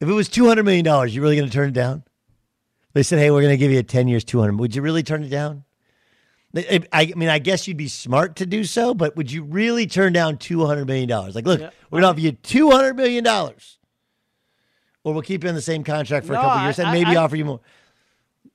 if 0.00 0.08
it 0.08 0.12
was 0.12 0.30
two 0.30 0.46
hundred 0.46 0.64
million 0.64 0.86
dollars, 0.86 1.14
you 1.14 1.20
really 1.20 1.36
going 1.36 1.50
to 1.50 1.54
turn 1.54 1.68
it 1.68 1.74
down? 1.74 2.04
They 2.94 3.02
said, 3.02 3.18
hey, 3.18 3.30
we're 3.30 3.42
going 3.42 3.52
to 3.52 3.58
give 3.58 3.70
you 3.70 3.78
a 3.78 3.82
ten 3.82 4.08
years, 4.08 4.24
two 4.24 4.40
hundred. 4.40 4.58
Would 4.58 4.74
you 4.74 4.80
really 4.80 5.02
turn 5.02 5.22
it 5.22 5.28
down? 5.28 5.64
I, 6.58 6.80
I 6.92 7.12
mean, 7.16 7.28
I 7.28 7.38
guess 7.38 7.66
you'd 7.68 7.76
be 7.76 7.88
smart 7.88 8.36
to 8.36 8.46
do 8.46 8.64
so, 8.64 8.94
but 8.94 9.16
would 9.16 9.30
you 9.30 9.42
really 9.42 9.86
turn 9.86 10.12
down 10.12 10.38
two 10.38 10.64
hundred 10.66 10.86
million 10.86 11.08
dollars? 11.08 11.34
Like, 11.34 11.46
look, 11.46 11.60
Yeah. 11.60 11.70
we're 11.90 12.00
going 12.00 12.02
to 12.02 12.08
offer 12.08 12.20
you 12.20 12.32
two 12.32 12.70
hundred 12.70 12.96
million 12.96 13.24
dollars, 13.24 13.78
or 15.04 15.12
we'll 15.12 15.22
keep 15.22 15.42
you 15.44 15.48
in 15.48 15.54
the 15.54 15.62
same 15.62 15.84
contract 15.84 16.26
for 16.26 16.32
No, 16.32 16.38
a 16.40 16.42
couple 16.42 16.58
I- 16.58 16.64
years 16.64 16.78
and 16.78 16.90
maybe 16.92 17.16
offer 17.16 17.36
you 17.36 17.44
more. 17.44 17.60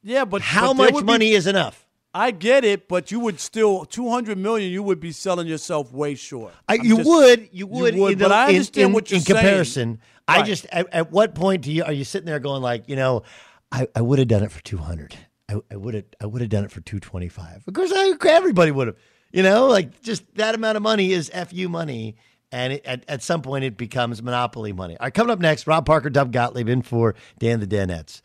yeah, 0.04 0.26
but 0.26 0.42
How 0.42 0.70
but 0.70 0.78
much 0.78 0.94
would 0.94 1.06
be- 1.06 1.12
money 1.14 1.32
is 1.32 1.48
enough? 1.48 1.86
I 2.16 2.30
get 2.30 2.64
it, 2.64 2.88
but 2.88 3.10
you 3.10 3.20
would 3.22 3.40
still 3.40 3.86
200 3.86 4.38
million. 4.38 4.72
You 4.72 4.84
would 4.84 5.00
be 5.00 5.12
selling 5.12 5.48
yourself 5.48 5.92
way 5.92 6.14
short. 6.14 6.54
I, 6.70 6.76
you 6.76 6.98
just- 6.98 7.10
would, 7.10 7.50
you 7.52 7.66
would, 7.66 7.96
in 7.96 8.20
but 8.20 8.28
the- 8.30 8.34
I 8.36 8.48
understand 8.50 8.90
in, 8.90 8.94
what 8.94 9.10
you're 9.10 9.18
in 9.18 9.24
saying. 9.24 9.36
comparison. 9.40 10.00
I 10.28 10.44
just, 10.44 10.66
at, 10.72 10.94
at 10.94 11.12
what 11.12 11.34
point 11.36 11.64
do 11.64 11.72
you 11.72 11.84
are 11.84 11.92
you 11.92 12.04
sitting 12.04 12.28
there 12.28 12.40
going 12.40 12.62
like, 12.62 12.88
you 12.88 12.96
know, 12.96 13.24
I, 13.72 13.88
I 13.96 14.02
would 14.02 14.20
have 14.20 14.28
done 14.28 14.44
it 14.44 14.52
for 14.52 14.62
two 14.64 14.78
hundred. 14.78 15.16
I, 15.50 15.60
I 15.72 15.76
would 15.76 15.94
have, 15.94 16.06
I 16.22 16.26
would 16.26 16.42
have 16.42 16.50
done 16.50 16.64
it 16.64 16.72
for 16.72 16.82
two 16.82 17.00
twenty 17.00 17.30
five. 17.30 17.64
Of 17.68 17.74
course, 17.74 17.92
I, 17.94 18.14
everybody 18.28 18.72
would 18.72 18.88
have. 18.88 18.98
You 19.32 19.44
know, 19.44 19.68
like 19.68 20.02
just 20.02 20.36
that 20.36 20.56
amount 20.56 20.78
of 20.78 20.84
money 20.84 21.12
is 21.12 21.30
fu 21.30 21.68
money, 21.68 22.16
and 22.52 22.74
it, 22.74 22.86
at 22.86 23.04
at 23.08 23.24
some 23.24 23.42
point 23.42 23.66
it 23.66 23.78
becomes 23.78 24.22
monopoly 24.22 24.74
money. 24.74 24.96
All 24.98 25.06
right, 25.06 25.14
coming 25.14 25.32
up 25.32 25.40
next, 25.40 25.68
Rob 25.68 25.86
Parker, 25.86 26.10
Doug 26.10 26.32
Gottlieb 26.32 26.70
in 26.70 26.82
for 26.82 27.16
Dan 27.40 27.60
the 27.60 27.68
Danettes. 27.68 28.22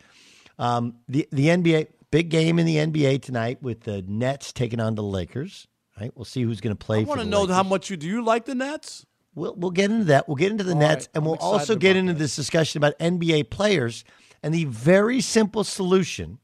Um, 0.59 0.97
the 1.09 1.27
the 1.33 1.47
NBA 1.47 1.89
big 2.11 2.29
game 2.29 2.59
in 2.59 2.67
the 2.67 2.77
NBA 2.77 3.23
tonight 3.23 3.63
with 3.63 3.81
the 3.83 4.03
Nets 4.03 4.53
taking 4.53 4.81
on 4.81 4.95
the 4.95 5.03
Lakers. 5.03 5.67
Right, 6.01 6.13
we'll 6.15 6.25
see 6.25 6.43
who's 6.43 6.61
going 6.61 6.77
to 6.77 6.85
play. 6.85 7.01
I 7.01 7.03
want 7.03 7.21
to 7.21 7.27
know 7.27 7.41
Lakers. 7.41 7.57
how 7.57 7.63
much 7.65 7.91
you 7.91 7.97
do. 7.97 8.07
You 8.07 8.23
like 8.23 8.45
the 8.45 8.55
Nets? 8.55 9.05
We'll, 9.35 9.55
we'll 9.57 9.73
get 9.73 9.91
into 9.91 10.05
that. 10.05 10.29
We'll 10.29 10.37
get 10.37 10.53
into 10.53 10.63
the 10.63 10.75
All 10.75 10.79
Nets, 10.79 11.07
right. 11.07 11.17
and 11.17 11.27
we'll 11.27 11.37
also 11.37 11.75
get 11.75 11.97
into 11.97 12.13
this 12.13 12.37
discussion 12.37 12.79
about 12.79 12.97
NBA 12.99 13.51
players 13.51 14.05
and 14.43 14.55
the 14.55 14.65
very 14.67 15.21
simple 15.21 15.65
solution 15.65 16.39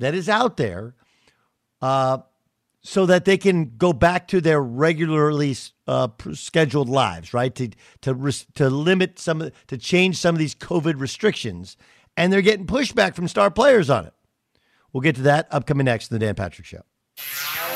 that 0.00 0.14
is 0.14 0.28
out 0.28 0.56
there, 0.56 0.94
uh, 1.80 2.18
so 2.82 3.06
that 3.06 3.24
they 3.24 3.38
can 3.38 3.76
go 3.76 3.92
back 3.92 4.26
to 4.28 4.40
their 4.40 4.60
regularly 4.60 5.54
uh, 5.86 6.08
scheduled 6.32 6.88
lives, 6.88 7.32
right? 7.32 7.54
To 7.54 7.70
to 8.02 8.32
to 8.54 8.68
limit 8.68 9.18
some 9.18 9.50
to 9.68 9.78
change 9.78 10.16
some 10.16 10.34
of 10.34 10.38
these 10.38 10.54
COVID 10.54 10.98
restrictions, 10.98 11.76
and 12.16 12.32
they're 12.32 12.42
getting 12.42 12.66
pushback 12.66 13.14
from 13.14 13.28
star 13.28 13.50
players 13.50 13.88
on 13.88 14.06
it. 14.06 14.14
We'll 14.92 15.02
get 15.02 15.16
to 15.16 15.22
that 15.22 15.46
upcoming 15.50 15.84
next 15.84 16.10
in 16.10 16.18
the 16.18 16.26
Dan 16.26 16.34
Patrick 16.34 16.66
Show. 16.66 17.69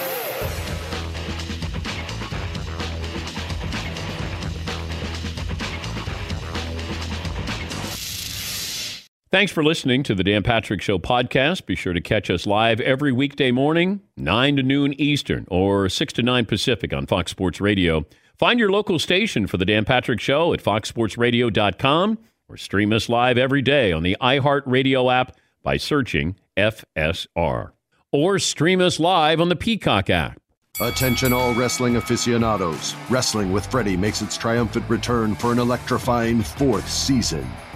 Thanks 9.34 9.50
for 9.50 9.64
listening 9.64 10.04
to 10.04 10.14
the 10.14 10.22
Dan 10.22 10.44
Patrick 10.44 10.80
Show 10.80 10.96
podcast. 10.96 11.66
Be 11.66 11.74
sure 11.74 11.92
to 11.92 12.00
catch 12.00 12.30
us 12.30 12.46
live 12.46 12.78
every 12.80 13.10
weekday 13.10 13.50
morning, 13.50 14.00
9 14.16 14.54
to 14.54 14.62
noon 14.62 14.92
Eastern 14.92 15.44
or 15.50 15.88
6 15.88 16.12
to 16.12 16.22
9 16.22 16.46
Pacific 16.46 16.92
on 16.92 17.08
Fox 17.08 17.32
Sports 17.32 17.60
Radio. 17.60 18.06
Find 18.38 18.60
your 18.60 18.70
local 18.70 19.00
station 19.00 19.48
for 19.48 19.56
the 19.56 19.64
Dan 19.64 19.84
Patrick 19.84 20.20
Show 20.20 20.52
at 20.52 20.62
foxsportsradio.com 20.62 22.18
or 22.48 22.56
stream 22.56 22.92
us 22.92 23.08
live 23.08 23.36
every 23.36 23.60
day 23.60 23.90
on 23.90 24.04
the 24.04 24.16
iHeartRadio 24.20 25.12
app 25.12 25.36
by 25.64 25.78
searching 25.78 26.36
FSR. 26.56 27.72
Or 28.12 28.38
stream 28.38 28.80
us 28.80 29.00
live 29.00 29.40
on 29.40 29.48
the 29.48 29.56
Peacock 29.56 30.10
app. 30.10 30.38
Attention, 30.80 31.32
all 31.32 31.52
wrestling 31.54 31.96
aficionados. 31.96 32.94
Wrestling 33.10 33.50
with 33.50 33.66
Freddie 33.66 33.96
makes 33.96 34.22
its 34.22 34.36
triumphant 34.36 34.88
return 34.88 35.34
for 35.34 35.50
an 35.50 35.58
electrifying 35.58 36.40
fourth 36.40 36.88
season. 36.88 37.44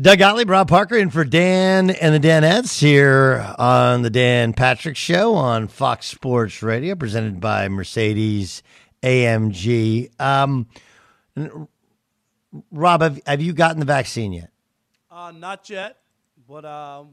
Doug 0.00 0.20
Gottlieb, 0.20 0.48
Rob 0.48 0.68
Parker, 0.68 0.96
in 0.96 1.10
for 1.10 1.24
Dan 1.24 1.90
and 1.90 2.14
the 2.14 2.20
Danettes 2.20 2.78
here 2.78 3.54
on 3.58 4.02
the 4.02 4.10
Dan 4.10 4.52
Patrick 4.52 4.96
Show 4.96 5.34
on 5.34 5.66
Fox 5.66 6.06
Sports 6.06 6.62
Radio, 6.62 6.94
presented 6.94 7.40
by 7.40 7.68
Mercedes 7.68 8.62
AMG. 9.02 10.08
Um, 10.20 10.68
Rob, 12.70 13.02
have, 13.02 13.20
have 13.26 13.42
you 13.42 13.52
gotten 13.52 13.80
the 13.80 13.86
vaccine 13.86 14.32
yet? 14.32 14.50
Uh, 15.10 15.32
not 15.32 15.68
yet, 15.68 15.96
but 16.46 16.64
um, 16.64 17.08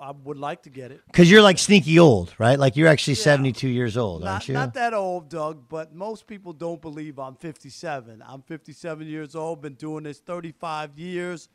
I 0.00 0.10
would 0.10 0.38
like 0.38 0.62
to 0.64 0.70
get 0.70 0.90
it. 0.90 1.00
Because 1.06 1.30
you're 1.30 1.42
like 1.42 1.58
sneaky 1.60 2.00
old, 2.00 2.34
right? 2.38 2.58
Like 2.58 2.76
you're 2.76 2.88
actually 2.88 3.14
72 3.14 3.68
years 3.68 3.96
old, 3.96 4.24
Not, 4.24 4.30
aren't 4.30 4.48
you? 4.48 4.54
not 4.54 4.74
that 4.74 4.92
old, 4.92 5.28
Doug, 5.28 5.68
but 5.68 5.94
most 5.94 6.26
people 6.26 6.52
don't 6.52 6.82
believe 6.82 7.20
I'm 7.20 7.36
57. 7.36 8.24
I'm 8.26 8.42
57 8.42 9.06
years 9.06 9.36
old, 9.36 9.62
been 9.62 9.74
doing 9.74 10.02
this 10.02 10.18
35 10.18 10.98
years. 10.98 11.48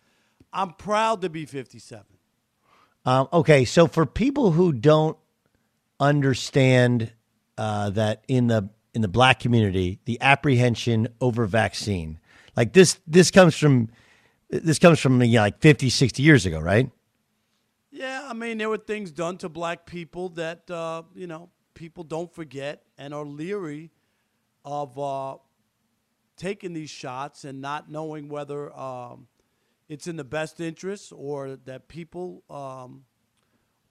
I'm 0.54 0.72
proud 0.74 1.22
to 1.22 1.30
be 1.30 1.46
57. 1.46 2.06
Um, 3.06 3.28
okay, 3.34 3.66
so 3.66 3.88
for 3.88 4.06
people 4.06 4.52
who 4.52 4.72
don't 4.72 5.18
understand 6.00 7.12
uh, 7.58 7.90
that 7.92 8.24
in 8.28 8.48
the 8.48 8.70
in 8.94 9.02
the 9.02 9.08
black 9.08 9.40
community, 9.40 10.00
the 10.06 10.22
apprehension 10.22 11.08
over 11.20 11.46
vaccine, 11.48 12.20
like 12.56 12.74
this, 12.74 13.00
this 13.08 13.32
comes 13.32 13.58
from 13.58 13.90
this 14.50 14.78
comes 14.78 15.00
from 15.00 15.22
you 15.22 15.36
know, 15.36 15.42
like 15.42 15.60
50, 15.60 15.90
60 15.90 16.22
years 16.22 16.46
ago, 16.46 16.60
right? 16.60 16.92
Yeah, 17.92 18.28
I 18.30 18.34
mean, 18.34 18.60
there 18.60 18.70
were 18.70 18.78
things 18.78 19.12
done 19.12 19.38
to 19.38 19.50
black 19.50 19.86
people 19.86 20.30
that, 20.30 20.70
uh, 20.70 21.04
you 21.16 21.26
know, 21.28 21.50
people 21.74 22.04
don't 22.04 22.32
forget 22.32 22.84
and 22.98 23.14
are 23.14 23.26
leery 23.26 23.92
of 24.64 24.98
uh, 25.00 25.38
taking 26.38 26.74
these 26.74 26.90
shots 26.90 27.46
and 27.46 27.62
not 27.62 27.90
knowing 27.90 28.30
whether 28.30 28.72
um, 28.78 29.28
it's 29.94 30.08
in 30.08 30.16
the 30.16 30.24
best 30.24 30.60
interest 30.60 31.14
or 31.16 31.56
that 31.66 31.88
people 31.88 32.44
um, 32.50 33.04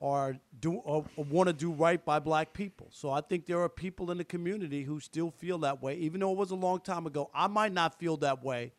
are 0.01 0.37
do 0.59 0.75
or, 0.75 1.05
or 1.17 1.25
want 1.25 1.47
to 1.47 1.53
do 1.53 1.71
right 1.71 2.05
by 2.05 2.19
black 2.19 2.53
people. 2.53 2.89
So 2.91 3.11
I 3.11 3.21
think 3.21 3.47
there 3.47 3.61
are 3.63 3.69
people 3.69 4.11
in 4.11 4.19
the 4.19 4.25
community 4.25 4.83
who 4.83 4.99
still 4.99 5.31
feel 5.31 5.59
that 5.59 5.81
way, 5.81 5.95
even 5.99 6.21
though 6.21 6.33
it 6.33 6.37
was 6.37 6.51
a 6.51 6.57
long 6.57 6.81
time 6.81 7.07
ago. 7.07 7.31
I 7.33 7.47
might 7.47 7.73
not 7.73 8.01
feel 8.01 8.17
that 8.19 8.43
way, 8.43 8.73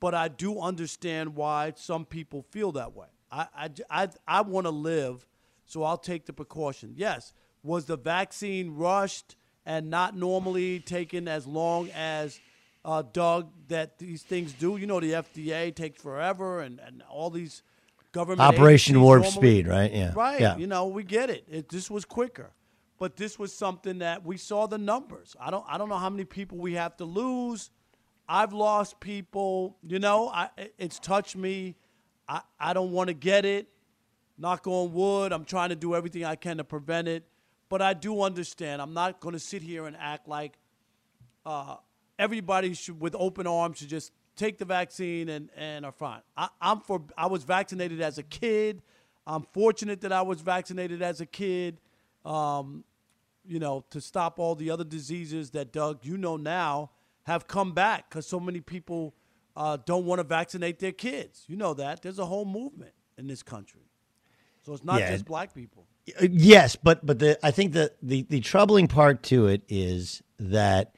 but 0.00 0.14
I 0.14 0.26
do 0.26 0.60
understand 0.60 1.36
why 1.36 1.74
some 1.76 2.04
people 2.04 2.44
feel 2.50 2.72
that 2.72 2.92
way. 2.92 3.06
I 3.30 3.46
I 3.56 3.70
I, 3.88 4.08
I 4.26 4.40
want 4.40 4.66
to 4.66 4.72
live, 4.72 5.28
so 5.66 5.84
I'll 5.84 5.96
take 5.96 6.26
the 6.26 6.32
precaution. 6.32 6.94
Yes, 6.96 7.32
was 7.62 7.84
the 7.84 7.96
vaccine 7.96 8.74
rushed 8.74 9.36
and 9.64 9.90
not 9.90 10.16
normally 10.16 10.80
taken 10.80 11.28
as 11.28 11.46
long 11.46 11.88
as 11.94 12.40
uh, 12.84 13.02
Doug, 13.12 13.50
that 13.68 13.98
these 13.98 14.22
things 14.22 14.52
do. 14.52 14.76
You 14.76 14.86
know, 14.86 15.00
the 15.00 15.12
FDA 15.12 15.74
takes 15.74 16.00
forever, 16.00 16.60
and, 16.60 16.80
and 16.80 17.02
all 17.08 17.30
these 17.30 17.62
government 18.12 18.40
Operation 18.40 19.00
Warp 19.00 19.22
normally- 19.22 19.30
Speed, 19.32 19.68
right? 19.68 19.92
Yeah. 19.92 20.12
right. 20.14 20.40
Yeah. 20.40 20.56
You 20.56 20.66
know, 20.66 20.86
we 20.86 21.02
get 21.02 21.30
it. 21.30 21.44
it. 21.50 21.68
This 21.68 21.90
was 21.90 22.04
quicker, 22.04 22.50
but 22.98 23.16
this 23.16 23.38
was 23.38 23.54
something 23.54 23.98
that 23.98 24.24
we 24.24 24.36
saw 24.36 24.66
the 24.66 24.78
numbers. 24.78 25.34
I 25.40 25.50
don't. 25.50 25.64
I 25.68 25.78
don't 25.78 25.88
know 25.88 25.98
how 25.98 26.10
many 26.10 26.24
people 26.24 26.58
we 26.58 26.74
have 26.74 26.96
to 26.98 27.04
lose. 27.04 27.70
I've 28.28 28.52
lost 28.52 29.00
people. 29.00 29.76
You 29.82 29.98
know, 29.98 30.28
I, 30.28 30.48
it's 30.78 30.98
touched 30.98 31.36
me. 31.36 31.76
I, 32.28 32.40
I 32.58 32.72
don't 32.72 32.92
want 32.92 33.08
to 33.08 33.14
get 33.14 33.44
it. 33.44 33.68
Knock 34.36 34.66
on 34.66 34.92
wood. 34.92 35.32
I'm 35.32 35.44
trying 35.44 35.68
to 35.68 35.76
do 35.76 35.94
everything 35.94 36.24
I 36.24 36.34
can 36.34 36.56
to 36.56 36.64
prevent 36.64 37.06
it. 37.08 37.24
But 37.68 37.82
I 37.82 37.94
do 37.94 38.22
understand. 38.22 38.82
I'm 38.82 38.94
not 38.94 39.20
going 39.20 39.34
to 39.34 39.38
sit 39.38 39.62
here 39.62 39.86
and 39.86 39.96
act 39.96 40.26
like 40.26 40.58
uh, 41.46 41.76
everybody 42.18 42.74
should, 42.74 43.00
with 43.00 43.14
open 43.18 43.46
arms, 43.46 43.78
should 43.78 43.88
just 43.88 44.12
take 44.36 44.58
the 44.58 44.64
vaccine 44.64 45.28
and, 45.28 45.50
and 45.56 45.84
are 45.84 45.92
fine. 45.92 46.20
I, 46.36 46.48
I'm 46.60 46.80
for. 46.80 47.02
I 47.16 47.26
was 47.26 47.44
vaccinated 47.44 48.00
as 48.00 48.18
a 48.18 48.22
kid. 48.22 48.82
I'm 49.26 49.42
fortunate 49.52 50.00
that 50.02 50.12
I 50.12 50.22
was 50.22 50.40
vaccinated 50.40 51.02
as 51.02 51.20
a 51.20 51.26
kid. 51.26 51.78
Um, 52.24 52.84
you 53.46 53.58
know, 53.58 53.84
to 53.90 54.00
stop 54.00 54.38
all 54.38 54.54
the 54.54 54.70
other 54.70 54.84
diseases 54.84 55.50
that 55.50 55.72
Doug, 55.72 56.00
you 56.04 56.16
know 56.16 56.36
now, 56.36 56.90
have 57.24 57.46
come 57.46 57.72
back 57.72 58.08
because 58.08 58.26
so 58.26 58.40
many 58.40 58.60
people 58.60 59.14
uh, 59.56 59.76
don't 59.84 60.04
want 60.06 60.18
to 60.20 60.24
vaccinate 60.24 60.78
their 60.78 60.92
kids. 60.92 61.44
You 61.46 61.56
know 61.56 61.74
that. 61.74 62.02
There's 62.02 62.18
a 62.18 62.26
whole 62.26 62.44
movement 62.46 62.92
in 63.18 63.26
this 63.26 63.42
country. 63.42 63.82
So 64.64 64.72
it's 64.72 64.84
not 64.84 65.00
Yeah. 65.00 65.10
just 65.10 65.24
black 65.26 65.54
people. 65.54 65.86
Uh, 66.20 66.26
Yes, 66.30 66.76
but 66.76 67.04
but 67.04 67.18
the 67.18 67.38
I 67.46 67.50
think 67.50 67.72
that 67.74 67.96
the 68.02 68.22
the 68.28 68.40
troubling 68.40 68.88
part 68.88 69.22
to 69.24 69.46
it 69.46 69.62
is 69.68 70.22
that 70.38 70.94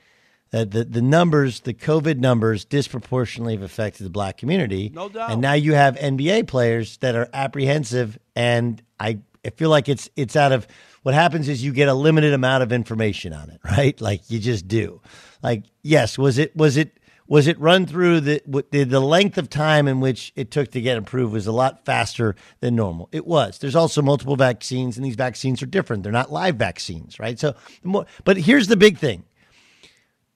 uh, 0.56 0.64
the 0.64 0.84
the 0.84 1.02
numbers, 1.02 1.60
the 1.60 1.74
COVID 1.74 2.18
numbers, 2.18 2.64
disproportionately 2.64 3.54
have 3.54 3.62
affected 3.62 4.04
the 4.04 4.10
black 4.10 4.38
community. 4.38 4.90
No 4.94 5.08
doubt. 5.08 5.30
And 5.30 5.40
now 5.40 5.52
you 5.52 5.74
have 5.74 5.96
NBA 5.96 6.46
players 6.46 6.96
that 6.98 7.14
are 7.14 7.28
apprehensive, 7.32 8.18
and 8.34 8.82
I 8.98 9.18
I 9.44 9.50
feel 9.50 9.70
like 9.70 9.88
it's 9.88 10.08
it's 10.16 10.36
out 10.36 10.52
of 10.52 10.66
what 11.02 11.14
happens 11.14 11.48
is 11.48 11.62
you 11.62 11.72
get 11.72 11.88
a 11.88 11.94
limited 11.94 12.32
amount 12.32 12.62
of 12.62 12.72
information 12.72 13.32
on 13.32 13.50
it, 13.50 13.60
right? 13.64 14.00
Like 14.00 14.30
you 14.30 14.38
just 14.38 14.66
do. 14.66 15.00
Like 15.42 15.64
yes, 15.82 16.18
was 16.18 16.38
it 16.38 16.56
was 16.56 16.76
it 16.76 16.98
was 17.28 17.46
it 17.46 17.58
run 17.60 17.86
through 17.86 18.20
the 18.20 18.42
the 18.70 18.84
the 18.84 19.00
length 19.00 19.38
of 19.38 19.50
time 19.50 19.88
in 19.88 20.00
which 20.00 20.32
it 20.36 20.50
took 20.50 20.70
to 20.72 20.80
get 20.80 20.96
approved 20.96 21.32
was 21.32 21.46
a 21.46 21.52
lot 21.52 21.84
faster 21.84 22.34
than 22.60 22.76
normal. 22.76 23.08
It 23.12 23.26
was. 23.26 23.58
There's 23.58 23.76
also 23.76 24.02
multiple 24.02 24.36
vaccines, 24.36 24.96
and 24.96 25.04
these 25.04 25.16
vaccines 25.16 25.62
are 25.62 25.66
different. 25.66 26.02
They're 26.02 26.12
not 26.12 26.32
live 26.32 26.56
vaccines, 26.56 27.18
right? 27.18 27.38
So, 27.38 27.54
more, 27.82 28.06
but 28.24 28.36
here's 28.36 28.68
the 28.68 28.76
big 28.76 28.98
thing: 28.98 29.24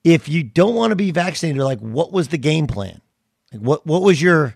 if 0.03 0.27
you 0.29 0.43
don't 0.43 0.75
want 0.75 0.91
to 0.91 0.95
be 0.95 1.11
vaccinated, 1.11 1.61
like 1.61 1.79
what 1.79 2.11
was 2.11 2.29
the 2.29 2.37
game 2.37 2.67
plan? 2.67 3.01
Like 3.51 3.61
what 3.61 3.85
what 3.85 4.01
was 4.01 4.21
your? 4.21 4.55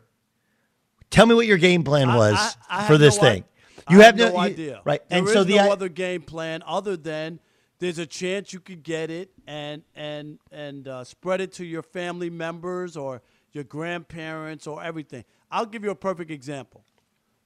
Tell 1.11 1.25
me 1.25 1.35
what 1.35 1.47
your 1.47 1.57
game 1.57 1.83
plan 1.83 2.07
was 2.13 2.57
I 2.69 2.87
for 2.87 2.97
this 2.97 3.15
no 3.17 3.21
thing. 3.21 3.43
i- 3.87 3.93
you 3.93 4.01
I 4.01 4.05
have 4.05 4.17
no, 4.17 4.29
no, 4.29 4.33
you- 4.33 4.39
idea, 4.39 4.81
right? 4.83 5.07
There 5.09 5.19
and 5.19 5.27
so 5.29 5.43
the 5.43 5.57
no 5.57 5.65
I- 5.65 5.69
other 5.69 5.89
game 5.89 6.21
plan 6.23 6.63
other 6.65 6.97
than 6.97 7.39
there's 7.79 7.99
a 7.99 8.05
chance 8.05 8.51
you 8.53 8.59
could 8.59 8.81
get 8.83 9.11
it 9.11 9.29
and 9.45 9.83
and 9.95 10.39
and 10.51 10.87
uh, 10.87 11.03
spread 11.03 11.41
it 11.41 11.53
to 11.53 11.65
your 11.65 11.83
family 11.83 12.29
members 12.29 12.97
or 12.97 13.21
your 13.51 13.63
grandparents 13.63 14.65
or 14.67 14.83
everything. 14.83 15.23
I'll 15.51 15.65
give 15.67 15.83
you 15.83 15.91
a 15.91 15.95
perfect 15.95 16.31
example. 16.31 16.83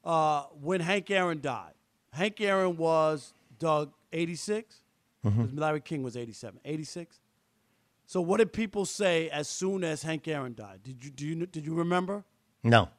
Uh, 0.04 0.43
when 0.62 0.80
Hank 0.82 1.12
Aaron 1.12 1.41
died, 1.41 1.74
Hank 2.14 2.39
Aaron 2.41 2.78
was 2.78 3.34
Doug 3.60 3.91
86. 4.14 4.82
Mhm. 5.26 5.60
Larry 5.60 5.82
King 5.82 6.02
was 6.02 6.16
87. 6.16 6.60
86. 6.64 7.20
So 8.10 8.22
what 8.22 8.38
did 8.38 8.51
people 8.51 8.88
say 8.88 9.30
as 9.30 9.47
soon 9.47 9.84
as 9.84 10.01
Hank 10.01 10.28
Aaron 10.28 10.55
died? 10.55 10.80
Did 10.82 11.05
you 11.05 11.12
do 11.12 11.28
you 11.28 11.45
did 11.45 11.64
you 11.64 11.76
remember? 11.76 12.24
no. 12.64 12.89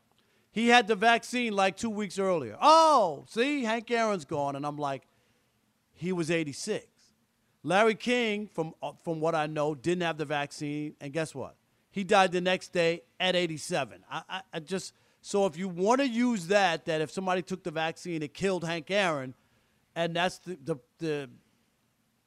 He 0.53 0.69
had 0.69 0.87
the 0.87 0.95
vaccine 0.95 1.53
like 1.53 1.77
two 1.77 1.91
weeks 1.91 2.17
earlier. 2.17 2.57
Oh, 2.61 3.25
see, 3.29 3.65
Hank 3.65 3.91
Aaron's 3.91 4.25
gone, 4.25 4.55
and 4.55 4.65
I'm 4.65 4.77
like, 4.77 5.03
he 5.95 6.13
was 6.13 6.31
86. 6.31 6.87
Larry 7.65 7.97
King, 7.97 8.47
from 8.47 8.73
uh, 8.81 8.93
from 9.03 9.21
what 9.21 9.35
I 9.35 9.49
know, 9.49 9.75
didn't 9.75 10.03
have 10.03 10.17
the 10.17 10.25
vaccine, 10.25 10.95
and 11.01 11.13
guess 11.13 11.35
what? 11.35 11.57
He 11.91 12.05
died 12.05 12.31
the 12.31 12.41
next 12.41 12.73
day 12.73 13.03
at 13.19 13.35
87. 13.35 14.05
I, 14.09 14.23
I, 14.29 14.43
I 14.55 14.61
just 14.61 14.95
so 15.23 15.45
if 15.47 15.57
you 15.57 15.69
want 15.69 16.01
to 16.01 16.09
use 16.09 16.47
that, 16.47 16.85
that 16.85 17.01
if 17.01 17.11
somebody 17.11 17.43
took 17.43 17.65
the 17.65 17.73
vaccine, 17.73 18.23
it 18.23 18.33
killed 18.33 18.63
Hank 18.63 18.93
Aaron, 18.93 19.35
and 19.97 20.15
that's 20.15 20.39
the 20.39 20.57
the, 20.65 20.77
the 20.99 21.31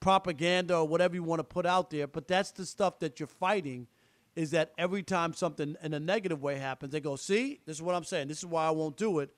propaganda 0.03 0.75
or 0.77 0.87
whatever 0.87 1.15
you 1.15 1.23
want 1.23 1.39
to 1.39 1.45
put 1.45 1.65
out 1.65 1.89
there, 1.89 2.07
but 2.07 2.27
that's 2.27 2.51
the 2.51 2.65
stuff 2.65 2.99
that 2.99 3.19
you're 3.19 3.27
fighting 3.27 3.87
is 4.35 4.51
that 4.51 4.73
every 4.77 5.01
time 5.01 5.33
something 5.33 5.77
in 5.81 5.93
a 5.93 5.99
negative 5.99 6.41
way 6.41 6.57
happens, 6.57 6.91
they 6.91 6.99
go, 6.99 7.15
see, 7.15 7.61
this 7.65 7.77
is 7.77 7.81
what 7.81 7.95
I'm 7.95 8.03
saying. 8.03 8.27
This 8.27 8.39
is 8.39 8.45
why 8.45 8.65
I 8.65 8.71
won't 8.71 8.97
do 8.97 9.19
it. 9.19 9.33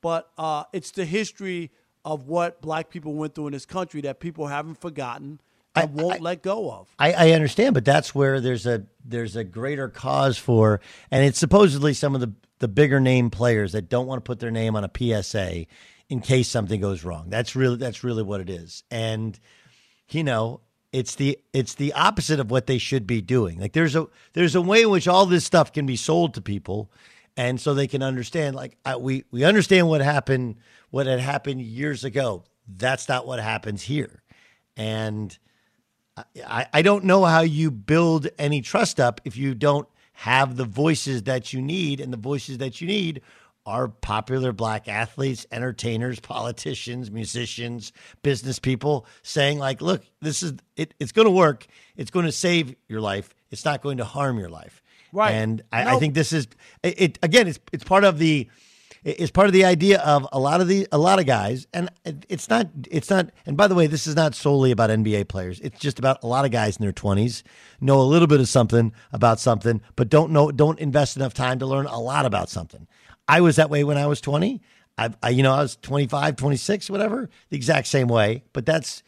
But 0.00 0.30
uh, 0.38 0.64
it's 0.72 0.92
the 0.92 1.04
history 1.04 1.72
of 2.04 2.28
what 2.28 2.60
black 2.60 2.90
people 2.90 3.14
went 3.14 3.34
through 3.34 3.48
in 3.48 3.52
this 3.54 3.66
country 3.66 4.02
that 4.02 4.20
people 4.20 4.46
haven't 4.46 4.80
forgotten 4.80 5.40
and 5.74 5.94
won't 5.94 6.20
let 6.20 6.42
go 6.42 6.70
of. 6.70 6.94
I, 6.98 7.12
I 7.12 7.30
understand, 7.32 7.74
but 7.74 7.84
that's 7.84 8.14
where 8.14 8.40
there's 8.40 8.66
a 8.66 8.84
there's 9.04 9.34
a 9.34 9.42
greater 9.42 9.88
cause 9.88 10.38
for, 10.38 10.80
and 11.10 11.24
it's 11.24 11.38
supposedly 11.38 11.94
some 11.94 12.14
of 12.14 12.20
the 12.20 12.32
the 12.60 12.68
bigger 12.68 13.00
name 13.00 13.30
players 13.30 13.72
that 13.72 13.88
don't 13.88 14.06
want 14.06 14.18
to 14.18 14.28
put 14.28 14.38
their 14.38 14.50
name 14.50 14.76
on 14.76 14.84
a 14.84 14.90
PSA 15.22 15.66
in 16.08 16.20
case 16.20 16.48
something 16.48 16.80
goes 16.80 17.02
wrong. 17.02 17.30
That's 17.30 17.56
really 17.56 17.76
that's 17.76 18.04
really 18.04 18.22
what 18.22 18.40
it 18.40 18.50
is, 18.50 18.84
and 18.90 19.40
you 20.10 20.24
know 20.24 20.60
it's 20.92 21.16
the 21.16 21.38
it's 21.52 21.74
the 21.74 21.92
opposite 21.94 22.38
of 22.38 22.50
what 22.50 22.66
they 22.66 22.78
should 22.78 23.06
be 23.06 23.20
doing. 23.20 23.58
Like 23.58 23.72
there's 23.72 23.96
a 23.96 24.06
there's 24.32 24.54
a 24.54 24.62
way 24.62 24.82
in 24.82 24.90
which 24.90 25.08
all 25.08 25.26
this 25.26 25.44
stuff 25.44 25.72
can 25.72 25.86
be 25.86 25.96
sold 25.96 26.34
to 26.34 26.40
people, 26.40 26.90
and 27.36 27.60
so 27.60 27.74
they 27.74 27.88
can 27.88 28.02
understand. 28.02 28.54
Like 28.54 28.76
I, 28.84 28.96
we 28.96 29.24
we 29.32 29.44
understand 29.44 29.88
what 29.88 30.00
happened, 30.00 30.56
what 30.90 31.06
had 31.06 31.18
happened 31.20 31.62
years 31.62 32.04
ago. 32.04 32.44
That's 32.68 33.08
not 33.08 33.26
what 33.26 33.40
happens 33.40 33.82
here, 33.82 34.22
and. 34.76 35.36
I, 36.46 36.68
I 36.72 36.82
don't 36.82 37.02
know 37.02 37.24
how 37.24 37.40
you 37.40 37.72
build 37.72 38.28
any 38.38 38.60
trust 38.60 39.00
up 39.00 39.20
if 39.24 39.36
you 39.36 39.52
don't 39.52 39.88
have 40.12 40.54
the 40.54 40.64
voices 40.64 41.24
that 41.24 41.52
you 41.52 41.60
need, 41.60 42.00
and 42.00 42.12
the 42.12 42.16
voices 42.16 42.58
that 42.58 42.80
you 42.80 42.86
need 42.86 43.20
are 43.66 43.88
popular 43.88 44.52
black 44.52 44.88
athletes, 44.88 45.46
entertainers, 45.50 46.20
politicians, 46.20 47.10
musicians, 47.10 47.92
business 48.22 48.58
people 48.58 49.06
saying 49.22 49.58
like, 49.58 49.80
"Look, 49.80 50.04
this 50.20 50.42
is 50.42 50.54
it, 50.76 50.94
it's 51.00 51.12
going 51.12 51.26
to 51.26 51.32
work. 51.32 51.66
It's 51.96 52.10
going 52.10 52.26
to 52.26 52.32
save 52.32 52.74
your 52.88 53.00
life. 53.00 53.34
It's 53.50 53.64
not 53.64 53.82
going 53.82 53.98
to 53.98 54.04
harm 54.04 54.38
your 54.38 54.50
life." 54.50 54.82
Right. 55.12 55.32
And 55.32 55.62
I, 55.72 55.94
I 55.94 55.98
think 55.98 56.14
this 56.14 56.32
is 56.32 56.46
it, 56.82 57.00
it. 57.00 57.18
Again, 57.22 57.48
it's 57.48 57.60
it's 57.72 57.84
part 57.84 58.04
of 58.04 58.18
the 58.18 58.48
it's 59.04 59.30
part 59.30 59.46
of 59.46 59.52
the 59.52 59.66
idea 59.66 60.00
of 60.00 60.26
a 60.32 60.38
lot 60.38 60.60
of 60.62 60.68
the 60.68 60.88
a 60.90 60.96
lot 60.98 61.18
of 61.18 61.26
guys 61.26 61.66
and 61.74 61.90
it- 62.06 62.24
it's 62.30 62.48
not 62.48 62.68
it's 62.90 63.10
not 63.10 63.30
and 63.44 63.54
by 63.54 63.66
the 63.68 63.74
way 63.74 63.86
this 63.86 64.06
is 64.06 64.16
not 64.16 64.34
solely 64.34 64.70
about 64.70 64.88
NBA 64.88 65.28
players 65.28 65.60
it's 65.60 65.78
just 65.78 65.98
about 65.98 66.22
a 66.22 66.26
lot 66.26 66.46
of 66.46 66.50
guys 66.50 66.78
in 66.78 66.82
their 66.82 66.92
20s 66.92 67.42
know 67.82 68.00
a 68.00 68.02
little 68.02 68.26
bit 68.26 68.40
of 68.40 68.48
something 68.48 68.92
about 69.12 69.38
something 69.38 69.82
but 69.94 70.08
don't 70.08 70.32
know 70.32 70.50
don't 70.50 70.78
invest 70.78 71.16
enough 71.18 71.34
time 71.34 71.58
to 71.58 71.66
learn 71.66 71.84
a 71.84 71.98
lot 72.00 72.24
about 72.24 72.48
something 72.48 72.86
I 73.28 73.40
was 73.40 73.56
that 73.56 73.70
way 73.70 73.84
when 73.84 73.98
I 73.98 74.06
was 74.06 74.20
20 74.20 74.60
I, 74.96 75.10
I 75.22 75.30
you 75.30 75.42
know 75.42 75.52
I 75.52 75.62
was 75.62 75.76
25 75.76 76.36
26 76.36 76.90
whatever 76.90 77.28
the 77.50 77.56
exact 77.56 77.86
same 77.88 78.08
way 78.08 78.44
but 78.52 78.64
that's 78.66 79.02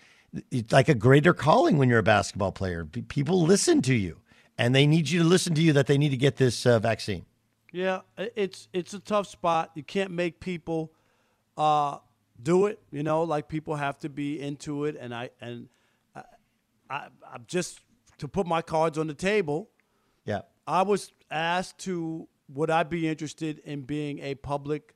it's 0.50 0.72
like 0.72 0.88
a 0.88 0.94
greater 0.94 1.32
calling 1.32 1.78
when 1.78 1.88
you're 1.88 2.00
a 2.00 2.02
basketball 2.02 2.52
player 2.52 2.84
Pe- 2.84 3.02
people 3.02 3.42
listen 3.42 3.82
to 3.82 3.94
you 3.94 4.18
and 4.58 4.74
they 4.74 4.86
need 4.86 5.08
you 5.08 5.20
to 5.22 5.24
listen 5.26 5.54
to 5.54 5.62
you 5.62 5.72
that 5.74 5.86
they 5.86 5.98
need 5.98 6.10
to 6.10 6.16
get 6.16 6.36
this 6.36 6.66
uh, 6.66 6.78
vaccine 6.78 7.24
Yeah, 7.72 8.00
it's 8.16 8.68
it's 8.72 8.94
a 8.94 8.98
tough 8.98 9.26
spot. 9.26 9.70
You 9.74 9.82
can't 9.82 10.10
make 10.10 10.40
people 10.40 10.92
uh, 11.58 11.98
do 12.42 12.66
it. 12.66 12.80
You 12.90 13.02
know, 13.02 13.22
like 13.22 13.48
people 13.48 13.76
have 13.76 13.98
to 13.98 14.08
be 14.08 14.40
into 14.40 14.86
it, 14.86 14.96
and 14.98 15.14
I 15.14 15.30
and 15.42 15.68
I, 16.14 16.22
I, 16.88 17.08
I'm 17.30 17.44
just 17.46 17.80
to 18.18 18.28
put 18.28 18.46
my 18.46 18.62
cards 18.62 18.96
on 18.96 19.08
the 19.08 19.14
table. 19.14 19.68
yeah 20.24 20.42
I 20.66 20.82
was 20.82 21.12
asked 21.30 21.78
to 21.80 22.28
would 22.48 22.70
I 22.70 22.82
be 22.82 23.08
interested 23.08 23.58
in 23.60 23.82
being 23.82 24.18
a 24.20 24.34
public 24.34 24.94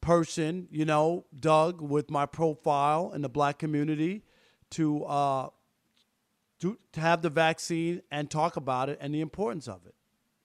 person, 0.00 0.68
you 0.70 0.84
know, 0.84 1.26
Doug, 1.38 1.80
with 1.80 2.10
my 2.10 2.26
profile 2.26 3.12
in 3.14 3.22
the 3.22 3.28
black 3.28 3.58
community 3.58 4.24
to 4.70 5.04
uh 5.04 5.48
to, 6.60 6.78
to 6.92 7.00
have 7.00 7.22
the 7.22 7.30
vaccine 7.30 8.02
and 8.12 8.30
talk 8.30 8.56
about 8.56 8.88
it 8.88 8.98
and 9.00 9.12
the 9.12 9.20
importance 9.20 9.66
of 9.66 9.84
it. 9.84 9.94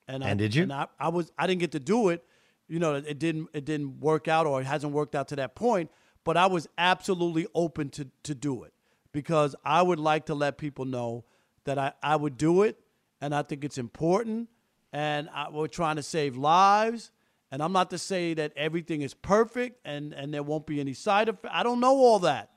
And, 0.07 0.23
I, 0.23 0.33
did 0.33 0.55
you? 0.55 0.63
And 0.63 0.73
I, 0.73 0.87
I 0.99 1.09
was 1.09 1.31
I 1.37 1.45
didn't 1.45 1.59
get 1.59 1.73
to 1.73 1.79
do 1.79 2.09
it. 2.09 2.23
You 2.67 2.79
know, 2.79 2.95
it 2.95 3.19
didn't 3.19 3.49
it 3.53 3.65
didn't 3.65 3.99
work 3.99 4.27
out 4.27 4.47
or 4.47 4.61
it 4.61 4.65
hasn't 4.65 4.93
worked 4.93 5.15
out 5.15 5.27
to 5.29 5.35
that 5.37 5.55
point, 5.55 5.91
but 6.23 6.37
I 6.37 6.47
was 6.47 6.67
absolutely 6.77 7.47
open 7.53 7.89
to 7.91 8.07
to 8.23 8.33
do 8.33 8.63
it 8.63 8.73
because 9.11 9.55
I 9.63 9.81
would 9.81 9.99
like 9.99 10.25
to 10.27 10.35
let 10.35 10.57
people 10.57 10.85
know 10.85 11.25
that 11.65 11.77
I, 11.77 11.93
I 12.01 12.15
would 12.15 12.37
do 12.37 12.63
it 12.63 12.79
and 13.21 13.33
I 13.33 13.43
think 13.43 13.63
it's 13.63 13.77
important 13.77 14.49
and 14.93 15.29
I, 15.33 15.49
we're 15.49 15.67
trying 15.67 15.97
to 15.97 16.03
save 16.03 16.37
lives 16.37 17.11
and 17.51 17.61
I'm 17.63 17.71
not 17.71 17.89
to 17.91 17.97
say 17.97 18.33
that 18.33 18.51
everything 18.57 19.01
is 19.01 19.13
perfect 19.13 19.79
and 19.85 20.13
and 20.13 20.33
there 20.33 20.43
won't 20.43 20.65
be 20.65 20.79
any 20.79 20.93
side 20.93 21.29
effects. 21.29 21.53
I 21.53 21.63
don't 21.63 21.79
know 21.79 21.95
all 21.97 22.19
that. 22.19 22.51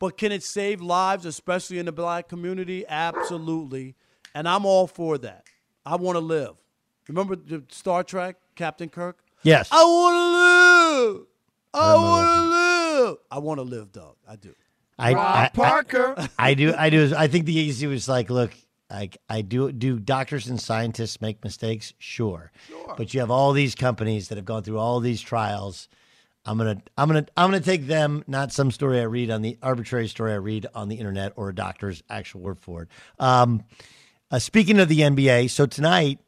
But 0.00 0.18
can 0.18 0.32
it 0.32 0.42
save 0.42 0.80
lives, 0.80 1.24
especially 1.24 1.78
in 1.78 1.86
the 1.86 1.92
black 1.92 2.28
community? 2.28 2.84
Absolutely. 2.86 3.94
And 4.34 4.48
I'm 4.48 4.66
all 4.66 4.86
for 4.86 5.16
that. 5.18 5.44
I 5.86 5.96
want 5.96 6.16
to 6.16 6.20
live. 6.20 6.54
Remember 7.08 7.36
the 7.36 7.62
Star 7.70 8.02
Trek, 8.02 8.36
Captain 8.56 8.88
Kirk? 8.88 9.18
Yes. 9.42 9.68
I 9.70 9.84
want 9.84 10.14
to 10.14 11.04
live. 11.14 11.26
I 11.74 11.94
want 11.94 12.26
to 12.26 13.04
live. 13.06 13.16
I 13.30 13.38
want 13.38 13.58
to 13.58 13.62
live, 13.62 13.92
dog. 13.92 14.16
I 14.28 14.36
do. 14.36 14.54
I, 14.98 15.12
Rob 15.14 15.24
I- 15.26 15.44
I- 15.44 15.48
Parker. 15.50 16.28
I, 16.38 16.54
do. 16.54 16.74
I 16.76 16.90
do. 16.90 17.12
I 17.16 17.26
think 17.28 17.46
the 17.46 17.54
easy 17.56 17.86
was 17.86 18.08
like, 18.08 18.30
look, 18.30 18.52
like 18.90 19.18
I 19.28 19.42
do. 19.42 19.72
Do 19.72 19.98
doctors 19.98 20.46
and 20.46 20.60
scientists 20.60 21.20
make 21.20 21.42
mistakes? 21.42 21.92
Sure. 21.98 22.52
Sure. 22.68 22.94
But 22.96 23.14
you 23.14 23.20
have 23.20 23.30
all 23.30 23.52
these 23.52 23.74
companies 23.74 24.28
that 24.28 24.36
have 24.36 24.44
gone 24.44 24.62
through 24.62 24.78
all 24.78 25.00
these 25.00 25.20
trials. 25.20 25.88
I'm 26.46 26.58
gonna, 26.58 26.82
I'm 26.98 27.08
gonna, 27.08 27.26
I'm 27.36 27.50
gonna 27.50 27.60
take 27.60 27.86
them, 27.86 28.22
not 28.26 28.52
some 28.52 28.70
story 28.70 29.00
I 29.00 29.04
read 29.04 29.30
on 29.30 29.40
the 29.40 29.56
arbitrary 29.62 30.08
story 30.08 30.32
I 30.32 30.36
read 30.36 30.66
on 30.74 30.88
the 30.88 30.96
internet 30.96 31.32
or 31.36 31.48
a 31.48 31.54
doctor's 31.54 32.02
actual 32.10 32.42
word 32.42 32.60
for 32.60 32.82
it. 32.82 32.88
Um, 33.18 33.64
uh, 34.30 34.38
speaking 34.38 34.78
of 34.78 34.88
the 34.88 35.00
NBA, 35.00 35.48
so 35.48 35.64
tonight, 35.64 36.18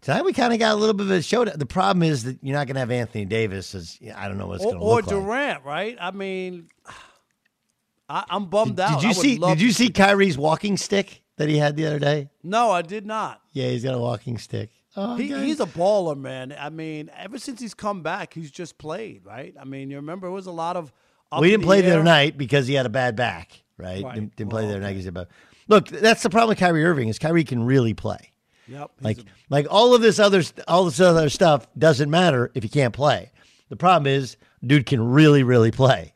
tonight 0.00 0.24
we 0.24 0.32
kind 0.32 0.54
of 0.54 0.58
got 0.58 0.72
a 0.72 0.76
little 0.76 0.94
bit 0.94 1.04
of 1.04 1.12
a 1.12 1.20
show. 1.20 1.44
The 1.44 1.66
problem 1.66 2.02
is 2.02 2.24
that 2.24 2.38
you're 2.40 2.56
not 2.56 2.66
gonna 2.66 2.80
have 2.80 2.90
Anthony 2.90 3.26
Davis. 3.26 3.74
As 3.74 3.98
I 4.16 4.26
don't 4.26 4.38
know 4.38 4.46
what's 4.46 4.64
gonna 4.64 4.78
or 4.78 4.96
look 4.96 5.06
like. 5.06 5.14
Durant, 5.14 5.64
right? 5.64 5.98
I 6.00 6.12
mean, 6.12 6.70
I, 8.08 8.24
am 8.30 8.46
bummed 8.46 8.80
out. 8.80 9.02
Did 9.02 9.08
you 9.08 9.14
see? 9.14 9.36
Did 9.36 9.60
you 9.60 9.72
see 9.72 9.90
Kyrie's 9.90 10.38
walking 10.38 10.78
stick 10.78 11.21
that 11.42 11.50
he 11.50 11.58
had 11.58 11.76
the 11.76 11.86
other 11.86 11.98
day? 11.98 12.30
No, 12.42 12.70
I 12.70 12.82
did 12.82 13.06
not. 13.06 13.40
Yeah, 13.52 13.68
he's 13.68 13.84
got 13.84 13.94
a 13.94 13.98
walking 13.98 14.38
stick. 14.38 14.70
Oh, 14.96 15.16
he, 15.16 15.28
he's 15.28 15.60
a 15.60 15.66
baller, 15.66 16.16
man. 16.16 16.54
I 16.58 16.68
mean, 16.68 17.10
ever 17.16 17.38
since 17.38 17.60
he's 17.60 17.72
come 17.74 18.02
back, 18.02 18.34
he's 18.34 18.50
just 18.50 18.76
played, 18.78 19.24
right? 19.24 19.54
I 19.58 19.64
mean, 19.64 19.90
you 19.90 19.96
remember 19.96 20.26
it 20.26 20.32
was 20.32 20.46
a 20.46 20.52
lot 20.52 20.76
of. 20.76 20.92
we 21.40 21.50
didn't 21.50 21.64
play 21.64 21.80
the 21.80 21.92
other 21.92 22.02
night 22.04 22.36
because 22.36 22.66
he 22.66 22.74
had 22.74 22.84
a 22.86 22.90
bad 22.90 23.16
back, 23.16 23.62
right? 23.78 24.02
Right. 24.04 24.14
Didn't, 24.14 24.36
didn't 24.36 24.52
Well, 24.52 24.62
play 24.62 24.68
the 24.68 24.74
other 24.76 24.82
night. 24.82 24.92
'cause 24.94 25.04
he 25.04 25.06
had 25.06 25.16
a 25.16 25.28
Look, 25.68 25.88
that's 25.88 26.22
the 26.22 26.28
problem 26.30 26.50
with 26.50 26.58
Kyrie 26.58 26.84
Irving 26.84 27.08
is 27.08 27.18
Kyrie 27.18 27.44
can 27.44 27.62
really 27.64 27.94
play. 27.94 28.32
Yep. 28.68 28.90
Like, 29.00 29.18
a- 29.18 29.24
like 29.48 29.66
all 29.70 29.94
of 29.94 30.02
this 30.02 30.18
other, 30.18 30.42
all 30.68 30.84
this 30.84 31.00
other 31.00 31.28
stuff 31.30 31.66
doesn't 31.78 32.10
matter 32.10 32.50
if 32.54 32.62
he 32.62 32.68
can't 32.68 32.92
play. 32.94 33.30
The 33.70 33.76
problem 33.76 34.06
is, 34.06 34.36
dude 34.64 34.84
can 34.86 35.02
really, 35.02 35.42
really 35.42 35.70
play. 35.70 36.12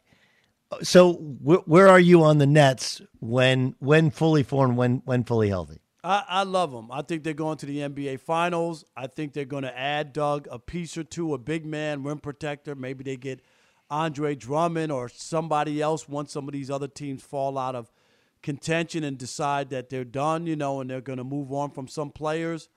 So, 0.83 1.15
wh- 1.15 1.67
where 1.69 1.89
are 1.89 2.01
you 2.01 2.23
on 2.25 2.39
the 2.39 2.47
Nets 2.47 3.01
when, 3.21 3.75
when 3.79 4.11
fully 4.11 4.43
formed, 4.43 4.77
when, 4.77 5.03
when 5.05 5.25
fully 5.25 5.49
healthy? 5.49 5.81
I, 6.05 6.25
I 6.29 6.43
love 6.45 6.73
them. 6.73 6.91
I 6.91 7.03
think 7.03 7.25
they're 7.25 7.35
going 7.35 7.59
to 7.59 7.67
the 7.67 7.79
NBA 7.79 8.21
Finals. 8.21 8.85
I 8.97 9.07
think 9.07 9.33
they're 9.33 9.45
going 9.45 9.65
to 9.65 9.79
add 9.79 10.13
Doug 10.13 10.47
a 10.51 10.59
piece 10.59 10.97
or 10.97 11.05
two, 11.05 11.35
a 11.35 11.39
big 11.39 11.67
man, 11.67 12.03
rim 12.03 12.19
protector. 12.19 12.75
Maybe 12.75 13.05
they 13.05 13.17
get 13.17 13.41
Andre 13.91 14.35
Drummond 14.35 14.93
or 14.93 15.09
somebody 15.09 15.81
else 15.81 16.09
once 16.09 16.33
some 16.33 16.49
of 16.49 16.53
these 16.53 16.71
other 16.71 16.89
teams 16.89 17.23
fall 17.23 17.59
out 17.59 17.75
of 17.75 17.91
contention 18.43 19.05
and 19.05 19.19
decide 19.19 19.71
that 19.71 19.89
they're 19.91 20.05
done, 20.05 20.47
you 20.47 20.57
know, 20.57 20.81
and 20.81 20.91
they're 20.91 21.01
going 21.01 21.19
to 21.19 21.25
move 21.25 21.53
on 21.53 21.71
from 21.71 21.89
some 21.89 22.11
players. 22.11 22.69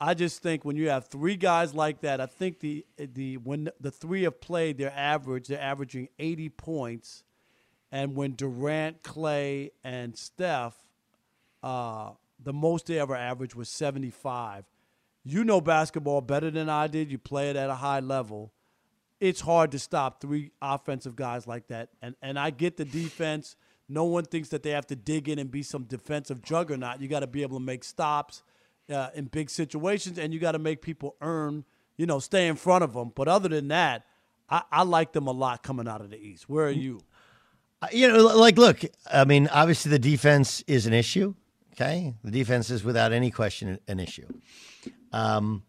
I 0.00 0.14
just 0.14 0.42
think 0.42 0.64
when 0.64 0.76
you 0.76 0.88
have 0.90 1.06
three 1.06 1.36
guys 1.36 1.74
like 1.74 2.00
that, 2.00 2.20
I 2.20 2.26
think 2.26 2.60
the 2.60 2.84
the 2.98 3.36
when 3.38 3.70
the 3.80 3.90
three 3.90 4.24
have 4.24 4.40
played, 4.40 4.78
their 4.78 4.92
average 4.92 5.48
they're 5.48 5.60
averaging 5.60 6.08
80 6.18 6.48
points, 6.50 7.23
and 7.94 8.16
when 8.16 8.32
Durant, 8.32 9.04
Klay, 9.04 9.70
and 9.84 10.18
Steph 10.18 10.74
uh, 11.62 12.10
the 12.42 12.52
most 12.52 12.86
they 12.86 12.98
ever 12.98 13.14
averaged 13.14 13.54
was 13.54 13.68
75. 13.68 14.64
You 15.22 15.44
know 15.44 15.60
basketball 15.60 16.20
better 16.20 16.50
than 16.50 16.68
I 16.68 16.88
did. 16.88 17.10
You 17.10 17.18
play 17.18 17.50
it 17.50 17.56
at 17.56 17.70
a 17.70 17.76
high 17.76 18.00
level. 18.00 18.52
It's 19.20 19.40
hard 19.40 19.70
to 19.70 19.78
stop 19.78 20.20
three 20.20 20.50
offensive 20.60 21.14
guys 21.14 21.46
like 21.46 21.68
that. 21.68 21.90
And 22.02 22.16
and 22.20 22.36
I 22.36 22.50
get 22.50 22.76
the 22.76 22.84
defense. 22.84 23.54
No 23.88 24.04
one 24.04 24.24
thinks 24.24 24.48
that 24.48 24.64
they 24.64 24.70
have 24.70 24.88
to 24.88 24.96
dig 24.96 25.28
in 25.28 25.38
and 25.38 25.50
be 25.50 25.62
some 25.62 25.84
defensive 25.84 26.42
juggernaut. 26.42 27.00
You 27.00 27.06
got 27.06 27.20
to 27.20 27.28
be 27.28 27.42
able 27.42 27.58
to 27.58 27.64
make 27.64 27.84
stops 27.84 28.42
uh, 28.92 29.10
in 29.14 29.26
big 29.26 29.48
situations, 29.48 30.18
and 30.18 30.34
you 30.34 30.40
got 30.40 30.52
to 30.52 30.58
make 30.58 30.82
people 30.82 31.14
earn. 31.20 31.64
You 31.96 32.06
know, 32.06 32.18
stay 32.18 32.48
in 32.48 32.56
front 32.56 32.82
of 32.82 32.92
them. 32.92 33.12
But 33.14 33.28
other 33.28 33.48
than 33.48 33.68
that, 33.68 34.04
I, 34.50 34.62
I 34.72 34.82
like 34.82 35.12
them 35.12 35.28
a 35.28 35.32
lot 35.32 35.62
coming 35.62 35.86
out 35.86 36.00
of 36.00 36.10
the 36.10 36.18
East. 36.18 36.48
Where 36.48 36.66
are 36.66 36.70
you? 36.70 37.00
Uh, 37.84 37.88
You 37.92 38.08
know, 38.08 38.24
like, 38.36 38.58
look, 38.58 38.80
I 39.12 39.24
mean, 39.24 39.48
obviously 39.48 39.90
the 39.90 39.98
defense 39.98 40.62
is 40.66 40.86
an 40.86 40.92
issue. 40.92 41.34
Okay. 41.72 42.14
The 42.22 42.30
defense 42.30 42.70
is 42.70 42.84
without 42.84 43.12
any 43.12 43.30
question 43.30 43.78
an 43.88 44.00
issue. 44.00 44.26
Um, 45.12 45.64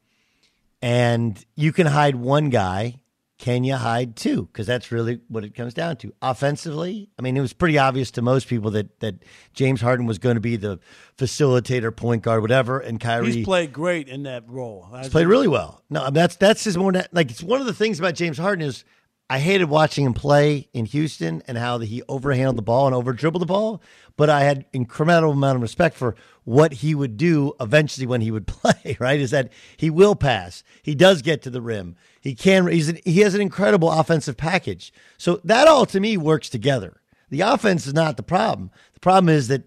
and 0.81 1.43
you 1.55 1.71
can 1.73 1.87
hide 1.87 2.15
one 2.15 2.49
guy. 2.49 3.01
Can 3.37 3.63
you 3.65 3.75
hide 3.75 4.15
two? 4.15 4.43
Because 4.45 4.65
that's 4.65 4.91
really 4.93 5.19
what 5.27 5.43
it 5.43 5.53
comes 5.55 5.73
down 5.73 5.97
to. 5.97 6.13
Offensively, 6.21 7.09
I 7.19 7.21
mean, 7.21 7.35
it 7.35 7.41
was 7.41 7.51
pretty 7.51 7.77
obvious 7.77 8.09
to 8.11 8.21
most 8.21 8.47
people 8.47 8.71
that 8.71 8.99
that 9.01 9.15
James 9.53 9.81
Harden 9.81 10.05
was 10.05 10.19
going 10.19 10.35
to 10.35 10.41
be 10.41 10.55
the 10.55 10.79
facilitator, 11.17 11.93
point 11.93 12.23
guard, 12.23 12.41
whatever, 12.41 12.79
and 12.79 12.97
Kyrie. 12.97 13.31
He's 13.33 13.45
played 13.45 13.73
great 13.73 14.07
in 14.07 14.23
that 14.23 14.47
role. 14.47 14.87
He's 15.01 15.09
played 15.09 15.27
really 15.27 15.49
well. 15.49 15.83
No, 15.89 16.01
I 16.01 16.05
mean, 16.05 16.13
that's 16.13 16.37
that's 16.37 16.63
his 16.63 16.77
more 16.77 16.93
like 17.11 17.29
it's 17.29 17.43
one 17.43 17.59
of 17.59 17.65
the 17.67 17.73
things 17.73 17.99
about 17.99 18.15
James 18.15 18.37
Harden 18.37 18.65
is 18.65 18.85
I 19.29 19.39
hated 19.39 19.69
watching 19.69 20.05
him 20.05 20.13
play 20.13 20.69
in 20.71 20.85
Houston 20.85 21.41
and 21.47 21.57
how 21.57 21.79
he 21.79 22.03
overhandled 22.03 22.57
the 22.57 22.61
ball 22.61 22.85
and 22.85 22.95
over 22.95 23.11
dribbled 23.11 23.41
the 23.41 23.47
ball, 23.47 23.81
but 24.17 24.29
I 24.29 24.43
had 24.43 24.65
incredible 24.71 25.31
amount 25.31 25.55
of 25.55 25.63
respect 25.63 25.95
for 25.97 26.15
what 26.43 26.73
he 26.73 26.93
would 26.93 27.17
do 27.17 27.53
eventually 27.59 28.05
when 28.05 28.21
he 28.21 28.29
would 28.29 28.45
play. 28.47 28.97
Right? 28.99 29.19
Is 29.19 29.31
that 29.31 29.51
he 29.77 29.89
will 29.89 30.15
pass, 30.15 30.63
he 30.83 30.93
does 30.93 31.23
get 31.23 31.41
to 31.43 31.49
the 31.49 31.61
rim, 31.61 31.95
he 32.21 32.35
can. 32.35 32.67
He's 32.67 32.89
an, 32.89 32.99
he 33.03 33.21
has 33.21 33.33
an 33.33 33.41
incredible 33.41 33.91
offensive 33.91 34.37
package. 34.37 34.93
So 35.17 35.41
that 35.43 35.67
all 35.67 35.87
to 35.87 35.99
me 35.99 36.17
works 36.17 36.49
together. 36.49 37.01
The 37.31 37.41
offense 37.41 37.87
is 37.87 37.93
not 37.93 38.17
the 38.17 38.23
problem. 38.23 38.69
The 38.93 38.99
problem 38.99 39.29
is 39.29 39.47
that 39.47 39.63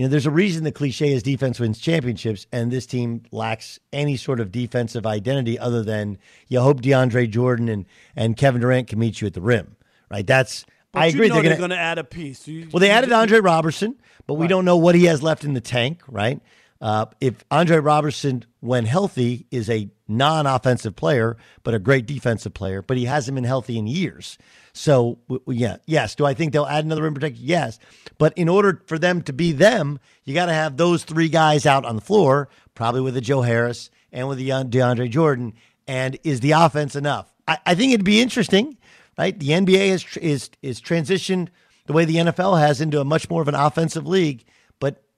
you 0.00 0.06
know, 0.06 0.10
there's 0.12 0.24
a 0.24 0.30
reason 0.30 0.64
the 0.64 0.72
cliche 0.72 1.12
is 1.12 1.22
defense 1.22 1.60
wins 1.60 1.78
championships, 1.78 2.46
and 2.52 2.70
this 2.70 2.86
team 2.86 3.22
lacks 3.32 3.78
any 3.92 4.16
sort 4.16 4.40
of 4.40 4.50
defensive 4.50 5.04
identity 5.04 5.58
other 5.58 5.82
than 5.82 6.16
you 6.48 6.58
hope 6.58 6.80
DeAndre 6.80 7.28
Jordan 7.28 7.68
and, 7.68 7.84
and 8.16 8.34
Kevin 8.34 8.62
Durant 8.62 8.88
can 8.88 8.98
meet 8.98 9.20
you 9.20 9.26
at 9.26 9.34
the 9.34 9.42
rim, 9.42 9.76
right? 10.10 10.26
That's 10.26 10.64
But 10.92 11.02
I 11.02 11.06
you 11.08 11.10
agree. 11.10 11.28
they're 11.28 11.42
they're 11.42 11.58
gonna, 11.58 11.74
add 11.74 11.98
a 11.98 12.04
piece. 12.04 12.48
You- 12.48 12.70
well, 12.72 12.80
they 12.80 12.88
added 12.88 13.12
Andre 13.12 13.40
Roberson, 13.40 13.94
but 14.26 14.36
we 14.36 14.48
don't 14.48 14.64
know 14.64 14.78
what 14.78 14.94
he 14.94 15.04
has 15.04 15.22
left 15.22 15.44
in 15.44 15.52
the 15.52 15.60
tank, 15.60 16.00
right? 16.08 16.40
Uh, 16.80 17.06
if 17.20 17.44
Andre 17.50 17.76
Roberson, 17.78 18.44
when 18.60 18.86
healthy, 18.86 19.46
is 19.50 19.68
a 19.68 19.90
non-offensive 20.08 20.96
player 20.96 21.36
but 21.62 21.74
a 21.74 21.78
great 21.78 22.06
defensive 22.06 22.54
player, 22.54 22.82
but 22.82 22.96
he 22.96 23.04
hasn't 23.04 23.34
been 23.34 23.44
healthy 23.44 23.78
in 23.78 23.86
years. 23.86 24.38
So 24.72 25.18
yeah, 25.46 25.76
yes. 25.86 26.14
Do 26.14 26.24
I 26.24 26.34
think 26.34 26.52
they'll 26.52 26.66
add 26.66 26.84
another 26.84 27.02
rim 27.02 27.14
protector? 27.14 27.40
Yes, 27.40 27.78
but 28.18 28.32
in 28.36 28.48
order 28.48 28.82
for 28.86 28.98
them 28.98 29.22
to 29.22 29.32
be 29.32 29.52
them, 29.52 29.98
you 30.24 30.34
got 30.34 30.46
to 30.46 30.52
have 30.52 30.76
those 30.76 31.04
three 31.04 31.28
guys 31.28 31.66
out 31.66 31.84
on 31.84 31.96
the 31.96 32.02
floor, 32.02 32.48
probably 32.74 33.00
with 33.00 33.16
a 33.16 33.20
Joe 33.20 33.42
Harris 33.42 33.90
and 34.12 34.28
with 34.28 34.38
a 34.38 34.42
DeAndre 34.42 35.10
Jordan. 35.10 35.54
And 35.86 36.18
is 36.24 36.40
the 36.40 36.52
offense 36.52 36.94
enough? 36.94 37.32
I, 37.46 37.58
I 37.66 37.74
think 37.74 37.92
it'd 37.92 38.04
be 38.04 38.20
interesting, 38.20 38.78
right? 39.18 39.38
The 39.38 39.48
NBA 39.48 39.88
is 39.88 40.16
is 40.16 40.50
is 40.62 40.80
transitioned 40.80 41.48
the 41.86 41.92
way 41.92 42.04
the 42.04 42.16
NFL 42.16 42.60
has 42.60 42.80
into 42.80 43.00
a 43.00 43.04
much 43.04 43.28
more 43.28 43.42
of 43.42 43.48
an 43.48 43.54
offensive 43.54 44.06
league. 44.06 44.44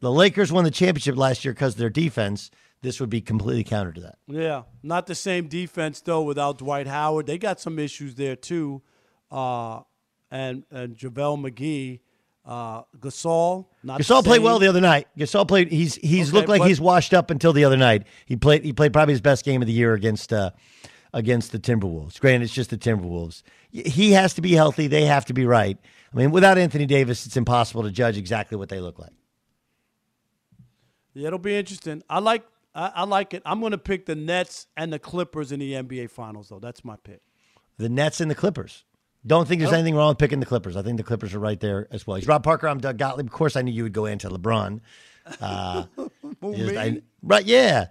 The 0.02 0.10
Lakers 0.10 0.50
won 0.52 0.64
the 0.64 0.70
championship 0.72 1.16
last 1.16 1.44
year 1.44 1.54
because 1.54 1.76
their 1.76 1.88
defense. 1.88 2.50
This 2.82 2.98
would 2.98 3.08
be 3.10 3.20
completely 3.20 3.62
counter 3.62 3.92
to 3.92 4.00
that. 4.00 4.18
Yeah, 4.26 4.62
not 4.82 5.06
the 5.06 5.14
same 5.14 5.46
defense 5.46 6.00
though 6.00 6.22
without 6.22 6.58
Dwight 6.58 6.88
Howard. 6.88 7.26
They 7.26 7.38
got 7.38 7.60
some 7.60 7.78
issues 7.78 8.16
there 8.16 8.34
too, 8.34 8.82
uh, 9.30 9.82
and 10.32 10.64
and 10.72 10.96
JaVale 10.96 11.38
McGee, 11.48 12.00
uh, 12.44 12.82
Gasol. 12.98 13.66
Gasol 13.86 14.24
played 14.24 14.42
well 14.42 14.58
the 14.58 14.66
other 14.66 14.80
night. 14.80 15.06
Gasol 15.16 15.46
played. 15.46 15.70
He's 15.70 15.94
he's 15.94 16.30
Okay, 16.30 16.36
looked 16.36 16.48
like 16.48 16.58
but- 16.62 16.66
he's 16.68 16.80
washed 16.80 17.14
up 17.14 17.30
until 17.30 17.52
the 17.52 17.64
other 17.64 17.76
night. 17.76 18.02
He 18.26 18.34
played. 18.34 18.64
He 18.64 18.72
played 18.72 18.92
probably 18.92 19.14
his 19.14 19.20
best 19.20 19.44
game 19.44 19.62
of 19.62 19.68
the 19.68 19.72
year 19.72 19.94
against 19.94 20.32
uh, 20.32 20.50
against 21.14 21.52
the 21.52 21.60
Timberwolves. 21.60 22.18
Granted, 22.18 22.46
it's 22.46 22.52
just 22.52 22.70
the 22.70 22.78
Timberwolves. 22.78 23.44
He 23.70 24.10
has 24.10 24.34
to 24.34 24.40
be 24.40 24.54
healthy. 24.54 24.88
They 24.88 25.04
have 25.04 25.24
to 25.26 25.32
be 25.34 25.46
right. 25.46 25.78
I 26.12 26.16
mean, 26.16 26.32
without 26.32 26.58
Anthony 26.58 26.86
Davis, 26.86 27.26
it's 27.26 27.36
impossible 27.36 27.84
to 27.84 27.92
judge 27.92 28.18
exactly 28.18 28.56
what 28.58 28.68
they 28.68 28.80
look 28.80 28.98
like. 28.98 29.12
Yeah, 31.14 31.28
it'll 31.28 31.38
be 31.38 31.54
interesting. 31.56 32.02
I 32.08 32.18
like 32.20 32.44
I, 32.74 32.90
I 32.96 33.04
like 33.04 33.34
it. 33.34 33.42
I'm 33.44 33.60
going 33.60 33.72
to 33.72 33.78
pick 33.78 34.06
the 34.06 34.14
Nets 34.14 34.66
and 34.76 34.92
the 34.92 34.98
Clippers 34.98 35.52
in 35.52 35.60
the 35.60 35.72
NBA 35.74 36.10
Finals 36.10 36.48
though. 36.48 36.58
That's 36.58 36.84
my 36.84 36.96
pick. 37.04 37.20
The 37.78 37.88
Nets 37.88 38.20
and 38.20 38.30
the 38.30 38.34
Clippers. 38.34 38.84
Don't 39.26 39.46
think 39.46 39.60
there's 39.60 39.72
Oh. 39.72 39.76
anything 39.76 39.94
wrong 39.94 40.08
with 40.08 40.18
picking 40.18 40.40
the 40.40 40.46
Clippers. 40.46 40.76
I 40.76 40.82
think 40.82 40.96
the 40.96 41.02
Clippers 41.04 41.32
are 41.34 41.38
right 41.38 41.60
there 41.60 41.86
as 41.90 42.06
well. 42.06 42.16
He's 42.16 42.26
Rob 42.26 42.42
Parker. 42.42 42.66
I'm 42.68 42.78
Doug 42.80 42.98
Gottlieb. 42.98 43.26
Of 43.26 43.32
course, 43.32 43.56
I 43.56 43.62
knew 43.62 43.70
you 43.72 43.82
would 43.84 43.92
go 43.92 44.06
into 44.06 44.28
LeBron. 44.28 44.80
Uh, 45.40 45.84
just- 46.54 46.76
I- 46.76 47.02
right? 47.22 47.44
Yeah, 47.44 47.86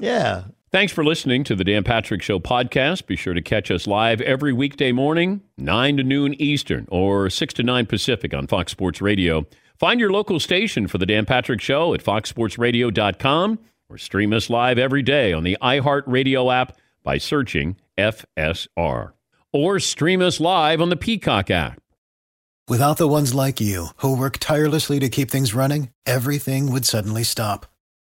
yeah. 0.00 0.44
Thanks 0.72 0.92
for 0.92 1.04
listening 1.04 1.44
to 1.44 1.54
the 1.54 1.64
Dan 1.64 1.84
Patrick 1.84 2.22
Show 2.22 2.38
podcast. 2.38 3.06
Be 3.06 3.16
sure 3.16 3.34
to 3.34 3.40
catch 3.42 3.70
us 3.70 3.86
live 3.86 4.20
every 4.20 4.52
weekday 4.52 4.92
morning, 4.92 5.40
9 5.58 5.96
to 5.98 6.02
noon 6.02 6.34
Eastern 6.40 6.86
or 6.90 7.30
6 7.30 7.54
to 7.54 7.62
9 7.62 7.86
Pacific 7.86 8.34
on 8.34 8.46
Fox 8.46 8.72
Sports 8.72 9.00
Radio. 9.00 9.46
Find 9.78 10.00
your 10.00 10.10
local 10.10 10.40
station 10.40 10.88
for 10.88 10.96
the 10.96 11.04
Dan 11.04 11.26
Patrick 11.26 11.60
Show 11.60 11.92
at 11.92 12.02
foxsportsradio.com 12.02 13.58
or 13.90 13.98
stream 13.98 14.32
us 14.32 14.48
live 14.48 14.78
every 14.78 15.02
day 15.02 15.34
on 15.34 15.44
the 15.44 15.58
iHeartRadio 15.60 16.52
app 16.52 16.76
by 17.02 17.18
searching 17.18 17.76
FSR. 17.98 19.12
Or 19.52 19.78
stream 19.78 20.22
us 20.22 20.40
live 20.40 20.80
on 20.80 20.88
the 20.88 20.96
Peacock 20.96 21.50
app. 21.50 21.80
Without 22.68 22.96
the 22.96 23.06
ones 23.06 23.34
like 23.34 23.60
you, 23.60 23.88
who 23.98 24.16
work 24.16 24.38
tirelessly 24.38 24.98
to 24.98 25.08
keep 25.08 25.30
things 25.30 25.54
running, 25.54 25.90
everything 26.04 26.72
would 26.72 26.84
suddenly 26.84 27.22
stop. 27.22 27.66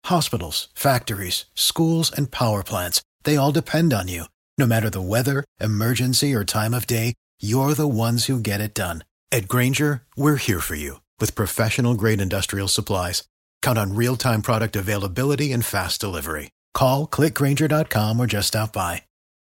Hospitals, 0.06 0.68
factories, 0.74 1.44
schools, 1.54 2.10
and 2.10 2.30
power 2.30 2.64
plants, 2.64 3.02
they 3.24 3.36
all 3.36 3.52
depend 3.52 3.92
on 3.92 4.08
you. 4.08 4.24
No 4.58 4.66
matter 4.66 4.90
the 4.90 5.00
weather, 5.02 5.44
emergency, 5.60 6.34
or 6.34 6.44
time 6.44 6.74
of 6.74 6.86
day, 6.86 7.14
you're 7.40 7.74
the 7.74 7.86
ones 7.86 8.24
who 8.24 8.40
get 8.40 8.60
it 8.60 8.74
done. 8.74 9.04
At 9.30 9.46
Grainger, 9.46 10.02
we're 10.16 10.36
here 10.36 10.60
for 10.60 10.74
you 10.74 11.00
with 11.20 11.34
professional 11.34 11.94
grade 11.94 12.20
industrial 12.20 12.68
supplies. 12.68 13.22
Count 13.62 13.78
on 13.78 13.94
real 13.94 14.16
time 14.16 14.42
product 14.42 14.74
availability 14.74 15.52
and 15.52 15.64
fast 15.64 16.00
delivery. 16.00 16.50
Call 16.74 17.06
clickgrainger.com 17.06 18.18
or 18.18 18.26
just 18.26 18.48
stop 18.48 18.72
by. 18.72 19.02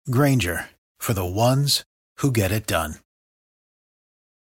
Grainger 0.10 0.70
for 0.98 1.14
the 1.14 1.26
ones 1.26 1.84
who 2.18 2.32
get 2.32 2.52
it 2.52 2.66
done. 2.66 2.96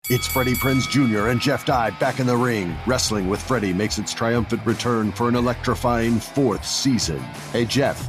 It's 0.09 0.29
Freddie 0.29 0.55
Prinze 0.55 0.89
Jr. 0.89 1.31
and 1.31 1.41
Jeff 1.41 1.67
Dye 1.67 1.91
back 1.91 2.21
in 2.21 2.29
the 2.29 2.37
ring. 2.37 2.77
Wrestling 2.87 3.29
with 3.29 3.43
Freddie 3.43 3.73
makes 3.73 3.99
its 3.99 4.15
triumphant 4.15 4.65
return 4.65 5.11
for 5.11 5.29
an 5.29 5.35
electrifying 5.35 6.21
fourth 6.21 6.65
season. 6.65 7.19
Hey, 7.53 7.65
Jeff, 7.65 8.09